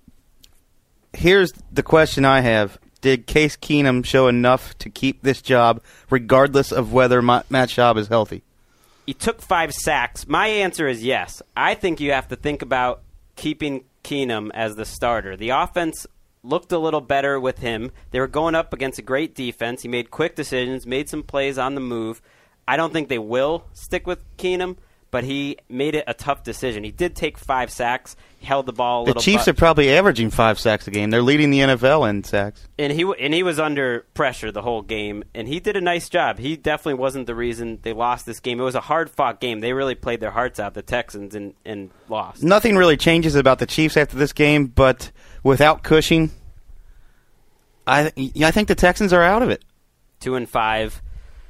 Here's 1.13 1.53
the 1.71 1.83
question 1.83 2.25
I 2.25 2.41
have. 2.41 2.79
Did 3.01 3.27
Case 3.27 3.57
Keenum 3.57 4.05
show 4.05 4.29
enough 4.29 4.77
to 4.79 4.91
keep 4.91 5.23
this 5.23 5.41
job, 5.41 5.81
regardless 6.11 6.71
of 6.71 6.93
whether 6.93 7.23
Ma- 7.23 7.43
Matt 7.49 7.71
Schaub 7.71 7.97
is 7.97 8.09
healthy? 8.09 8.43
He 9.07 9.15
took 9.15 9.41
five 9.41 9.73
sacks. 9.73 10.29
My 10.29 10.47
answer 10.49 10.87
is 10.87 11.03
yes. 11.03 11.43
I 11.57 11.75
think 11.75 12.01
you 12.01 12.13
have 12.13 12.29
to 12.29 12.37
think 12.37 12.63
about 12.63 13.03
keeping 13.37 13.85
Keenum 14.05 14.51
as 14.55 14.77
the 14.77 14.85
starter. 14.85 15.37
The 15.37 15.51
offense 15.51 16.07
looked 16.43 16.73
a 16.73 16.79
little 16.79 17.01
better 17.01 17.39
with 17.41 17.59
him. 17.59 17.91
They 18.11 18.21
were 18.21 18.27
going 18.27 18.55
up 18.55 18.73
against 18.73 18.99
a 18.99 19.03
great 19.03 19.35
defense. 19.35 19.83
He 19.83 19.89
made 19.89 20.11
quick 20.11 20.37
decisions, 20.37 20.87
made 20.87 21.09
some 21.09 21.23
plays 21.23 21.59
on 21.59 21.75
the 21.75 21.81
move. 21.81 22.23
I 22.69 22.77
don't 22.77 22.93
think 22.93 23.09
they 23.09 23.19
will 23.19 23.65
stick 23.73 24.07
with 24.07 24.25
Keenum, 24.37 24.77
but 25.11 25.25
he 25.25 25.57
made 25.69 25.95
it 25.95 26.05
a 26.07 26.15
tough 26.15 26.43
decision. 26.45 26.85
He 26.85 26.91
did 26.93 27.17
take 27.17 27.37
five 27.37 27.71
sacks, 27.71 28.15
held 28.43 28.67
the 28.67 28.73
ball 28.73 29.09
a 29.09 29.15
The. 29.15 29.21
Chiefs 29.21 29.45
bu- 29.47 29.51
are 29.51 29.55
probably 29.55 29.91
averaging 29.93 30.31
five 30.31 30.59
sacks 30.59 30.87
a 30.87 30.91
game. 30.91 31.11
They're 31.11 31.23
leading 31.23 31.51
the 31.51 31.61
NFL 31.61 32.09
in 32.09 32.23
sacks. 32.25 32.69
and 32.79 32.93
he 32.93 33.03
and 33.19 33.35
he 33.35 33.43
was 33.43 33.59
under 33.59 34.07
pressure 34.15 34.53
the 34.53 34.63
whole 34.63 34.83
game, 34.83 35.25
and 35.35 35.49
he 35.49 35.59
did 35.61 35.77
a 35.77 35.81
nice 35.81 36.09
job. 36.09 36.39
He 36.39 36.57
definitely 36.57 36.95
wasn't 36.95 37.27
the 37.27 37.35
reason 37.35 37.79
they 37.83 37.93
lost 37.93 38.25
this 38.27 38.41
game. 38.41 38.61
It 38.61 38.65
was 38.65 38.75
a 38.77 38.81
hard 38.81 39.11
fought 39.11 39.41
game. 39.41 39.61
They 39.61 39.73
really 39.73 39.95
played 39.95 40.21
their 40.21 40.31
hearts 40.31 40.61
out, 40.61 40.75
the 40.75 40.83
Texans, 40.83 41.35
and 41.35 41.55
and 41.65 41.91
lost. 42.09 42.43
Nothing 42.43 42.77
really 42.77 42.97
changes 42.97 43.35
about 43.35 43.59
the 43.59 43.67
Chiefs 43.67 43.97
after 43.97 44.17
this 44.17 44.33
game, 44.33 44.67
but 44.67 45.11
without 45.43 45.83
Cushing, 45.83 46.31
I 47.87 48.13
I 48.43 48.51
think 48.51 48.69
the 48.69 48.75
Texans 48.75 49.13
are 49.13 49.23
out 49.23 49.43
of 49.43 49.51
it. 49.51 49.65
Two 50.21 50.35
and 50.35 50.49
five. 50.49 51.03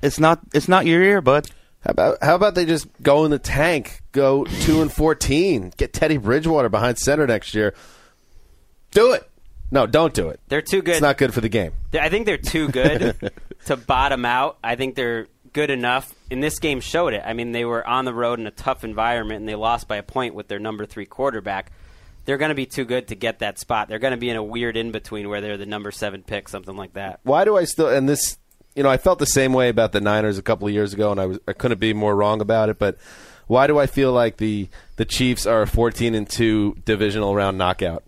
It's 0.03 0.19
not 0.19 0.41
it's 0.55 0.69
not 0.69 0.87
your 0.87 1.03
year, 1.03 1.21
bud. 1.21 1.51
How 1.85 1.91
about 1.93 2.19
how 2.23 2.35
about 2.35 2.55
they 2.55 2.67
just 2.67 2.87
go 3.03 3.25
in 3.25 3.31
the 3.31 3.39
tank, 3.39 4.03
go 4.13 4.45
two 4.45 4.83
and 4.83 4.93
fourteen, 4.93 5.73
get 5.77 5.93
Teddy 5.93 6.19
Bridgewater 6.19 6.69
behind 6.69 6.99
center 6.99 7.27
next 7.27 7.55
year. 7.55 7.75
Do 8.91 9.13
it. 9.13 9.27
No, 9.71 9.87
don't 9.87 10.13
do 10.13 10.29
it. 10.29 10.41
They're 10.49 10.63
too 10.63 10.83
good. 10.83 10.97
It's 10.97 11.01
not 11.01 11.17
good 11.17 11.33
for 11.33 11.41
the 11.41 11.49
game. 11.49 11.73
I 11.93 12.09
think 12.09 12.27
they're 12.27 12.37
too 12.37 12.69
good 12.69 13.33
to 13.67 13.77
bottom 13.77 14.25
out. 14.25 14.59
I 14.65 14.75
think 14.75 14.95
they're 14.95 15.29
good 15.53 15.71
enough. 15.71 16.13
And 16.31 16.43
this 16.43 16.59
game 16.59 16.81
showed 16.81 17.15
it. 17.15 17.23
I 17.25 17.33
mean, 17.33 17.53
they 17.53 17.65
were 17.65 17.87
on 17.87 18.05
the 18.05 18.15
road 18.15 18.41
in 18.41 18.47
a 18.47 18.51
tough 18.51 18.85
environment, 18.85 19.41
and 19.41 19.49
they 19.49 19.55
lost 19.55 19.89
by 19.89 19.97
a 19.97 20.03
point 20.03 20.35
with 20.35 20.49
their 20.49 20.59
number 20.59 20.87
three 20.87 21.07
quarterback. 21.07 21.71
They're 22.25 22.37
going 22.37 22.51
to 22.51 22.55
be 22.55 22.67
too 22.67 22.85
good 22.85 23.09
to 23.09 23.15
get 23.15 23.39
that 23.39 23.59
spot. 23.59 23.89
They're 23.89 23.99
going 23.99 24.13
to 24.13 24.17
be 24.17 24.29
in 24.29 24.37
a 24.37 24.43
weird 24.43 24.77
in 24.77 24.91
between 24.91 25.29
where 25.29 25.41
they're 25.41 25.57
the 25.57 25.67
number 25.67 25.91
seven 25.91 26.23
pick, 26.23 26.49
something 26.49 26.77
like 26.77 26.93
that. 26.95 27.21
Why 27.23 27.45
do 27.45 27.57
I 27.57 27.65
still 27.65 27.89
and 27.89 28.09
this? 28.09 28.37
You 28.75 28.83
know, 28.83 28.89
I 28.89 28.99
felt 28.99 29.19
the 29.19 29.27
same 29.27 29.53
way 29.53 29.69
about 29.69 29.93
the 29.93 30.01
Niners 30.01 30.39
a 30.39 30.43
couple 30.43 30.69
of 30.69 30.73
years 30.73 30.93
ago, 30.93 31.11
and 31.11 31.21
I 31.21 31.27
was 31.27 31.39
I 31.47 31.53
couldn't 31.53 31.81
be 31.81 31.93
more 31.93 32.15
wrong 32.15 32.41
about 32.41 32.69
it. 32.69 32.79
But 32.79 32.99
why 33.47 33.67
do 33.67 33.79
I 33.79 33.87
feel 33.87 34.13
like 34.13 34.37
the 34.37 34.69
the 34.97 35.05
Chiefs 35.05 35.47
are 35.47 35.63
a 35.63 35.67
fourteen 35.67 36.15
and 36.15 36.29
two 36.29 36.77
divisional 36.85 37.35
round 37.35 37.59
knockout? 37.59 38.05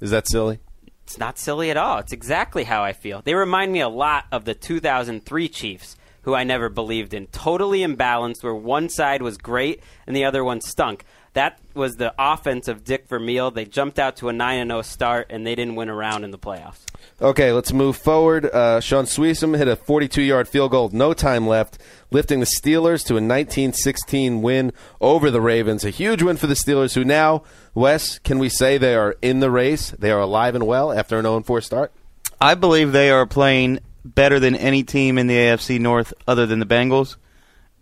Is 0.00 0.10
that 0.10 0.28
silly? 0.28 0.58
It's 1.04 1.18
not 1.18 1.38
silly 1.38 1.70
at 1.70 1.76
all. 1.76 1.98
It's 1.98 2.12
exactly 2.12 2.64
how 2.64 2.82
I 2.82 2.92
feel. 2.92 3.22
They 3.22 3.34
remind 3.34 3.72
me 3.72 3.80
a 3.80 3.88
lot 3.88 4.24
of 4.32 4.44
the 4.44 4.54
2003 4.54 5.48
Chiefs, 5.48 5.96
who 6.22 6.34
I 6.34 6.44
never 6.44 6.68
believed 6.68 7.12
in. 7.12 7.26
Totally 7.26 7.80
imbalanced, 7.80 8.42
where 8.42 8.54
one 8.54 8.88
side 8.88 9.20
was 9.20 9.36
great 9.36 9.82
and 10.06 10.16
the 10.16 10.24
other 10.24 10.42
one 10.42 10.60
stunk. 10.60 11.04
That 11.34 11.58
was 11.72 11.94
the 11.94 12.14
offense 12.18 12.68
of 12.68 12.84
Dick 12.84 13.08
Vermeil. 13.08 13.50
They 13.50 13.64
jumped 13.64 13.98
out 13.98 14.16
to 14.16 14.28
a 14.28 14.32
9 14.34 14.68
0 14.68 14.82
start, 14.82 15.28
and 15.30 15.46
they 15.46 15.54
didn't 15.54 15.76
win 15.76 15.88
a 15.88 15.94
round 15.94 16.24
in 16.24 16.30
the 16.30 16.38
playoffs. 16.38 16.80
Okay, 17.22 17.52
let's 17.52 17.72
move 17.72 17.96
forward. 17.96 18.44
Uh, 18.46 18.80
Shaun 18.80 19.06
Suisham 19.06 19.56
hit 19.56 19.66
a 19.66 19.76
42-yard 19.76 20.46
field 20.46 20.72
goal, 20.72 20.84
with 20.84 20.92
no 20.92 21.14
time 21.14 21.46
left, 21.46 21.78
lifting 22.10 22.40
the 22.40 22.46
Steelers 22.46 23.06
to 23.06 23.16
a 23.16 23.20
19-16 23.20 24.42
win 24.42 24.72
over 25.00 25.30
the 25.30 25.40
Ravens. 25.40 25.84
A 25.84 25.90
huge 25.90 26.22
win 26.22 26.36
for 26.36 26.46
the 26.46 26.54
Steelers, 26.54 26.94
who 26.94 27.04
now, 27.04 27.44
Wes, 27.74 28.18
can 28.18 28.38
we 28.38 28.50
say 28.50 28.76
they 28.76 28.94
are 28.94 29.16
in 29.22 29.40
the 29.40 29.50
race? 29.50 29.90
They 29.92 30.10
are 30.10 30.20
alive 30.20 30.54
and 30.54 30.66
well 30.66 30.92
after 30.92 31.18
an 31.18 31.24
0-4 31.24 31.64
start. 31.64 31.92
I 32.40 32.54
believe 32.54 32.92
they 32.92 33.10
are 33.10 33.24
playing 33.24 33.78
better 34.04 34.38
than 34.38 34.54
any 34.54 34.82
team 34.82 35.16
in 35.16 35.28
the 35.28 35.36
AFC 35.36 35.78
North 35.80 36.12
other 36.26 36.44
than 36.44 36.58
the 36.58 36.66
Bengals. 36.66 37.16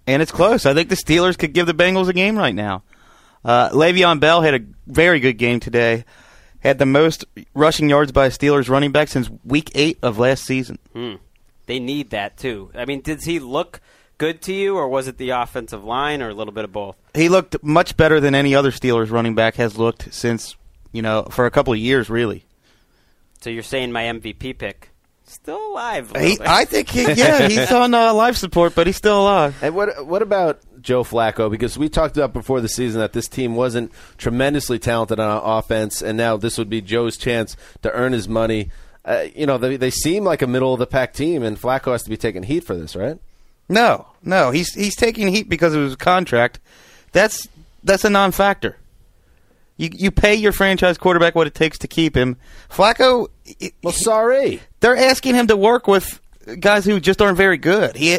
And 0.07 0.23
it's 0.23 0.33
close. 0.33 0.67
I 0.67 0.75
think 0.75 0.89
the 0.89 0.97
Steelers 0.97 1.39
could 1.39 1.53
give 1.53 1.67
the 1.67 1.75
Bengals 1.75 2.09
a 2.09 2.13
game 2.13 2.37
right 2.37 2.55
now. 2.55 2.83
Uh, 3.45 3.71
Le'Veon 3.71 4.21
Bell 4.21 4.43
had 4.43 4.55
a 4.55 4.61
very 4.87 5.21
good 5.21 5.39
game 5.39 5.61
today. 5.61 6.05
Had 6.61 6.79
the 6.79 6.87
most 6.87 7.25
rushing 7.55 7.89
yards 7.89 8.13
by 8.13 8.27
a 8.27 8.31
Steelers 8.31 8.69
running 8.69 8.93
back 8.93 9.09
since 9.09 9.31
week 9.45 9.71
eight 9.75 9.99
of 10.03 10.19
last 10.19 10.45
season. 10.45 10.79
Hmm. 10.93 11.15
They 11.67 11.79
need 11.79 12.11
that, 12.11 12.37
too. 12.37 12.71
I 12.75 12.85
mean, 12.85 13.01
did 13.01 13.23
he 13.23 13.39
look 13.39 13.81
good 14.19 14.43
to 14.43 14.53
you, 14.53 14.77
or 14.77 14.89
was 14.89 15.09
it 15.09 15.17
the 15.17 15.31
offensive 15.31 15.85
line, 15.85 16.21
or 16.21 16.29
a 16.29 16.35
little 16.35 16.53
bit 16.53 16.65
of 16.65 16.73
both? 16.73 16.97
He 17.15 17.31
looked 17.31 17.63
much 17.63 17.97
better 17.97 18.21
than 18.21 18.35
any 18.35 18.55
other 18.55 18.71
Steelers 18.71 19.11
running 19.11 19.35
back 19.35 19.55
has 19.55 19.79
looked 19.79 20.13
since, 20.13 20.57
you 20.93 21.01
know, 21.01 21.23
for 21.31 21.47
a 21.47 21.51
couple 21.51 21.73
of 21.73 21.79
years, 21.79 22.11
really. 22.11 22.45
So 23.41 23.49
you're 23.49 23.63
saying 23.63 23.91
my 23.93 24.03
MVP 24.03 24.59
pick 24.59 24.90
still 25.33 25.73
alive? 25.73 26.13
He. 26.17 26.39
I 26.41 26.65
think, 26.65 26.89
he, 26.89 27.13
yeah, 27.13 27.49
he's 27.49 27.71
on 27.73 27.95
uh, 27.95 28.13
life 28.15 28.37
support, 28.37 28.75
but 28.75 28.87
he's 28.87 28.97
still 28.97 29.23
alive. 29.23 29.57
And 29.63 29.75
what 29.75 30.07
what 30.07 30.23
about 30.23 30.61
Joe 30.81 31.05
Flacco? 31.05 31.51
Because 31.51 31.79
we 31.79 31.89
talked 31.89 32.17
about 32.17 32.33
before 32.33 32.61
the 32.61 32.69
season 32.69 33.01
that 33.01 33.13
this 33.13 33.29
team 33.29 33.55
wasn't 33.55 33.93
tremendously 34.19 34.79
talented 34.79 35.21
on 35.21 35.43
offense, 35.45 36.03
and 36.03 36.17
now 36.17 36.37
this 36.37 36.59
would 36.59 36.71
be 36.71 36.81
Joe's 36.81 37.17
chance 37.17 37.57
to 37.83 37.93
earn 37.93 38.13
his 38.13 38.29
money. 38.29 38.71
Uh, 39.05 39.27
you 39.35 39.47
know, 39.47 39.57
they, 39.57 39.77
they 39.77 39.91
seem 39.91 40.25
like 40.25 40.43
a 40.43 40.47
middle 40.47 40.73
of 40.75 40.79
the 40.79 40.87
pack 40.87 41.15
team, 41.15 41.43
and 41.43 41.61
Flacco 41.61 41.93
has 41.93 42.03
to 42.03 42.11
be 42.11 42.17
taking 42.17 42.43
heat 42.43 42.65
for 42.65 42.77
this, 42.77 42.95
right? 42.95 43.19
No, 43.69 44.07
no, 44.23 44.51
he's 44.51 44.75
he's 44.75 44.97
taking 44.97 45.29
heat 45.29 45.49
because 45.49 45.75
of 45.75 45.83
his 45.83 45.97
contract. 45.97 46.59
That's 47.13 47.49
that's 47.83 48.05
a 48.05 48.11
non-factor. 48.11 48.77
You 49.81 49.89
you 49.95 50.11
pay 50.11 50.35
your 50.35 50.53
franchise 50.53 50.99
quarterback 50.99 51.35
what 51.35 51.47
it 51.47 51.55
takes 51.55 51.79
to 51.79 51.89
keep 51.89 52.15
him. 52.15 52.37
Flacco, 52.69 53.29
well, 53.83 53.95
sorry, 53.95 54.61
they're 54.81 54.95
asking 54.95 55.35
him 55.35 55.47
to 55.47 55.57
work 55.57 55.87
with 55.87 56.21
guys 56.59 56.85
who 56.85 57.01
just 57.01 57.23
aren't 57.23 57.39
very 57.39 57.57
good. 57.57 57.97
He 57.97 58.19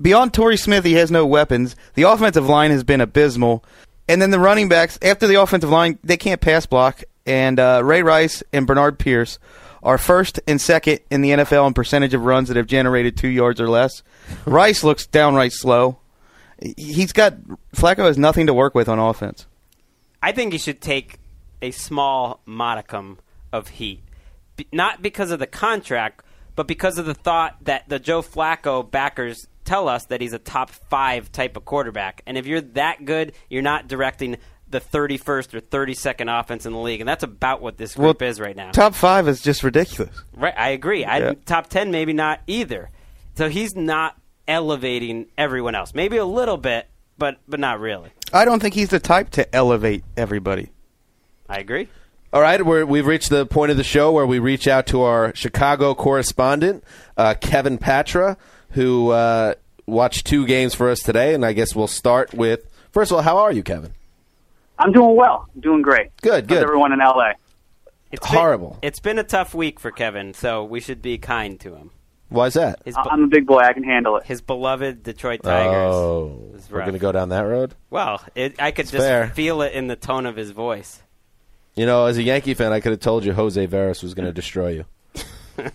beyond 0.00 0.32
Torrey 0.32 0.56
Smith, 0.56 0.82
he 0.82 0.94
has 0.94 1.10
no 1.10 1.26
weapons. 1.26 1.76
The 1.92 2.04
offensive 2.04 2.48
line 2.48 2.70
has 2.70 2.84
been 2.84 3.02
abysmal, 3.02 3.62
and 4.08 4.22
then 4.22 4.30
the 4.30 4.38
running 4.38 4.70
backs 4.70 4.98
after 5.02 5.26
the 5.26 5.34
offensive 5.34 5.68
line 5.68 5.98
they 6.02 6.16
can't 6.16 6.40
pass 6.40 6.64
block. 6.64 7.02
And 7.26 7.60
uh, 7.60 7.82
Ray 7.84 8.02
Rice 8.02 8.42
and 8.50 8.66
Bernard 8.66 8.98
Pierce 8.98 9.38
are 9.82 9.98
first 9.98 10.40
and 10.46 10.58
second 10.58 11.00
in 11.10 11.20
the 11.20 11.32
NFL 11.32 11.66
in 11.66 11.74
percentage 11.74 12.14
of 12.14 12.24
runs 12.24 12.48
that 12.48 12.56
have 12.56 12.66
generated 12.66 13.18
two 13.18 13.28
yards 13.28 13.60
or 13.60 13.68
less. 13.68 14.02
Rice 14.46 14.82
looks 14.82 15.06
downright 15.06 15.52
slow. 15.52 15.98
He's 16.78 17.12
got 17.12 17.36
Flacco 17.76 18.06
has 18.06 18.16
nothing 18.16 18.46
to 18.46 18.54
work 18.54 18.74
with 18.74 18.88
on 18.88 18.98
offense. 18.98 19.44
I 20.24 20.32
think 20.32 20.52
he 20.52 20.58
should 20.58 20.80
take 20.80 21.18
a 21.60 21.70
small 21.70 22.40
modicum 22.46 23.18
of 23.52 23.68
heat, 23.68 24.02
Be- 24.56 24.66
not 24.72 25.02
because 25.02 25.30
of 25.30 25.38
the 25.38 25.46
contract, 25.46 26.24
but 26.56 26.66
because 26.66 26.96
of 26.96 27.04
the 27.04 27.12
thought 27.12 27.62
that 27.64 27.90
the 27.90 27.98
Joe 27.98 28.22
Flacco 28.22 28.90
backers 28.90 29.46
tell 29.66 29.86
us 29.86 30.06
that 30.06 30.22
he's 30.22 30.32
a 30.32 30.38
top 30.38 30.70
five 30.70 31.30
type 31.30 31.58
of 31.58 31.66
quarterback. 31.66 32.22
And 32.26 32.38
if 32.38 32.46
you're 32.46 32.62
that 32.62 33.04
good, 33.04 33.32
you're 33.50 33.60
not 33.60 33.86
directing 33.86 34.38
the 34.66 34.80
31st 34.80 35.52
or 35.52 35.60
32nd 35.60 36.40
offense 36.40 36.64
in 36.64 36.72
the 36.72 36.78
league, 36.78 37.02
and 37.02 37.08
that's 37.08 37.22
about 37.22 37.60
what 37.60 37.76
this 37.76 37.94
group 37.94 38.22
is 38.22 38.40
right 38.40 38.56
now. 38.56 38.70
Top 38.70 38.94
five 38.94 39.28
is 39.28 39.42
just 39.42 39.62
ridiculous. 39.62 40.22
Right, 40.34 40.54
I 40.56 40.70
agree. 40.70 41.04
I, 41.04 41.34
Top 41.44 41.68
ten, 41.68 41.90
maybe 41.90 42.14
not 42.14 42.40
either. 42.46 42.88
So 43.36 43.50
he's 43.50 43.76
not 43.76 44.16
elevating 44.48 45.26
everyone 45.36 45.74
else. 45.74 45.92
Maybe 45.92 46.16
a 46.16 46.24
little 46.24 46.56
bit, 46.56 46.88
but 47.18 47.36
but 47.46 47.60
not 47.60 47.78
really. 47.78 48.10
I 48.34 48.44
don't 48.44 48.60
think 48.60 48.74
he's 48.74 48.88
the 48.88 48.98
type 48.98 49.30
to 49.30 49.54
elevate 49.54 50.02
everybody. 50.16 50.72
I 51.48 51.58
agree. 51.58 51.88
All 52.32 52.40
right, 52.40 52.64
we're, 52.66 52.84
we've 52.84 53.06
reached 53.06 53.30
the 53.30 53.46
point 53.46 53.70
of 53.70 53.76
the 53.76 53.84
show 53.84 54.10
where 54.10 54.26
we 54.26 54.40
reach 54.40 54.66
out 54.66 54.88
to 54.88 55.02
our 55.02 55.32
Chicago 55.36 55.94
correspondent, 55.94 56.82
uh, 57.16 57.34
Kevin 57.40 57.78
Patra, 57.78 58.36
who 58.70 59.10
uh, 59.10 59.54
watched 59.86 60.26
two 60.26 60.46
games 60.46 60.74
for 60.74 60.90
us 60.90 60.98
today. 60.98 61.32
And 61.32 61.46
I 61.46 61.52
guess 61.52 61.76
we'll 61.76 61.86
start 61.86 62.34
with 62.34 62.68
first 62.90 63.12
of 63.12 63.16
all, 63.18 63.22
how 63.22 63.38
are 63.38 63.52
you, 63.52 63.62
Kevin? 63.62 63.92
I'm 64.80 64.90
doing 64.90 65.14
well. 65.14 65.48
I'm 65.54 65.60
doing 65.60 65.82
great. 65.82 66.10
Good, 66.20 66.50
How's 66.50 66.58
good. 66.58 66.62
everyone 66.64 66.92
in 66.92 66.98
LA? 66.98 67.34
It's 68.10 68.26
Horrible. 68.26 68.70
Been, 68.80 68.88
it's 68.88 68.98
been 68.98 69.18
a 69.20 69.24
tough 69.24 69.54
week 69.54 69.78
for 69.78 69.92
Kevin, 69.92 70.34
so 70.34 70.64
we 70.64 70.80
should 70.80 71.00
be 71.00 71.18
kind 71.18 71.60
to 71.60 71.76
him. 71.76 71.92
Why 72.34 72.46
is 72.46 72.54
that? 72.54 72.80
His, 72.84 72.96
I- 72.96 73.02
I'm 73.10 73.24
a 73.24 73.26
big 73.28 73.46
boy. 73.46 73.58
I 73.60 73.72
can 73.72 73.84
handle 73.84 74.16
it. 74.16 74.24
his 74.26 74.40
beloved 74.40 75.02
Detroit 75.02 75.42
Tigers. 75.42 75.94
Oh, 75.94 76.50
was 76.52 76.70
we're 76.70 76.78
rough. 76.78 76.86
going 76.86 76.94
to 76.94 76.98
go 77.00 77.12
down 77.12 77.28
that 77.30 77.42
road. 77.42 77.74
Well, 77.90 78.22
it, 78.34 78.60
I 78.60 78.70
could 78.72 78.84
It's 78.84 78.92
just 78.92 79.04
fair. 79.06 79.28
feel 79.28 79.62
it 79.62 79.72
in 79.72 79.86
the 79.86 79.96
tone 79.96 80.26
of 80.26 80.36
his 80.36 80.50
voice. 80.50 81.00
You 81.74 81.86
know, 81.86 82.06
as 82.06 82.18
a 82.18 82.22
Yankee 82.22 82.54
fan, 82.54 82.72
I 82.72 82.80
could 82.80 82.92
have 82.92 83.00
told 83.00 83.24
you 83.24 83.32
Jose 83.32 83.66
Veras 83.66 84.02
was 84.02 84.14
going 84.14 84.26
to 84.26 84.32
destroy 84.32 84.68
you. 84.70 84.84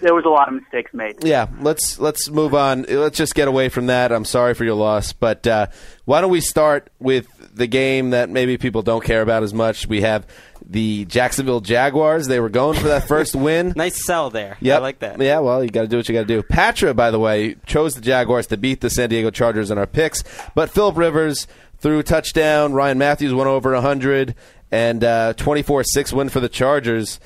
There 0.00 0.14
was 0.14 0.24
a 0.24 0.28
lot 0.28 0.46
of 0.46 0.54
mistakes 0.54 0.94
made. 0.94 1.24
Yeah, 1.24 1.48
let's 1.60 1.98
let's 1.98 2.30
move 2.30 2.54
on. 2.54 2.82
Let's 2.88 3.18
just 3.18 3.34
get 3.34 3.48
away 3.48 3.68
from 3.68 3.86
that. 3.86 4.12
I'm 4.12 4.24
sorry 4.24 4.54
for 4.54 4.62
your 4.64 4.76
loss, 4.76 5.12
but 5.12 5.44
uh, 5.44 5.66
why 6.04 6.20
don't 6.20 6.30
we 6.30 6.40
start 6.40 6.88
with 7.00 7.26
the 7.52 7.66
game 7.66 8.10
that 8.10 8.30
maybe 8.30 8.58
people 8.58 8.82
don't 8.82 9.02
care 9.02 9.22
about 9.22 9.42
as 9.42 9.52
much? 9.52 9.88
We 9.88 10.02
have 10.02 10.24
the 10.68 11.06
Jacksonville 11.06 11.60
Jaguars. 11.60 12.26
They 12.26 12.40
were 12.40 12.50
going 12.50 12.78
for 12.78 12.88
that 12.88 13.08
first 13.08 13.34
win. 13.36 13.72
Nice 13.74 14.04
sell 14.04 14.30
there. 14.30 14.56
Yep. 14.60 14.76
I 14.76 14.80
like 14.80 14.98
that. 15.00 15.20
Yeah, 15.20 15.38
well, 15.40 15.64
you 15.64 15.70
got 15.70 15.82
to 15.82 15.88
do 15.88 15.96
what 15.96 16.08
you 16.08 16.14
got 16.14 16.20
to 16.20 16.26
do. 16.26 16.42
Patra, 16.42 16.94
by 16.94 17.10
the 17.10 17.18
way, 17.18 17.56
chose 17.66 17.94
the 17.94 18.00
Jaguars 18.00 18.46
to 18.48 18.56
beat 18.56 18.80
the 18.80 18.90
San 18.90 19.08
Diego 19.08 19.30
Chargers 19.30 19.70
in 19.70 19.78
our 19.78 19.86
picks, 19.86 20.22
but 20.54 20.70
Philip 20.70 20.96
Rivers 20.96 21.46
threw 21.78 21.98
a 21.98 22.02
touchdown. 22.02 22.74
Ryan 22.74 22.98
Mathews 22.98 23.32
went 23.32 23.48
over 23.48 23.72
100, 23.72 24.34
and 24.70 25.02
uh, 25.02 25.34
24-6 25.34 26.12
win 26.12 26.28
for 26.28 26.40
the 26.40 26.48
Chargers. 26.48 27.18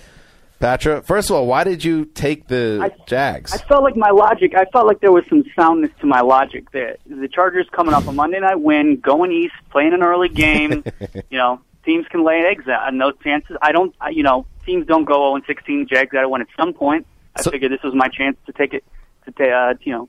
Patra, 0.60 1.02
first 1.02 1.28
of 1.28 1.34
all, 1.34 1.46
why 1.48 1.64
did 1.64 1.82
you 1.82 2.04
take 2.04 2.46
the 2.46 2.92
Jags? 3.08 3.52
I 3.52 3.58
felt 3.58 3.82
like 3.82 3.96
my 3.96 4.10
logic. 4.10 4.54
I 4.54 4.64
felt 4.66 4.86
like 4.86 5.00
there 5.00 5.10
was 5.10 5.24
some 5.28 5.42
soundness 5.56 5.90
to 6.00 6.06
my 6.06 6.20
logic 6.20 6.70
there. 6.70 6.98
The 7.04 7.26
Chargers 7.26 7.66
coming 7.72 7.94
off 7.94 8.06
a 8.06 8.12
Monday 8.12 8.38
night 8.38 8.60
win, 8.60 9.00
going 9.00 9.32
east, 9.32 9.54
playing 9.70 9.92
an 9.92 10.04
early 10.04 10.28
game. 10.28 10.84
you 11.30 11.38
know, 11.38 11.60
teams 11.84 12.06
can 12.08 12.24
lay 12.24 12.44
eggs 12.48 12.64
on 12.68 12.98
those 12.98 13.14
chances. 13.22 13.56
I 13.62 13.72
don't, 13.72 13.94
I- 14.00 14.10
you 14.10 14.22
know, 14.22 14.46
teams 14.66 14.86
don't 14.86 15.04
go 15.04 15.14
0 15.14 15.34
and 15.36 15.44
16. 15.46 15.86
Jags 15.88 16.10
got 16.12 16.22
to 16.22 16.28
win 16.28 16.40
at 16.42 16.48
some 16.56 16.72
point. 16.72 17.06
I 17.36 17.42
So- 17.42 17.50
figured 17.50 17.72
this 17.72 17.82
was 17.82 17.94
my 17.94 18.08
chance 18.08 18.36
to 18.46 18.52
take 18.52 18.74
it, 18.74 18.84
to 19.26 19.32
ta- 19.32 19.70
uh, 19.70 19.74
you 19.82 19.92
know, 19.92 20.08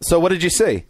So 0.00 0.18
what 0.18 0.30
did 0.30 0.42
you 0.42 0.50
see? 0.50 0.84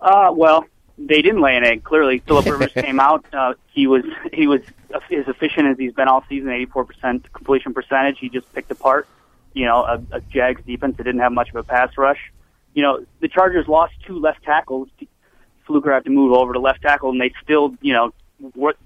Uh, 0.00 0.30
well, 0.34 0.64
they 0.98 1.20
didn't 1.22 1.40
lay 1.40 1.56
an 1.56 1.64
egg. 1.64 1.84
Clearly, 1.84 2.18
Philip 2.26 2.46
Rivers 2.46 2.72
came 2.72 3.00
out. 3.00 3.24
Uh, 3.32 3.54
he 3.72 3.86
was 3.86 4.04
he 4.32 4.46
was 4.46 4.60
as 4.92 5.26
efficient 5.28 5.68
as 5.68 5.78
he's 5.78 5.92
been 5.92 6.08
all 6.08 6.24
season. 6.28 6.50
Eighty 6.50 6.66
four 6.66 6.84
percent 6.84 7.30
completion 7.32 7.74
percentage. 7.74 8.18
He 8.18 8.28
just 8.28 8.50
picked 8.54 8.70
apart, 8.70 9.06
you 9.52 9.64
know, 9.66 9.82
a, 9.84 10.02
a 10.12 10.20
Jags 10.20 10.62
defense 10.64 10.96
that 10.96 11.04
didn't 11.04 11.20
have 11.20 11.32
much 11.32 11.50
of 11.50 11.56
a 11.56 11.62
pass 11.62 11.90
rush. 11.98 12.32
You 12.74 12.82
know, 12.82 13.04
the 13.20 13.28
Chargers 13.28 13.66
lost 13.68 13.94
two 14.06 14.18
left 14.18 14.42
tackles. 14.42 14.88
Fluker 15.66 15.92
had 15.92 16.04
to 16.04 16.10
move 16.10 16.32
over 16.32 16.52
to 16.52 16.60
left 16.60 16.82
tackle, 16.82 17.10
and 17.10 17.20
they 17.20 17.32
still, 17.42 17.74
you 17.80 17.92
know, 17.92 18.12
what 18.54 18.76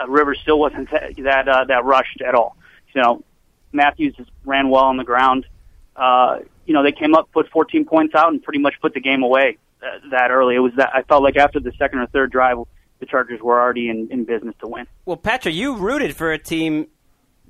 uh, 0.00 0.08
Rivers 0.08 0.38
still 0.42 0.58
wasn't 0.58 0.90
that 0.90 1.14
that, 1.24 1.48
uh, 1.48 1.64
that 1.64 1.84
rushed 1.84 2.20
at 2.26 2.34
all. 2.34 2.56
You 2.94 3.02
know, 3.02 3.24
Mathews 3.72 4.14
just 4.16 4.30
ran 4.44 4.70
well 4.70 4.84
on 4.84 4.96
the 4.96 5.04
ground. 5.04 5.46
Uh, 5.94 6.38
you 6.66 6.74
know, 6.74 6.82
they 6.82 6.92
came 6.92 7.14
up, 7.14 7.30
put 7.32 7.48
14 7.50 7.84
points 7.84 8.14
out, 8.14 8.32
and 8.32 8.42
pretty 8.42 8.58
much 8.58 8.74
put 8.80 8.94
the 8.94 9.00
game 9.00 9.22
away 9.22 9.58
uh, 9.82 9.86
that 10.10 10.30
early. 10.30 10.56
It 10.56 10.60
was 10.60 10.72
that 10.76 10.90
I 10.94 11.02
felt 11.02 11.22
like 11.22 11.36
after 11.36 11.60
the 11.60 11.72
second 11.78 12.00
or 12.00 12.06
third 12.06 12.32
drive, 12.32 12.56
the 12.98 13.06
Chargers 13.06 13.40
were 13.42 13.60
already 13.60 13.88
in, 13.88 14.08
in 14.10 14.24
business 14.24 14.54
to 14.60 14.68
win. 14.68 14.86
Well, 15.04 15.16
Patra, 15.16 15.52
you 15.52 15.76
rooted 15.76 16.16
for 16.16 16.32
a 16.32 16.38
team 16.38 16.86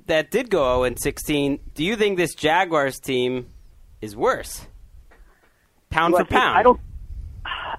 that 0.07 0.31
did 0.31 0.49
go 0.49 0.63
0 0.63 0.83
and 0.83 0.99
16. 0.99 1.59
Do 1.73 1.83
you 1.83 1.95
think 1.95 2.17
this 2.17 2.35
Jaguars 2.35 2.99
team 2.99 3.47
is 4.01 4.15
worse? 4.15 4.67
Pound 5.89 6.13
Well, 6.13 6.25
for 6.25 6.29
pound. 6.31 6.57
I 6.57 6.63
don't. 6.63 6.79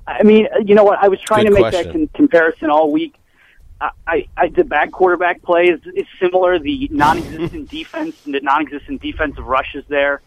I 0.06 0.22
mean, 0.22 0.46
you 0.64 0.74
know 0.74 0.84
what? 0.84 0.98
I 1.02 1.08
was 1.08 1.20
trying 1.20 1.44
Good 1.44 1.50
to 1.50 1.54
make 1.54 1.72
question. 1.72 1.86
that 1.86 1.92
con- 1.92 2.08
comparison 2.14 2.70
all 2.70 2.90
week. 2.90 3.14
I, 3.80 4.26
I, 4.36 4.48
the 4.48 4.64
bad 4.64 4.90
quarterback 4.90 5.42
play 5.42 5.68
is, 5.68 5.80
is 5.94 6.06
similar. 6.20 6.58
The 6.58 6.88
non-existent 6.90 7.68
defense, 7.78 8.16
and 8.24 8.34
the 8.34 8.40
non-existent 8.40 9.00
defensive 9.00 9.46
rush 9.46 9.74
is 9.74 9.84
there. 9.88 10.20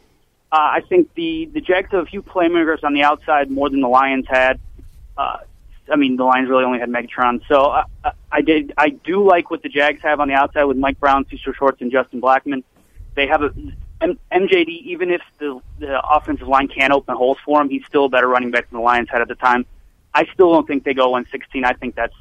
Uh, 0.54 0.56
I 0.58 0.82
think 0.88 1.14
the 1.16 1.49
the 1.54 1.62
Jags 1.62 1.91
have 1.91 2.04
a 2.04 2.06
few 2.06 2.22
playmakers 2.24 2.84
on 2.84 2.93
the 2.93 3.04
outside 3.04 3.49
more 3.52 3.70
than 3.70 3.82
the 3.82 3.88
Lions 3.89 4.26
had. 4.30 4.60
Uh, 5.18 5.38
I 5.91 5.95
mean, 5.97 6.16
the 6.16 6.24
Lions 6.24 6.49
really 6.49 6.64
only 6.64 6.80
had 6.80 6.89
Megatron. 6.89 7.41
So 7.47 7.66
I, 7.72 7.84
I- 8.06 8.12
I 8.34 8.39
did. 8.41 8.72
I 8.78 8.89
do 8.89 9.28
like 9.28 9.52
what 9.52 9.62
the 9.62 9.68
Jags 9.68 10.02
have 10.04 10.22
on 10.22 10.30
the 10.30 10.34
outside 10.34 10.64
with 10.64 10.78
Mike 10.78 10.97
Brown, 11.02 11.26
Cecil 11.30 11.52
Shorts, 11.52 11.82
and 11.82 11.91
Justin 11.91 12.22
Blackmon. 12.22 12.64
They 13.16 13.28
have 13.28 13.41
a 13.43 13.54
M- 13.99 14.18
MJD. 14.32 14.70
Even 14.86 15.12
if 15.12 15.22
the 15.38 15.60
the 15.80 16.02
offensive 16.08 16.47
line 16.47 16.70
can't 16.70 16.93
open 16.93 17.18
holes 17.18 17.38
for 17.43 17.62
him, 17.62 17.68
he's 17.70 17.86
still 17.86 18.06
a 18.06 18.10
better 18.10 18.30
running 18.30 18.52
back 18.52 18.70
than 18.70 18.78
the 18.80 18.84
Lions 18.84 19.10
had 19.12 19.20
at 19.22 19.28
the 19.28 19.36
time. 19.36 19.66
I 20.14 20.26
still 20.34 20.54
don't 20.54 20.66
think 20.66 20.86
they 20.86 20.93
go 20.93 21.10
116. 21.10 21.66
I 21.66 21.74
think 21.74 21.95
that's 21.95 22.14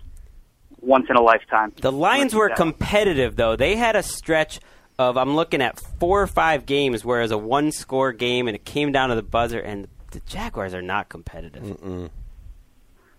once 0.81 1.07
in 1.09 1.17
a 1.17 1.23
lifetime. 1.23 1.73
The 1.81 1.93
Lions 1.93 2.35
were 2.35 2.49
competitive, 2.51 3.37
though. 3.37 3.57
They 3.57 3.77
had 3.77 3.97
a 3.97 4.03
stretch 4.03 4.61
of, 4.99 5.17
I'm 5.17 5.35
looking 5.37 5.63
at 5.63 5.81
four 5.99 6.21
or 6.23 6.27
five 6.27 6.67
games 6.67 7.05
where 7.05 7.21
it 7.21 7.23
was 7.23 7.31
a 7.31 7.39
one 7.39 7.73
score 7.73 8.13
game 8.13 8.49
and 8.49 8.55
it 8.55 8.65
came 8.65 8.93
down 8.93 9.09
to 9.11 9.15
the 9.15 9.23
buzzer, 9.23 9.61
and 9.61 9.89
the 10.11 10.21
Jaguars 10.21 10.75
are 10.75 10.83
not 10.83 11.09
competitive. 11.09 11.81
well, 11.83 12.11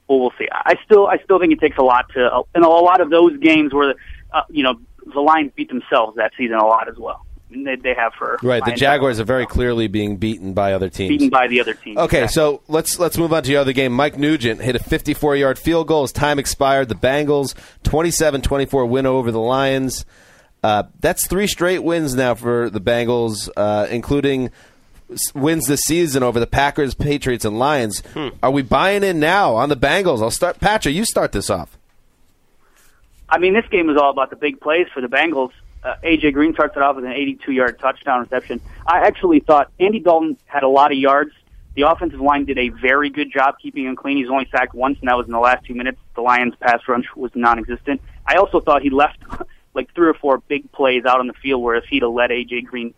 we'll 0.08 0.34
see. 0.38 0.48
I 0.52 0.76
still, 0.86 1.08
I 1.08 1.18
still 1.24 1.40
think 1.40 1.54
it 1.54 1.60
takes 1.60 1.78
a 1.78 1.84
lot 1.84 2.06
to, 2.14 2.44
and 2.54 2.64
a 2.64 2.68
lot 2.68 3.02
of 3.02 3.10
those 3.10 3.38
games 3.38 3.74
where, 3.74 3.96
uh, 4.34 4.42
you 4.50 4.64
know, 4.64 4.76
the 5.14 5.22
Lions 5.22 5.52
beat 5.56 5.70
themselves 5.70 6.18
that 6.18 6.32
season 6.38 6.58
a 6.58 6.66
lot 6.66 6.88
as 6.88 6.98
well. 6.98 7.26
They, 7.54 7.76
they 7.76 7.94
have 7.94 8.14
for 8.14 8.40
Right, 8.42 8.64
the 8.64 8.72
Jaguars 8.72 9.20
are 9.20 9.26
very 9.26 9.46
clearly 9.46 9.88
being 9.88 10.18
beaten 10.18 10.54
by 10.54 10.74
other 10.74 10.90
teams. 10.90 11.10
beaten 11.10 11.30
by 11.30 11.48
the 11.48 11.60
other 11.60 11.74
team. 11.74 11.98
Okay, 11.98 12.24
Exactly. 12.24 12.34
so 12.34 12.62
let's 12.68 12.98
let's 12.98 13.18
move 13.18 13.34
on 13.34 13.44
to 13.44 13.48
the 13.50 13.58
other 13.58 13.74
game. 13.74 13.92
Mike 13.92 14.18
Nugent 14.18 14.62
hit 14.62 14.76
a 14.76 14.80
54-yard 14.80 15.60
field 15.60 15.88
goal 15.88 16.04
as 16.04 16.12
time 16.12 16.40
expired. 16.40 16.88
The 16.90 16.96
Bengals 16.96 17.54
27-24 17.84 18.88
win 18.88 19.06
over 19.06 19.32
the 19.32 19.40
Lions. 19.40 20.06
Uh, 20.64 20.84
that's 21.00 21.28
three 21.28 21.48
straight 21.48 21.84
wins 21.84 22.16
now 22.16 22.36
for 22.36 22.70
the 22.70 22.80
Bengals, 22.82 23.50
uh, 23.58 23.88
including 23.90 24.50
wins 25.34 25.66
this 25.68 25.82
season 25.82 26.24
over 26.24 26.40
the 26.40 26.48
Packers, 26.48 26.94
Patriots, 26.94 27.44
and 27.44 27.60
Lions. 27.60 28.02
Are 28.42 28.52
we 28.52 28.62
buying 28.62 29.04
in 29.04 29.20
now 29.20 29.56
on 29.56 29.68
the 29.70 29.76
Bengals? 29.76 30.22
I'll 30.22 30.32
start. 30.32 30.60
Patra, 30.62 30.92
you 30.92 31.04
start 31.04 31.32
this 31.34 31.50
off. 31.50 31.78
I 33.28 33.40
mean, 33.40 33.54
this 33.54 33.66
game 33.72 33.90
is 33.90 33.98
all 33.98 34.12
about 34.12 34.30
the 34.30 34.36
big 34.36 34.60
plays 34.62 34.88
for 34.94 35.02
the 35.02 35.08
Bengals. 35.08 35.52
Uh, 35.84 35.96
AJ 36.04 36.34
Green 36.34 36.54
starts 36.54 36.76
it 36.76 36.84
off 36.84 36.96
with 36.96 37.06
an 37.06 37.12
82-yard 37.12 37.80
touchdown 37.80 38.22
reception. 38.22 38.62
I 38.86 39.00
actually 39.00 39.40
thought 39.40 39.72
Andy 39.80 40.00
Dalton 40.00 40.38
had 40.46 40.64
a 40.64 40.68
lot 40.68 40.92
of 40.92 40.98
yards. 40.98 41.32
The 41.74 41.84
offensive 41.84 42.20
line 42.20 42.46
did 42.46 42.58
a 42.58 42.70
very 42.70 43.10
good 43.10 43.32
job 43.32 43.56
keeping 43.62 43.86
him 43.86 43.96
clean. 43.96 44.18
He's 44.18 44.30
only 44.30 44.48
sacked 44.52 44.74
once, 44.74 45.00
and 45.00 45.08
that 45.08 45.18
was 45.18 45.26
in 45.26 45.32
the 45.32 45.40
last 45.40 45.66
two 45.66 45.74
minutes. 45.74 46.00
The 46.16 46.22
Lions' 46.22 46.54
pass 46.60 46.82
rush 46.88 47.06
was 47.16 47.32
non-existent. 47.34 48.02
I 48.26 48.36
also 48.36 48.60
thought 48.60 48.82
he 48.82 48.90
left 48.90 49.18
like 49.74 49.94
three 49.96 50.08
or 50.08 50.14
four 50.14 50.40
big 50.40 50.72
plays 50.72 51.06
out 51.06 51.20
on 51.20 51.28
the 51.28 51.34
field 51.34 51.64
where 51.64 51.76
if 51.76 51.86
he'd 51.86 52.04
have 52.04 52.12
let 52.12 52.30
AJ 52.30 52.66
Green, 52.66 52.94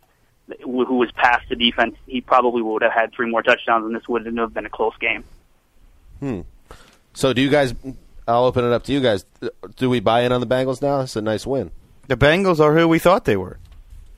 who 0.62 0.96
was 0.98 1.12
past 1.12 1.48
the 1.50 1.56
defense, 1.56 1.96
he 2.08 2.20
probably 2.20 2.62
would 2.62 2.82
have 2.82 2.92
had 2.92 3.14
three 3.14 3.30
more 3.30 3.44
touchdowns, 3.44 3.86
and 3.86 3.96
this 3.96 4.08
wouldn't 4.10 4.38
have 4.38 4.54
been 4.54 4.66
a 4.66 4.70
close 4.70 4.96
game. 5.00 5.24
Hmm. 6.20 6.42
So, 7.14 7.32
do 7.32 7.42
you 7.42 7.50
guys? 7.50 7.76
I'll 8.28 8.46
open 8.46 8.66
it 8.66 8.72
up 8.72 8.84
to 8.86 8.92
you 8.92 9.02
guys. 9.02 9.26
Do 9.76 9.90
we 9.90 10.00
buy 10.00 10.22
in 10.22 10.32
on 10.32 10.42
the 10.42 10.48
Bengals 10.48 10.82
now? 10.82 11.02
It's 11.02 11.16
a 11.16 11.22
nice 11.22 11.46
win. 11.46 11.72
The 12.08 12.18
Bengals 12.18 12.60
are 12.60 12.78
who 12.78 12.88
we 12.88 13.00
thought 13.00 13.26
they 13.26 13.38
were. 13.38 13.60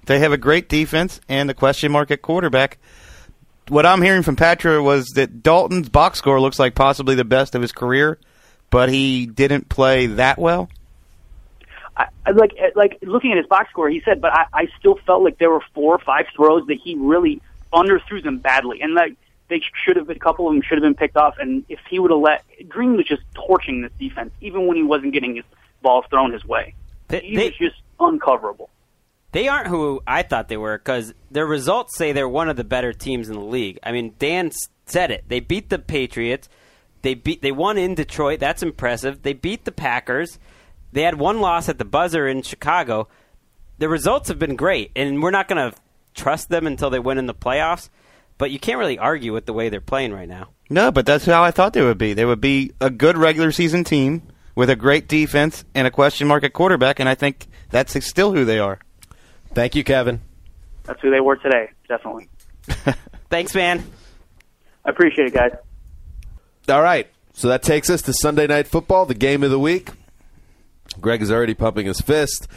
They 0.06 0.20
have 0.20 0.32
a 0.32 0.38
great 0.38 0.70
defense 0.70 1.22
and 1.30 1.50
the 1.50 1.54
question 1.54 1.92
mark 1.92 2.12
at 2.12 2.22
quarterback. 2.22 2.78
What 3.68 3.86
I'm 3.86 4.02
hearing 4.02 4.24
from 4.24 4.36
Patra 4.36 4.82
was 4.82 5.08
that 5.16 5.42
Dalton's 5.42 5.90
box 5.90 6.20
score 6.20 6.40
looks 6.40 6.60
like 6.60 6.76
possibly 6.76 7.16
the 7.16 7.26
best 7.26 7.56
of 7.56 7.62
his 7.62 7.72
career, 7.72 8.20
but 8.70 8.90
he 8.90 9.26
didn't 9.26 9.70
play 9.70 10.06
that 10.08 10.38
well. 10.38 10.70
I, 11.98 12.08
like 12.32 12.54
uh, 12.62 12.70
like 12.76 12.98
looking 13.02 13.32
at 13.32 13.38
his 13.38 13.48
box 13.48 13.70
score, 13.70 13.90
he 13.90 14.02
said, 14.02 14.20
but 14.20 14.34
I, 14.34 14.46
I 14.54 14.68
still 14.78 15.00
felt 15.06 15.24
like 15.24 15.38
there 15.38 15.50
were 15.50 15.64
four 15.74 15.96
or 15.96 16.00
five 16.00 16.26
throws 16.36 16.68
that 16.68 16.78
he 16.84 16.96
really 16.96 17.42
underthrew 17.72 18.22
them 18.22 18.40
badly, 18.40 18.82
and 18.82 18.94
like 18.94 19.16
they 19.48 19.62
should 19.84 19.96
have 19.96 20.10
a 20.10 20.16
couple 20.16 20.48
of 20.48 20.54
them 20.54 20.62
should 20.62 20.78
have 20.78 20.84
been 20.84 20.96
picked 20.96 21.16
off. 21.16 21.38
And 21.40 21.64
if 21.70 21.80
he 21.90 22.00
would 22.00 22.12
have 22.12 22.20
let 22.20 22.44
Green 22.68 22.98
was 22.98 23.06
just 23.06 23.22
torching 23.34 23.82
this 23.82 23.92
defense, 24.00 24.32
even 24.42 24.68
when 24.68 24.76
he 24.76 24.84
wasn't 24.84 25.14
getting 25.14 25.36
his 25.36 25.46
balls 25.82 26.06
thrown 26.10 26.34
his 26.34 26.44
way, 26.44 26.74
They- 27.22 27.28
he 27.28 27.36
they- 27.36 27.46
was 27.46 27.58
just 27.58 27.76
uncoverable. 28.00 28.70
They 29.32 29.50
aren't 29.50 29.68
who 29.68 30.02
I 30.08 30.22
thought 30.24 30.48
they 30.48 30.56
were 30.56 30.78
because 30.78 31.14
their 31.30 31.46
results 31.46 31.98
say 31.98 32.14
they're 32.14 32.30
one 32.30 32.48
of 32.48 32.56
the 32.56 32.64
better 32.64 32.94
teams 32.94 33.28
in 33.28 33.36
the 33.36 33.42
league. 33.42 33.80
I 33.84 33.92
mean, 33.92 34.14
Dan 34.18 34.52
said 34.86 35.12
it. 35.12 35.26
They 35.28 35.42
beat 35.42 35.70
the 35.70 35.78
Patriots. 35.80 36.48
They 37.02 37.16
beat. 37.16 37.42
They 37.42 37.52
won 37.52 37.78
in 37.78 37.96
Detroit. 37.96 38.40
That's 38.40 38.64
impressive. 38.64 39.24
They 39.24 39.34
beat 39.34 39.66
the 39.66 39.74
Packers. 39.74 40.40
They 40.94 41.02
had 41.02 41.20
one 41.20 41.42
loss 41.42 41.68
at 41.68 41.78
the 41.78 41.86
buzzer 41.86 42.28
in 42.28 42.44
Chicago. 42.44 43.10
The 43.78 43.90
results 43.90 44.30
have 44.30 44.40
been 44.40 44.56
great, 44.56 44.92
and 44.96 45.22
we're 45.22 45.32
not 45.32 45.50
going 45.50 45.70
to 45.72 45.78
trust 46.14 46.48
them 46.48 46.66
until 46.66 46.90
they 46.90 47.00
win 47.00 47.18
in 47.18 47.26
the 47.26 47.34
playoffs. 47.34 47.90
But 48.38 48.52
you 48.52 48.60
can't 48.60 48.80
really 48.80 48.98
argue 48.98 49.34
with 49.34 49.46
the 49.46 49.54
way 49.54 49.68
they're 49.68 49.82
playing 49.82 50.14
right 50.14 50.30
now. 50.30 50.48
No, 50.70 50.92
but 50.92 51.06
that's 51.06 51.26
how 51.26 51.44
I 51.44 51.52
thought 51.52 51.74
they 51.74 51.84
would 51.84 51.98
be. 51.98 52.14
They 52.14 52.24
would 52.26 52.40
be 52.42 52.72
a 52.80 52.90
good 52.90 53.18
regular 53.18 53.52
season 53.52 53.84
team 53.84 54.24
with 54.56 54.70
a 54.70 54.76
great 54.76 55.08
defense 55.08 55.66
and 55.76 55.86
a 55.86 55.92
question 55.92 56.28
mark 56.28 56.44
at 56.44 56.54
quarterback, 56.54 57.00
and 57.00 57.08
I 57.08 57.16
think 57.16 57.48
that's 57.70 58.04
still 58.06 58.34
who 58.34 58.46
they 58.46 58.60
are. 58.60 58.80
Thank 59.54 59.76
you, 59.76 59.84
Kevin. 59.84 60.22
That's 60.84 61.02
who 61.02 61.12
they 61.12 61.20
were 61.20 61.36
today, 61.36 61.70
definitely. 61.88 62.30
Thanks, 63.30 63.54
man. 63.54 63.84
I 64.86 64.90
appreciate 64.90 65.28
it, 65.28 65.34
guys. 65.34 65.52
All 66.70 66.82
right. 66.82 67.08
So 67.34 67.50
that 67.50 67.64
takes 67.64 67.90
us 67.90 68.02
to 68.04 68.14
Sunday 68.14 68.48
Night 68.48 68.68
Football, 68.68 69.06
the 69.06 69.14
game 69.14 69.44
of 69.44 69.52
the 69.52 69.60
week. 69.60 69.90
Gregg 71.02 71.22
is 71.22 71.32
already 71.32 71.54
pumping 71.54 71.86
his 71.86 72.00
fist. 72.00 72.48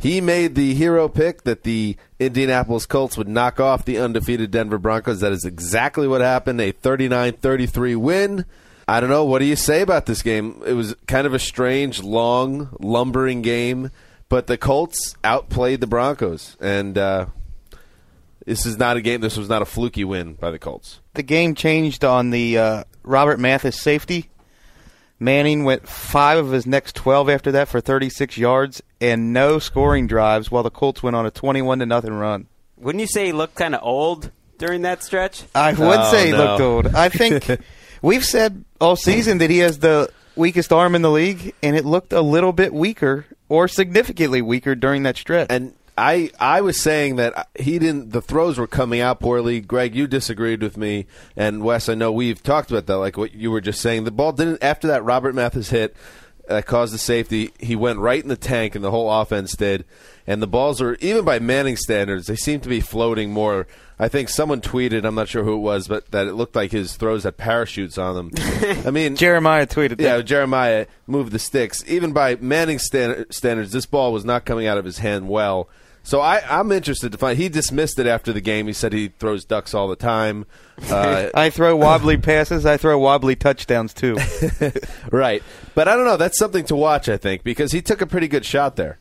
He 0.00 0.20
made 0.20 0.54
the 0.54 0.74
hero 0.74 1.08
pick 1.08 1.42
that 1.44 1.62
the 1.62 1.96
Indianapolis 2.18 2.86
Colts 2.86 3.16
would 3.16 3.28
knock 3.28 3.60
off 3.60 3.84
the 3.84 3.98
undefeated 3.98 4.50
Denver 4.50 4.78
Broncos. 4.78 5.20
That 5.20 5.32
is 5.32 5.44
exactly 5.44 6.08
what 6.08 6.20
happened. 6.20 6.60
A 6.60 6.72
39 6.72 7.34
33 7.34 7.96
win. 7.96 8.44
I 8.90 8.98
don't 9.00 9.08
know. 9.10 9.24
What 9.24 9.38
do 9.38 9.44
you 9.44 9.54
say 9.56 9.82
about 9.82 10.06
this 10.06 10.20
game? 10.22 10.62
It 10.66 10.72
was 10.72 10.94
kind 11.06 11.26
of 11.26 11.32
a 11.34 11.38
strange, 11.38 12.02
long, 12.02 12.76
lumbering 12.80 13.40
game, 13.42 13.90
but 14.28 14.48
the 14.48 14.58
Colts 14.58 15.14
outplayed 15.22 15.80
the 15.80 15.86
Broncos. 15.86 16.56
And 16.60 16.98
uh, 16.98 17.26
this 18.44 18.66
is 18.66 18.78
not 18.78 18.96
a 18.96 19.00
game, 19.00 19.20
this 19.20 19.36
was 19.36 19.48
not 19.48 19.62
a 19.62 19.64
fluky 19.64 20.02
win 20.04 20.34
by 20.34 20.50
the 20.50 20.58
Colts. 20.58 21.00
The 21.14 21.22
game 21.22 21.54
changed 21.54 22.04
on 22.04 22.30
the 22.30 22.58
uh, 22.58 22.84
Robert 23.04 23.38
Mathis 23.38 23.80
safety. 23.80 24.28
Manning 25.20 25.64
went 25.64 25.86
five 25.86 26.38
of 26.38 26.50
his 26.50 26.66
next 26.66 26.96
12 26.96 27.28
after 27.28 27.52
that 27.52 27.68
for 27.68 27.80
36 27.80 28.38
yards 28.38 28.82
and 29.00 29.32
no 29.32 29.58
scoring 29.58 30.06
drives, 30.08 30.50
while 30.50 30.62
the 30.62 30.70
Colts 30.70 31.02
went 31.02 31.14
on 31.14 31.26
a 31.26 31.30
21 31.30 31.78
to 31.80 31.86
nothing 31.86 32.14
run. 32.14 32.48
Wouldn't 32.78 33.00
you 33.00 33.06
say 33.06 33.26
he 33.26 33.32
looked 33.32 33.54
kind 33.54 33.74
of 33.74 33.82
old 33.84 34.30
during 34.58 34.82
that 34.82 35.04
stretch? 35.04 35.42
I 35.54 35.72
would 35.74 35.78
Oh, 35.80 36.10
say 36.10 36.26
he 36.26 36.32
no. 36.32 36.38
looked 36.38 36.60
old. 36.60 36.86
I 36.94 37.08
think 37.10 37.46
we've 38.02 38.24
said 38.24 38.64
all 38.80 38.96
season 38.96 39.38
that 39.38 39.50
he 39.50 39.58
has 39.58 39.78
the 39.78 40.10
weakest 40.36 40.72
arm 40.72 40.94
in 40.94 41.02
the 41.02 41.10
league, 41.10 41.54
and 41.62 41.76
it 41.76 41.84
looked 41.84 42.12
a 42.12 42.22
little 42.22 42.52
bit 42.52 42.72
weaker 42.72 43.26
or 43.48 43.68
significantly 43.68 44.42
weaker 44.42 44.74
during 44.74 45.02
that 45.02 45.16
stretch. 45.16 45.48
And 45.50 45.74
I 45.98 46.30
I 46.38 46.62
was 46.62 46.80
saying 46.80 47.16
that 47.16 47.48
he 47.58 47.78
didn't. 47.78 48.10
The 48.10 48.22
throws 48.22 48.58
were 48.58 48.66
coming 48.66 49.00
out 49.00 49.20
poorly. 49.20 49.60
Gregg, 49.60 49.94
you 49.94 50.06
disagreed 50.06 50.62
with 50.62 50.76
me, 50.76 51.06
and 51.36 51.62
Wes, 51.62 51.88
I 51.88 51.94
know 51.94 52.10
we've 52.10 52.42
talked 52.42 52.70
about 52.70 52.86
that. 52.86 52.96
Like 52.96 53.18
what 53.18 53.34
you 53.34 53.50
were 53.50 53.60
just 53.60 53.80
saying, 53.80 54.04
the 54.04 54.10
ball 54.10 54.32
didn't 54.32 54.62
after 54.62 54.88
that 54.88 55.04
Robert 55.04 55.34
Mathis 55.34 55.70
hit. 55.70 55.94
That 56.50 56.66
caused 56.66 56.92
the 56.92 56.98
safety. 56.98 57.52
He 57.58 57.74
went 57.74 57.98
right 57.98 58.22
in 58.22 58.28
the 58.28 58.36
tank, 58.36 58.74
and 58.74 58.84
the 58.84 58.90
whole 58.90 59.10
offense 59.10 59.56
did. 59.56 59.84
And 60.26 60.42
the 60.42 60.46
balls 60.46 60.80
are 60.82 60.94
even 60.96 61.24
by 61.24 61.38
Manning 61.38 61.76
standards, 61.76 62.26
they 62.26 62.36
seem 62.36 62.60
to 62.60 62.68
be 62.68 62.80
floating 62.80 63.32
more. 63.32 63.66
I 63.98 64.08
think 64.08 64.28
someone 64.28 64.60
tweeted, 64.60 65.04
I'm 65.04 65.14
not 65.14 65.28
sure 65.28 65.44
who 65.44 65.54
it 65.54 65.60
was, 65.60 65.88
but 65.88 66.10
that 66.10 66.26
it 66.26 66.34
looked 66.34 66.56
like 66.56 66.72
his 66.72 66.96
throws 66.96 67.24
had 67.24 67.36
parachutes 67.36 67.98
on 67.98 68.14
them. 68.14 68.30
I 68.86 68.90
mean, 68.90 69.16
Jeremiah 69.16 69.66
tweeted 69.66 69.98
that. 69.98 70.02
yeah, 70.02 70.20
Jeremiah 70.22 70.86
moved 71.06 71.32
the 71.32 71.38
sticks. 71.38 71.84
Even 71.86 72.12
by 72.12 72.36
Manning 72.36 72.78
stan- 72.78 73.26
standards, 73.30 73.72
this 73.72 73.86
ball 73.86 74.12
was 74.12 74.24
not 74.24 74.44
coming 74.44 74.66
out 74.66 74.78
of 74.78 74.84
his 74.84 74.98
hand 74.98 75.28
well. 75.28 75.68
So 76.02 76.20
I, 76.20 76.42
I'm 76.48 76.72
interested 76.72 77.12
to 77.12 77.18
find. 77.18 77.38
He 77.38 77.48
dismissed 77.48 77.98
it 77.98 78.06
after 78.06 78.32
the 78.32 78.40
game. 78.40 78.66
He 78.66 78.72
said 78.72 78.92
he 78.92 79.08
throws 79.08 79.44
ducks 79.44 79.74
all 79.74 79.88
the 79.88 79.96
time. 79.96 80.46
Uh, 80.88 81.28
I 81.34 81.50
throw 81.50 81.76
wobbly 81.76 82.16
passes. 82.16 82.64
I 82.64 82.76
throw 82.76 82.98
wobbly 82.98 83.36
touchdowns 83.36 83.92
too. 83.92 84.16
right, 85.12 85.42
but 85.74 85.88
I 85.88 85.96
don't 85.96 86.06
know. 86.06 86.16
That's 86.16 86.38
something 86.38 86.64
to 86.66 86.76
watch. 86.76 87.08
I 87.08 87.16
think 87.16 87.42
because 87.42 87.72
he 87.72 87.82
took 87.82 88.00
a 88.00 88.06
pretty 88.06 88.28
good 88.28 88.44
shot 88.44 88.76
there. 88.76 88.98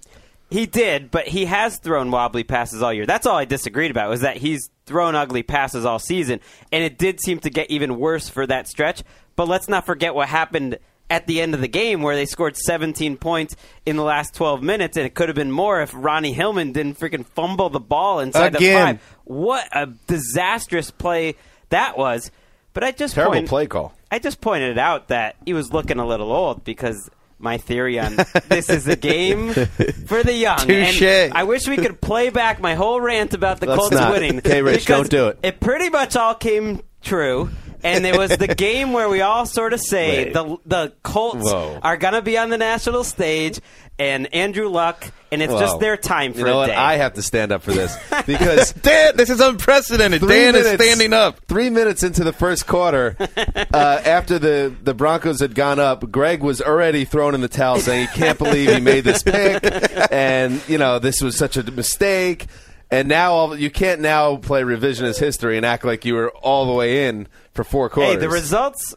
He 0.51 0.65
did, 0.65 1.11
but 1.11 1.27
he 1.27 1.45
has 1.45 1.77
thrown 1.77 2.09
wobbly 2.09 2.43
passes 2.43 2.81
all 2.81 2.91
year. 2.91 3.05
That's 3.05 3.27
all 3.27 3.37
I 3.37 3.45
disagreed 3.45 3.91
about 3.91 4.09
was 4.09 4.21
that 4.21 4.37
he's 4.37 4.71
thrown 4.87 5.13
ugly 5.13 5.43
passes 5.43 5.85
all 5.85 5.99
season, 5.99 6.39
and 6.71 6.83
it 6.83 6.97
did 6.97 7.21
seem 7.21 7.39
to 7.41 7.51
get 7.51 7.69
even 7.69 7.99
worse 7.99 8.29
for 8.29 8.47
that 8.47 8.67
stretch. 8.67 9.03
But 9.35 9.47
let's 9.47 9.69
not 9.69 9.85
forget 9.85 10.15
what 10.15 10.27
happened 10.27 10.79
at 11.10 11.26
the 11.28 11.41
end 11.41 11.53
of 11.55 11.62
the 11.62 11.68
game 11.68 12.01
where 12.01 12.16
they 12.16 12.26
scored 12.26 12.55
17 12.55 13.18
points 13.18 13.55
in 13.86 13.95
the 13.95 14.03
last 14.03 14.36
12 14.36 14.62
minutes, 14.62 14.95
and 14.97 15.05
it 15.05 15.16
could 15.16 15.28
have 15.30 15.36
been 15.36 15.51
more 15.51 15.82
if 15.82 15.91
Ronnie 15.95 16.34
Hillman 16.34 16.72
didn't 16.72 16.99
freaking 16.99 17.26
fumble 17.26 17.70
the 17.70 17.80
ball 17.80 18.20
inside 18.20 18.53
the 18.53 18.60
five. 18.72 19.01
What 19.26 19.68
a 19.72 19.88
disastrous 20.07 20.91
play 20.91 21.36
that 21.70 21.97
was! 21.97 22.32
But 22.74 22.84
I 22.84 22.91
just 22.91 23.16
Terrible 23.16 23.34
point- 23.34 23.47
play 23.49 23.68
call. 23.68 23.93
I 24.12 24.20
just 24.20 24.41
pointed 24.41 24.78
out 24.78 25.10
that 25.10 25.36
he 25.45 25.53
was 25.53 25.72
looking 25.74 25.99
a 25.99 26.05
little 26.05 26.32
old 26.32 26.64
because 26.64 27.10
my 27.38 27.57
theory 27.57 27.99
on 27.99 28.16
this 28.49 28.70
is 28.70 28.88
a 28.88 28.95
game 28.95 29.53
for 29.53 30.24
the 30.24 30.34
young. 30.34 30.57
Touche. 30.60 31.01
And 31.01 31.34
I 31.34 31.43
wish 31.43 31.68
we 31.68 31.78
could 31.78 32.01
play 32.01 32.30
back 32.30 32.60
my 32.60 32.76
whole 32.76 32.99
rant 32.99 33.34
about 33.34 33.60
the 33.60 33.68
Let's 33.68 33.80
Colts 33.80 33.95
not. 33.95 34.12
winning. 34.14 34.38
Okay, 34.39 34.62
Rich, 34.62 34.86
don't 34.86 35.10
do 35.10 35.28
it. 35.30 35.39
It 35.43 35.60
pretty 35.60 35.89
much 35.89 36.16
all 36.16 36.34
came 36.36 36.82
true. 37.01 37.49
And 37.84 38.05
it 38.05 38.17
was 38.17 38.36
the 38.38 38.47
game 38.55 38.93
where 38.93 39.07
we 39.09 39.21
all 39.21 39.45
sort 39.45 39.73
of 39.73 39.80
say 39.82 40.25
Wait. 40.25 40.34
the 40.34 40.57
the 40.65 40.93
Colts 41.03 41.43
Whoa. 41.43 41.80
are 41.82 41.97
going 41.97 42.13
to 42.13 42.21
be 42.21 42.38
on 42.38 42.49
the 42.49 42.57
national 42.57 43.03
stage, 43.03 43.59
and 43.97 44.34
Andrew 44.34 44.67
Luck, 44.69 45.05
and 45.32 45.41
it's 45.41 45.53
Whoa. 45.53 45.59
just 45.59 45.80
their 45.80 45.95
time 45.97 46.34
for 46.34 46.39
You 46.39 46.45
know 46.45 46.53
a 46.53 46.57
what? 46.57 46.67
day. 46.67 46.75
I 46.75 46.95
have 46.95 47.13
to 47.13 47.21
stand 47.21 47.51
up 47.51 47.61
for 47.63 47.71
this 47.71 47.97
because 48.25 48.73
Dan, 48.73 49.15
this 49.15 49.30
is 49.30 49.39
unprecedented. 49.39 50.19
Three 50.21 50.30
Dan 50.30 50.55
is 50.55 50.67
standing 50.67 51.13
up. 51.13 51.39
Three 51.47 51.69
minutes 51.69 52.03
into 52.03 52.23
the 52.23 52.34
first 52.34 52.67
quarter, 52.67 53.15
uh, 53.19 54.01
after 54.05 54.39
the, 54.39 54.75
the 54.84 54.93
Broncos 54.93 55.39
had 55.39 55.55
gone 55.55 55.80
up, 55.80 56.09
Gregg 56.11 56.41
was 56.41 56.61
already 56.61 57.05
thrown 57.05 57.34
in 57.36 57.41
the 57.41 57.47
towel, 57.47 57.80
saying 57.80 58.07
he 58.07 58.13
can't 58.17 58.38
believe 58.38 58.73
he 58.73 58.82
made 58.82 59.05
this 59.05 59.23
pick, 59.23 59.63
and 60.11 60.61
you 60.67 60.77
know 60.77 60.99
this 60.99 61.21
was 61.21 61.38
such 61.38 61.55
a 61.57 61.63
mistake. 61.71 62.47
And 62.91 63.07
now 63.07 63.33
all, 63.33 63.55
you 63.55 63.69
can't 63.69 64.01
now 64.01 64.37
play 64.37 64.63
revisionist 64.63 65.19
history 65.19 65.57
and 65.57 65.65
act 65.65 65.85
like 65.85 66.05
you 66.05 66.15
were 66.15 66.31
all 66.31 66.65
the 66.65 66.73
way 66.73 67.07
in 67.07 67.27
for 67.53 67.63
four 67.63 67.89
quarters. 67.89 68.15
Hey, 68.15 68.19
the 68.19 68.29
results 68.29 68.95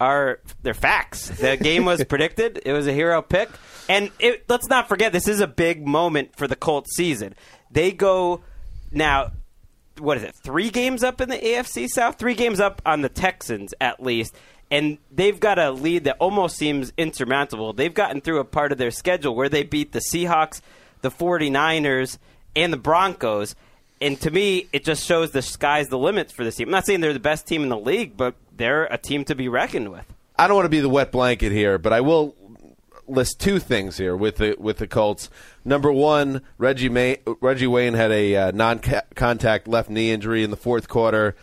are 0.00 0.40
they're 0.62 0.74
facts. 0.74 1.28
The 1.28 1.56
game 1.56 1.84
was 1.84 2.02
predicted. 2.08 2.60
It 2.64 2.72
was 2.72 2.86
a 2.86 2.92
hero 2.92 3.22
pick, 3.22 3.48
and 3.88 4.10
it, 4.18 4.44
let's 4.48 4.68
not 4.68 4.88
forget 4.88 5.12
this 5.12 5.28
is 5.28 5.40
a 5.40 5.46
big 5.46 5.86
moment 5.86 6.34
for 6.36 6.48
the 6.48 6.56
Colts 6.56 6.96
season. 6.96 7.34
They 7.70 7.92
go 7.92 8.42
now. 8.90 9.32
What 9.98 10.16
is 10.16 10.22
it? 10.22 10.34
Three 10.34 10.70
games 10.70 11.04
up 11.04 11.20
in 11.20 11.28
the 11.28 11.36
AFC 11.36 11.86
South. 11.86 12.18
Three 12.18 12.34
games 12.34 12.58
up 12.58 12.80
on 12.86 13.02
the 13.02 13.10
Texans 13.10 13.74
at 13.80 14.02
least. 14.02 14.34
And 14.70 14.98
they've 15.10 15.38
got 15.38 15.58
a 15.58 15.72
lead 15.72 16.04
that 16.04 16.16
almost 16.20 16.56
seems 16.56 16.92
insurmountable. 16.96 17.72
They've 17.72 17.92
gotten 17.92 18.20
through 18.20 18.38
a 18.38 18.44
part 18.44 18.72
of 18.72 18.78
their 18.78 18.92
schedule 18.92 19.34
where 19.34 19.48
they 19.48 19.64
beat 19.64 19.92
the 19.92 19.98
Seahawks, 19.98 20.60
the 21.02 21.10
49ers, 21.10 22.18
and 22.54 22.72
the 22.72 22.76
Broncos. 22.76 23.54
And 24.00 24.20
to 24.22 24.30
me, 24.30 24.68
it 24.72 24.84
just 24.84 25.04
shows 25.04 25.30
the 25.30 25.42
sky's 25.42 25.88
the 25.88 25.98
limit 25.98 26.32
for 26.32 26.44
this 26.44 26.56
team. 26.56 26.68
I'm 26.68 26.72
not 26.72 26.86
saying 26.86 27.00
they're 27.00 27.12
the 27.12 27.20
best 27.20 27.46
team 27.46 27.62
in 27.62 27.68
the 27.68 27.78
league, 27.78 28.16
but 28.16 28.34
they're 28.56 28.84
a 28.84 28.96
team 28.96 29.24
to 29.26 29.34
be 29.34 29.48
reckoned 29.48 29.90
with. 29.90 30.06
I 30.36 30.46
don't 30.46 30.56
want 30.56 30.64
to 30.64 30.70
be 30.70 30.80
the 30.80 30.88
wet 30.88 31.12
blanket 31.12 31.52
here, 31.52 31.76
but 31.76 31.92
I 31.92 32.00
will 32.00 32.34
list 33.06 33.40
two 33.40 33.58
things 33.58 33.98
here 33.98 34.16
with 34.16 34.36
the 34.36 34.56
with 34.58 34.78
the 34.78 34.86
Colts. 34.86 35.28
Number 35.64 35.92
one, 35.92 36.42
Reggie 36.56 36.88
May, 36.88 37.18
Reggie 37.40 37.66
Wayne 37.66 37.94
had 37.94 38.10
a 38.10 38.36
uh, 38.36 38.50
non-contact 38.52 39.68
left 39.68 39.90
knee 39.90 40.10
injury 40.10 40.42
in 40.42 40.50
the 40.50 40.56
fourth 40.56 40.88
quarter. 40.88 41.36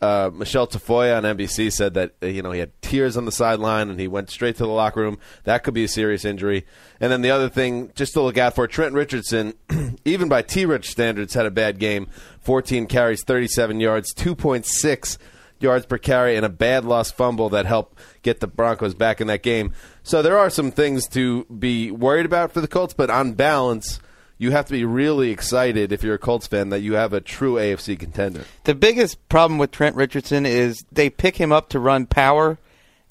Uh, 0.00 0.30
Michelle 0.32 0.66
Tafoya 0.66 1.16
on 1.16 1.22
NBC 1.22 1.72
said 1.72 1.94
that 1.94 2.12
uh, 2.22 2.26
you 2.26 2.42
know 2.42 2.52
he 2.52 2.60
had 2.60 2.70
tears 2.82 3.16
on 3.16 3.24
the 3.24 3.32
sideline 3.32 3.88
and 3.88 3.98
he 3.98 4.06
went 4.06 4.28
straight 4.28 4.56
to 4.56 4.64
the 4.64 4.68
locker 4.68 5.00
room. 5.00 5.18
That 5.44 5.64
could 5.64 5.74
be 5.74 5.84
a 5.84 5.88
serious 5.88 6.24
injury. 6.24 6.66
And 7.00 7.10
then 7.10 7.22
the 7.22 7.30
other 7.30 7.48
thing, 7.48 7.90
just 7.94 8.12
to 8.14 8.20
look 8.20 8.36
out 8.36 8.54
for, 8.54 8.66
Trent 8.66 8.94
Richardson, 8.94 9.54
even 10.04 10.28
by 10.28 10.42
T-Rich 10.42 10.90
standards, 10.90 11.34
had 11.34 11.46
a 11.46 11.50
bad 11.50 11.78
game. 11.78 12.08
14 12.40 12.86
carries, 12.86 13.24
37 13.24 13.80
yards, 13.80 14.12
2.6 14.14 15.18
yards 15.60 15.86
per 15.86 15.98
carry 15.98 16.36
and 16.36 16.44
a 16.44 16.50
bad 16.50 16.84
lost 16.84 17.16
fumble 17.16 17.48
that 17.48 17.66
helped 17.66 17.98
get 18.22 18.40
the 18.40 18.46
Broncos 18.46 18.94
back 18.94 19.20
in 19.20 19.26
that 19.28 19.42
game. 19.42 19.72
So 20.02 20.22
there 20.22 20.38
are 20.38 20.50
some 20.50 20.70
things 20.70 21.08
to 21.08 21.44
be 21.44 21.90
worried 21.90 22.26
about 22.26 22.52
for 22.52 22.60
the 22.60 22.68
Colts, 22.68 22.94
but 22.94 23.10
on 23.10 23.32
balance, 23.32 23.98
you 24.38 24.50
have 24.50 24.66
to 24.66 24.72
be 24.72 24.84
really 24.84 25.30
excited 25.30 25.92
if 25.92 26.02
you're 26.02 26.14
a 26.14 26.18
Colts 26.18 26.46
fan 26.46 26.70
that 26.70 26.80
you 26.80 26.94
have 26.94 27.12
a 27.12 27.20
true 27.20 27.54
AFC 27.54 27.98
contender. 27.98 28.44
The 28.64 28.74
biggest 28.74 29.28
problem 29.28 29.58
with 29.58 29.70
Trent 29.70 29.96
Richardson 29.96 30.44
is 30.46 30.84
they 30.90 31.10
pick 31.10 31.36
him 31.36 31.52
up 31.52 31.68
to 31.70 31.78
run 31.78 32.06
power, 32.06 32.58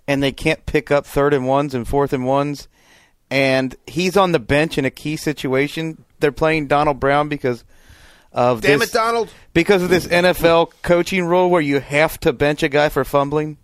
and 0.08 0.22
they 0.22 0.32
can't 0.32 0.66
pick 0.66 0.92
up 0.92 1.06
third 1.06 1.34
and 1.34 1.48
ones 1.48 1.74
and 1.74 1.88
fourth 1.88 2.14
and 2.14 2.26
ones. 2.26 2.68
And 3.32 3.76
he's 3.88 4.18
on 4.18 4.32
the 4.32 4.40
bench 4.40 4.78
in 4.78 4.86
a 4.86 4.92
key 4.92 5.16
situation. 5.16 6.04
They're 6.20 6.32
playing 6.32 6.68
Donald 6.68 7.00
Brown 7.00 7.30
because 7.30 7.64
of 8.32 8.62
Damn 8.62 8.80
this, 8.80 8.90
it, 8.90 8.94
Donald! 8.94 9.30
because 9.54 9.82
of 9.84 9.90
this 9.90 10.08
NFL 10.08 10.72
coaching 10.82 11.26
rule 11.26 11.50
where 11.50 11.62
you 11.62 11.80
have 11.80 12.20
to 12.22 12.34
bench 12.34 12.64
a 12.64 12.70
guy 12.70 12.90
for 12.90 13.04
fumbling, 13.04 13.58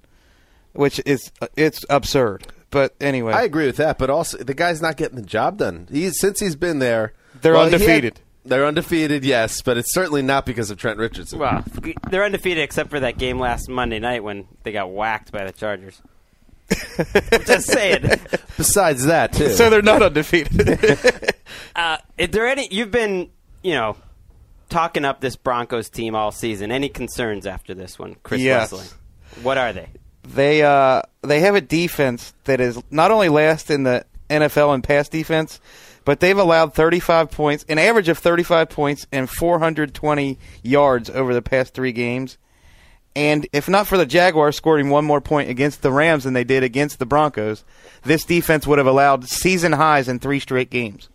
which 0.74 1.02
is 1.06 1.32
it's 1.56 1.84
absurd. 1.90 2.48
But 2.72 2.96
anyway, 3.02 3.34
I 3.34 3.44
agree 3.44 3.66
with 3.66 3.78
that, 3.78 3.98
but 3.98 4.10
also 4.10 4.38
the 4.38 4.54
guy's 4.54 4.82
not 4.82 4.96
getting 4.96 5.16
the 5.16 5.24
job 5.24 5.58
done. 5.58 5.88
He's 5.92 6.20
since 6.20 6.40
he's 6.40 6.56
been 6.56 6.80
there, 6.80 7.14
They're 7.42 7.54
well, 7.54 7.66
he 7.66 7.72
had- 7.74 7.82
undefeated. 7.82 8.20
they're 8.46 8.66
undefeated, 8.66 9.24
yes, 9.26 9.62
but 9.62 9.78
it's 9.78 9.94
certainly 9.94 10.22
not 10.22 10.46
because 10.46 10.70
of 10.72 10.78
Trent 10.78 10.98
Richardson. 10.98 11.40
Well, 11.40 11.64
they're 12.10 12.24
undefeated 12.24 12.64
except 12.64 12.90
for 12.90 13.00
that 13.00 13.18
game 13.18 13.40
last 13.40 13.70
Monday 13.70 14.00
night 14.00 14.24
when 14.24 14.48
they 14.64 14.72
got 14.72 14.92
whacked 14.92 15.32
by 15.32 15.46
the 15.46 15.52
Chargers. 15.52 16.02
Just 17.46 17.68
saying. 17.68 18.04
Besides 18.58 19.06
that, 19.06 19.34
too. 19.34 19.50
so 19.50 19.70
they're 19.70 19.82
not 19.82 20.02
undefeated. 20.02 20.80
Uh, 21.76 21.98
is 22.18 22.30
there 22.30 22.48
any? 22.48 22.68
You've 22.72 22.92
been, 22.92 23.30
you 23.64 23.74
know, 23.74 23.96
talking 24.70 25.06
up 25.06 25.20
this 25.22 25.36
Broncos 25.36 25.90
team 25.90 26.14
all 26.14 26.32
season. 26.32 26.72
Any 26.72 26.90
concerns 26.90 27.46
after 27.48 27.74
this 27.74 27.98
one, 27.98 28.18
Chris 28.22 28.42
Yes. 28.42 28.72
Wesseling? 28.74 28.94
What 29.44 29.58
are 29.58 29.72
they? 29.74 29.88
they 30.28 30.62
uh 30.62 31.02
they 31.22 31.40
have 31.40 31.56
a 31.56 31.62
defense 31.62 32.34
that 32.44 32.60
is 32.60 32.82
not 32.92 33.12
only 33.12 33.30
last 33.30 33.72
in 33.72 33.84
the 33.84 34.06
NFL 34.30 34.76
in 34.76 34.82
pass 34.82 35.08
defense, 35.10 35.60
but 36.10 36.22
they've 36.22 36.40
allowed 36.40 36.74
35 36.74 37.30
points, 37.30 37.64
an 37.70 37.78
average 37.78 38.10
of 38.10 38.18
35 38.18 38.72
points 38.72 39.06
and 39.12 39.30
420 39.30 40.40
yards 40.64 41.08
over 41.08 41.36
the 41.36 41.42
past 41.44 41.76
three 41.76 41.92
games. 41.92 42.40
And 43.16 43.46
if 43.54 43.70
not 43.70 43.86
for 43.86 43.96
the 43.96 44.08
Jaguars 44.08 44.58
scoring 44.58 44.90
one 44.90 45.06
more 45.06 45.22
point 45.22 45.52
against 45.52 45.84
the 45.84 45.92
Rams 45.92 46.24
than 46.24 46.34
they 46.34 46.44
did 46.44 46.64
against 46.64 46.98
the 46.98 47.06
Broncos, 47.06 47.64
this 48.06 48.26
defense 48.26 48.66
would 48.66 48.80
have 48.80 48.88
allowed 48.88 49.30
season 49.30 49.74
highs 49.74 50.08
in 50.08 50.18
three 50.18 50.40
straight 50.40 50.72
games. 50.72 51.10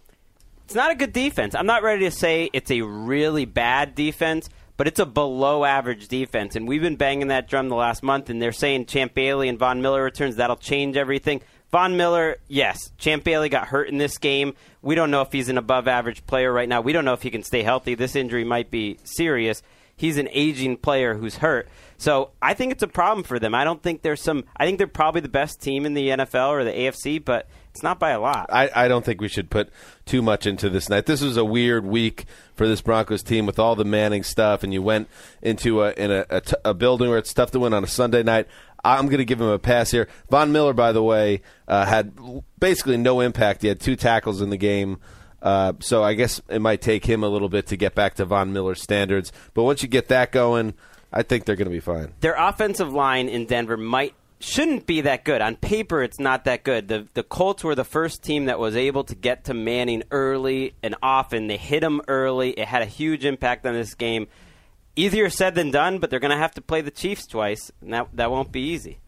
It's 0.67 0.77
not 0.77 0.93
a 0.93 0.95
good 0.95 1.13
defense. 1.13 1.57
I'm 1.57 1.67
not 1.67 1.83
ready 1.83 2.05
to 2.05 2.13
say 2.13 2.49
it's 2.53 2.71
a 2.71 2.83
really 2.83 3.47
bad 3.47 3.97
defense, 3.97 4.49
but 4.77 4.87
it's 4.87 5.01
a 5.01 5.07
below 5.07 5.65
average 5.65 6.07
defense. 6.07 6.55
And 6.55 6.69
we've 6.69 6.83
been 6.83 6.95
banging 6.95 7.29
that 7.29 7.49
drum 7.49 7.69
the 7.69 7.75
last 7.75 8.05
month, 8.05 8.31
and 8.31 8.41
they're 8.41 8.53
saying 8.53 8.87
Champ 8.87 9.13
Bailey 9.13 9.49
and 9.49 9.59
Von 9.59 9.83
Miller 9.83 10.05
returns. 10.05 10.37
That'll 10.37 10.55
change 10.55 10.97
everything. 10.97 11.43
Von 11.75 11.97
Miller, 11.97 12.37
yes. 12.47 12.93
Champ 12.99 13.25
Bailey 13.25 13.49
got 13.49 13.67
hurt 13.67 13.89
in 13.89 13.99
this 13.99 14.19
game. 14.19 14.55
We 14.81 14.95
don't 14.95 15.11
know 15.11 15.23
if 15.23 15.33
he's 15.33 15.49
an 15.49 15.59
above 15.59 15.89
average 15.89 16.25
player 16.25 16.53
right 16.53 16.69
now. 16.69 16.81
We 16.81 16.93
don't 16.93 17.05
know 17.05 17.15
if 17.15 17.23
he 17.23 17.33
can 17.33 17.43
stay 17.43 17.65
healthy. 17.65 17.97
This 17.97 18.15
injury 18.15 18.45
might 18.45 18.71
be 18.71 18.99
serious. 19.03 19.61
He's 19.97 20.17
an 20.17 20.29
aging 20.31 20.77
player 20.77 21.15
who's 21.15 21.39
hurt. 21.39 21.69
So 21.99 22.31
I 22.41 22.55
think 22.55 22.71
it's 22.71 22.85
a 22.85 22.89
problem 22.89 23.25
for 23.25 23.41
them. 23.41 23.57
I 23.57 23.65
don't 23.65 23.83
think 23.83 24.03
there's 24.03 24.23
some. 24.23 24.45
I 24.57 24.67
think 24.67 24.79
they're 24.79 24.87
probably 24.87 25.21
the 25.21 25.29
best 25.29 25.61
team 25.61 25.85
in 25.85 25.95
the 25.95 26.11
NFL 26.11 26.51
or 26.51 26.63
the 26.63 26.71
AFC, 26.71 27.25
but 27.25 27.49
it's 27.73 27.83
not 27.83 27.99
by 27.99 28.11
a 28.11 28.21
lot. 28.21 28.51
I, 28.53 28.71
I 28.73 28.87
don't 28.87 29.05
think 29.05 29.21
we 29.21 29.27
should 29.27 29.51
put 29.51 29.69
too 30.07 30.23
much 30.23 30.47
into 30.47 30.71
this 30.71 30.89
night. 30.89 31.07
This 31.07 31.23
was 31.23 31.37
a 31.37 31.45
weird 31.45 31.85
week 31.85 32.27
for 32.55 32.69
this 32.69 32.83
Broncos 32.83 33.25
team 33.25 33.47
with 33.47 33.59
all 33.59 33.75
the 33.75 33.85
Manning 33.85 34.23
stuff, 34.23 34.63
and 34.63 34.73
you 34.73 34.81
went 34.81 35.09
into 35.43 35.83
a 35.83 35.91
in 35.95 36.13
a, 36.13 36.25
a, 36.31 36.41
t- 36.41 36.57
a 36.65 36.73
building 36.73 37.09
where 37.09 37.19
it's 37.19 37.35
tough 37.35 37.51
to 37.51 37.59
win 37.59 37.75
on 37.75 37.83
a 37.83 37.89
Sunday 37.89 38.23
night. 38.23 38.47
I'm 38.85 39.07
going 39.07 39.19
to 39.19 39.25
give 39.25 39.41
him 39.41 39.49
a 39.49 39.59
pass 39.59 39.91
here. 39.91 40.09
Von 40.31 40.53
Miller, 40.53 40.75
by 40.75 40.93
the 40.93 41.03
way, 41.03 41.41
uh, 41.67 41.87
had 41.87 42.13
basically 42.59 42.97
no 42.97 43.21
impact. 43.21 43.63
He 43.63 43.69
had 43.69 43.81
two 43.81 43.97
tackles 43.97 44.41
in 44.41 44.51
the 44.51 44.57
game. 44.57 44.99
Uh, 45.41 45.75
so 45.81 46.03
I 46.03 46.15
guess 46.15 46.41
it 46.49 46.61
might 46.61 46.81
take 46.81 47.05
him 47.05 47.23
a 47.23 47.29
little 47.29 47.49
bit 47.49 47.67
to 47.69 47.77
get 47.77 47.95
back 47.95 48.15
to 48.15 48.25
Von 48.25 48.53
Miller's 48.53 48.83
standards. 48.83 49.33
But 49.53 49.65
once 49.65 49.83
you 49.83 49.89
get 49.89 50.09
that 50.09 50.33
going, 50.33 50.75
I 51.13 51.23
think 51.23 51.45
they're 51.45 51.57
going 51.57 51.67
to 51.67 51.71
be 51.71 51.81
fine. 51.81 52.13
their 52.21 52.35
offensive 52.37 52.93
line 52.93 53.29
in 53.29 53.47
Denver 53.47 53.77
might 53.77 54.15
shouldn't 54.41 54.87
be 54.87 55.03
that 55.03 55.25
good. 55.25 55.41
On 55.41 55.57
paper, 55.57 56.03
it's 56.03 56.19
not 56.19 56.45
that 56.45 56.65
good. 56.65 56.89
The 56.89 57.07
the 57.15 57.23
Colts 57.23 57.63
were 57.63 57.75
the 57.75 57.85
first 57.85 58.23
team 58.23 58.47
that 58.47 58.59
was 58.59 58.75
able 58.77 59.05
to 59.05 59.15
get 59.15 59.45
to 59.45 59.55
Manning 59.55 60.03
early 60.11 60.75
and 60.83 60.95
often. 61.03 61.47
They 61.47 61.57
hit 61.57 61.83
him 61.83 62.01
early. 62.09 62.51
It 62.51 62.67
had 62.67 62.83
a 62.83 62.87
huge 62.87 63.25
impact 63.25 63.65
on 63.67 63.75
this 63.75 63.95
game. 63.95 64.27
Easier 64.97 65.29
said 65.31 65.55
than 65.55 65.71
done, 65.71 65.99
but 65.99 66.11
they're 66.11 66.21
going 66.21 66.31
to 66.31 66.37
have 66.37 66.55
to 66.55 66.61
play 66.61 66.81
the 66.81 66.91
Chiefs 66.91 67.27
twice, 67.27 67.73
and 67.81 67.93
that 67.93 68.09
that 68.15 68.31
won't 68.31 68.53
be 68.53 68.61
easy. 68.61 68.99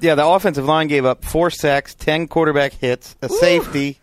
Yeah, 0.00 0.14
the 0.14 0.26
offensive 0.26 0.64
line 0.64 0.88
gave 0.88 1.04
up 1.04 1.24
four 1.24 1.50
sacks, 1.50 1.94
ten 1.94 2.26
quarterback 2.28 2.72
hits, 2.72 3.16
a 3.22 3.28
safety. 3.28 3.98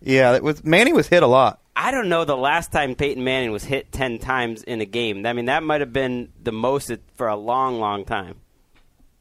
Yeah, 0.00 0.34
it 0.34 0.42
was 0.42 0.64
Manning 0.64 0.94
was 0.94 1.08
hit 1.08 1.22
a 1.22 1.26
lot. 1.26 1.60
I 1.74 1.90
don't 1.92 2.08
know 2.08 2.24
the 2.24 2.36
last 2.36 2.72
time 2.72 2.96
Peyton 2.96 3.22
Manning 3.22 3.52
was 3.52 3.62
hit 3.62 3.92
10 3.92 4.18
times 4.18 4.64
in 4.64 4.80
a 4.80 4.84
game. 4.84 5.24
I 5.24 5.32
mean, 5.32 5.44
that 5.44 5.62
might 5.62 5.80
have 5.80 5.92
been 5.92 6.32
the 6.42 6.50
most 6.50 6.90
it- 6.90 7.04
for 7.14 7.28
a 7.28 7.36
long, 7.36 7.78
long 7.78 8.04
time. 8.04 8.34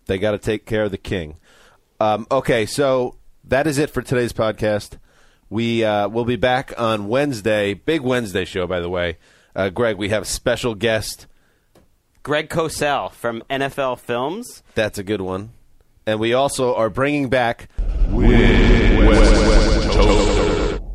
They 0.07 0.17
got 0.17 0.31
to 0.31 0.39
take 0.39 0.65
care 0.65 0.85
of 0.85 0.89
the 0.91 0.97
king. 0.97 1.35
Um, 1.99 2.25
okay, 2.31 2.65
so 2.65 3.15
that 3.43 3.67
is 3.67 3.77
it 3.77 3.91
for 3.91 4.01
today's 4.01 4.33
podcast. 4.33 4.97
We 5.51 5.83
uh, 5.83 6.07
will 6.09 6.25
be 6.25 6.35
back 6.35 6.73
on 6.79 7.07
Wednesday. 7.07 7.75
Big 7.75 8.01
Wednesday 8.01 8.43
show, 8.43 8.65
by 8.65 8.79
the 8.79 8.89
way. 8.89 9.19
Uh, 9.57 9.69
Gregg, 9.69 9.97
we 9.97 10.09
have 10.09 10.21
a 10.21 10.25
special 10.25 10.75
guest. 10.75 11.25
Greg 12.21 12.47
Cosell 12.47 13.11
from 13.11 13.41
NFL 13.49 13.97
Films. 13.97 14.61
That's 14.75 14.99
a 14.99 15.03
good 15.03 15.19
one. 15.19 15.49
And 16.05 16.19
we 16.19 16.35
also 16.35 16.75
are 16.75 16.91
bringing 16.91 17.27
back. 17.29 17.67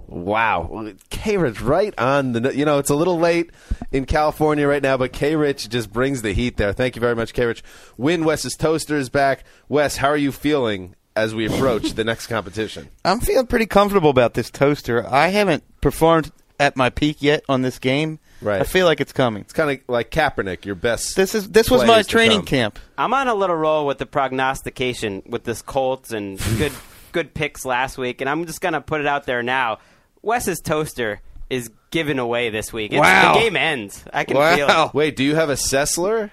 Wow, 0.06 0.92
K 1.10 1.36
Rich 1.38 1.60
right 1.60 1.92
on 1.98 2.32
the. 2.32 2.56
You 2.56 2.64
know, 2.64 2.78
it's 2.78 2.90
a 2.90 2.94
little 2.94 3.18
late 3.18 3.50
in 3.90 4.04
California 4.04 4.68
right 4.68 4.82
now, 4.82 4.96
but 4.96 5.12
K 5.12 5.34
Rich 5.34 5.68
just 5.68 5.92
brings 5.92 6.22
the 6.22 6.32
heat 6.32 6.56
there. 6.56 6.72
Thank 6.72 6.94
you 6.94 7.00
very 7.00 7.16
much, 7.16 7.34
K 7.34 7.44
Rich. 7.46 7.64
Win 7.96 8.24
Wes's 8.24 8.54
toaster 8.54 8.96
is 8.96 9.08
back. 9.08 9.42
Wes, 9.68 9.96
how 9.96 10.08
are 10.08 10.16
you 10.16 10.30
feeling 10.30 10.94
as 11.16 11.34
we 11.34 11.46
approach 11.46 11.94
the 11.94 12.04
next 12.04 12.28
competition? 12.28 12.90
I'm 13.04 13.18
feeling 13.18 13.48
pretty 13.48 13.66
comfortable 13.66 14.10
about 14.10 14.34
this 14.34 14.50
toaster. 14.52 15.04
I 15.04 15.28
haven't 15.28 15.64
performed 15.80 16.30
at 16.60 16.76
my 16.76 16.90
peak 16.90 17.20
yet 17.20 17.42
on 17.48 17.62
this 17.62 17.80
game. 17.80 18.20
Right. 18.42 18.60
I 18.60 18.64
feel 18.64 18.86
like 18.86 19.00
it's 19.00 19.12
coming. 19.12 19.42
It's 19.42 19.52
kind 19.52 19.70
of 19.70 19.78
like 19.88 20.10
Kaepernick, 20.10 20.64
your 20.64 20.74
best. 20.74 21.14
This 21.16 21.34
is 21.34 21.48
this 21.48 21.70
was 21.70 21.84
my 21.84 22.02
training 22.02 22.42
camp. 22.42 22.78
I'm 22.98 23.14
on 23.14 23.28
a 23.28 23.34
little 23.34 23.56
roll 23.56 23.86
with 23.86 23.98
the 23.98 24.06
prognostication 24.06 25.22
with 25.26 25.44
this 25.44 25.62
Colts 25.62 26.12
and 26.12 26.38
good 26.58 26.72
good 27.12 27.34
picks 27.34 27.64
last 27.64 27.96
week, 27.98 28.20
and 28.20 28.28
I'm 28.28 28.44
just 28.46 28.60
going 28.60 28.74
to 28.74 28.80
put 28.80 29.00
it 29.00 29.06
out 29.06 29.24
there 29.26 29.42
now. 29.42 29.78
Wes's 30.22 30.60
toaster 30.60 31.20
is 31.50 31.70
given 31.90 32.18
away 32.18 32.50
this 32.50 32.72
week. 32.72 32.92
It's, 32.92 33.00
Wow. 33.00 33.34
The 33.34 33.40
game 33.40 33.56
ends. 33.56 34.04
I 34.12 34.24
can 34.24 34.36
feel 34.56 34.68
it. 34.86 34.94
Wait, 34.94 35.14
do 35.16 35.22
you 35.24 35.34
have 35.34 35.50
a 35.50 35.54
Sessler 35.54 36.30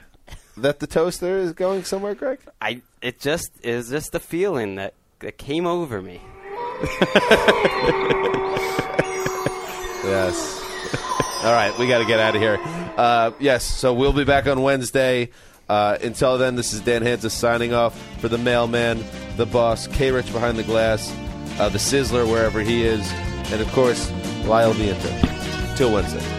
that 0.57 0.80
the 0.80 0.88
toaster 0.88 1.38
is 1.38 1.53
going 1.53 1.84
somewhere, 1.84 2.16
Gregg? 2.16 2.39
I 2.62 2.82
it 3.01 3.20
just 3.20 3.51
is 3.64 3.89
just 3.89 4.12
the 4.14 4.20
feeling 4.20 4.76
that, 4.76 4.93
that 5.20 5.38
came 5.38 5.66
over 5.68 6.01
me. 6.01 6.22
Yes. 10.01 10.59
All 11.43 11.53
right, 11.53 11.73
we 11.77 11.87
got 11.87 11.99
to 11.99 12.05
get 12.05 12.19
out 12.19 12.35
of 12.35 12.41
here. 12.41 12.59
Uh, 12.97 13.31
yes, 13.39 13.63
so 13.63 13.93
we'll 13.93 14.13
be 14.13 14.25
back 14.25 14.47
on 14.47 14.61
Wednesday. 14.61 15.29
Uh, 15.69 15.97
until 16.01 16.37
then, 16.37 16.55
this 16.55 16.73
is 16.73 16.81
Dan 16.81 17.03
Hanzus 17.03 17.31
signing 17.31 17.73
off 17.73 17.97
for 18.19 18.27
the 18.27 18.37
mailman, 18.37 19.03
the 19.37 19.45
boss, 19.45 19.87
K 19.87 20.11
Rich 20.11 20.33
behind 20.33 20.57
the 20.57 20.63
glass, 20.63 21.11
uh, 21.59 21.69
the 21.69 21.77
Sizzler 21.77 22.27
wherever 22.27 22.59
he 22.59 22.83
is, 22.83 23.09
and 23.51 23.61
of 23.61 23.71
course, 23.71 24.11
Lyle 24.45 24.73
Viento. 24.73 25.75
Till 25.75 25.93
Wednesday. 25.93 26.38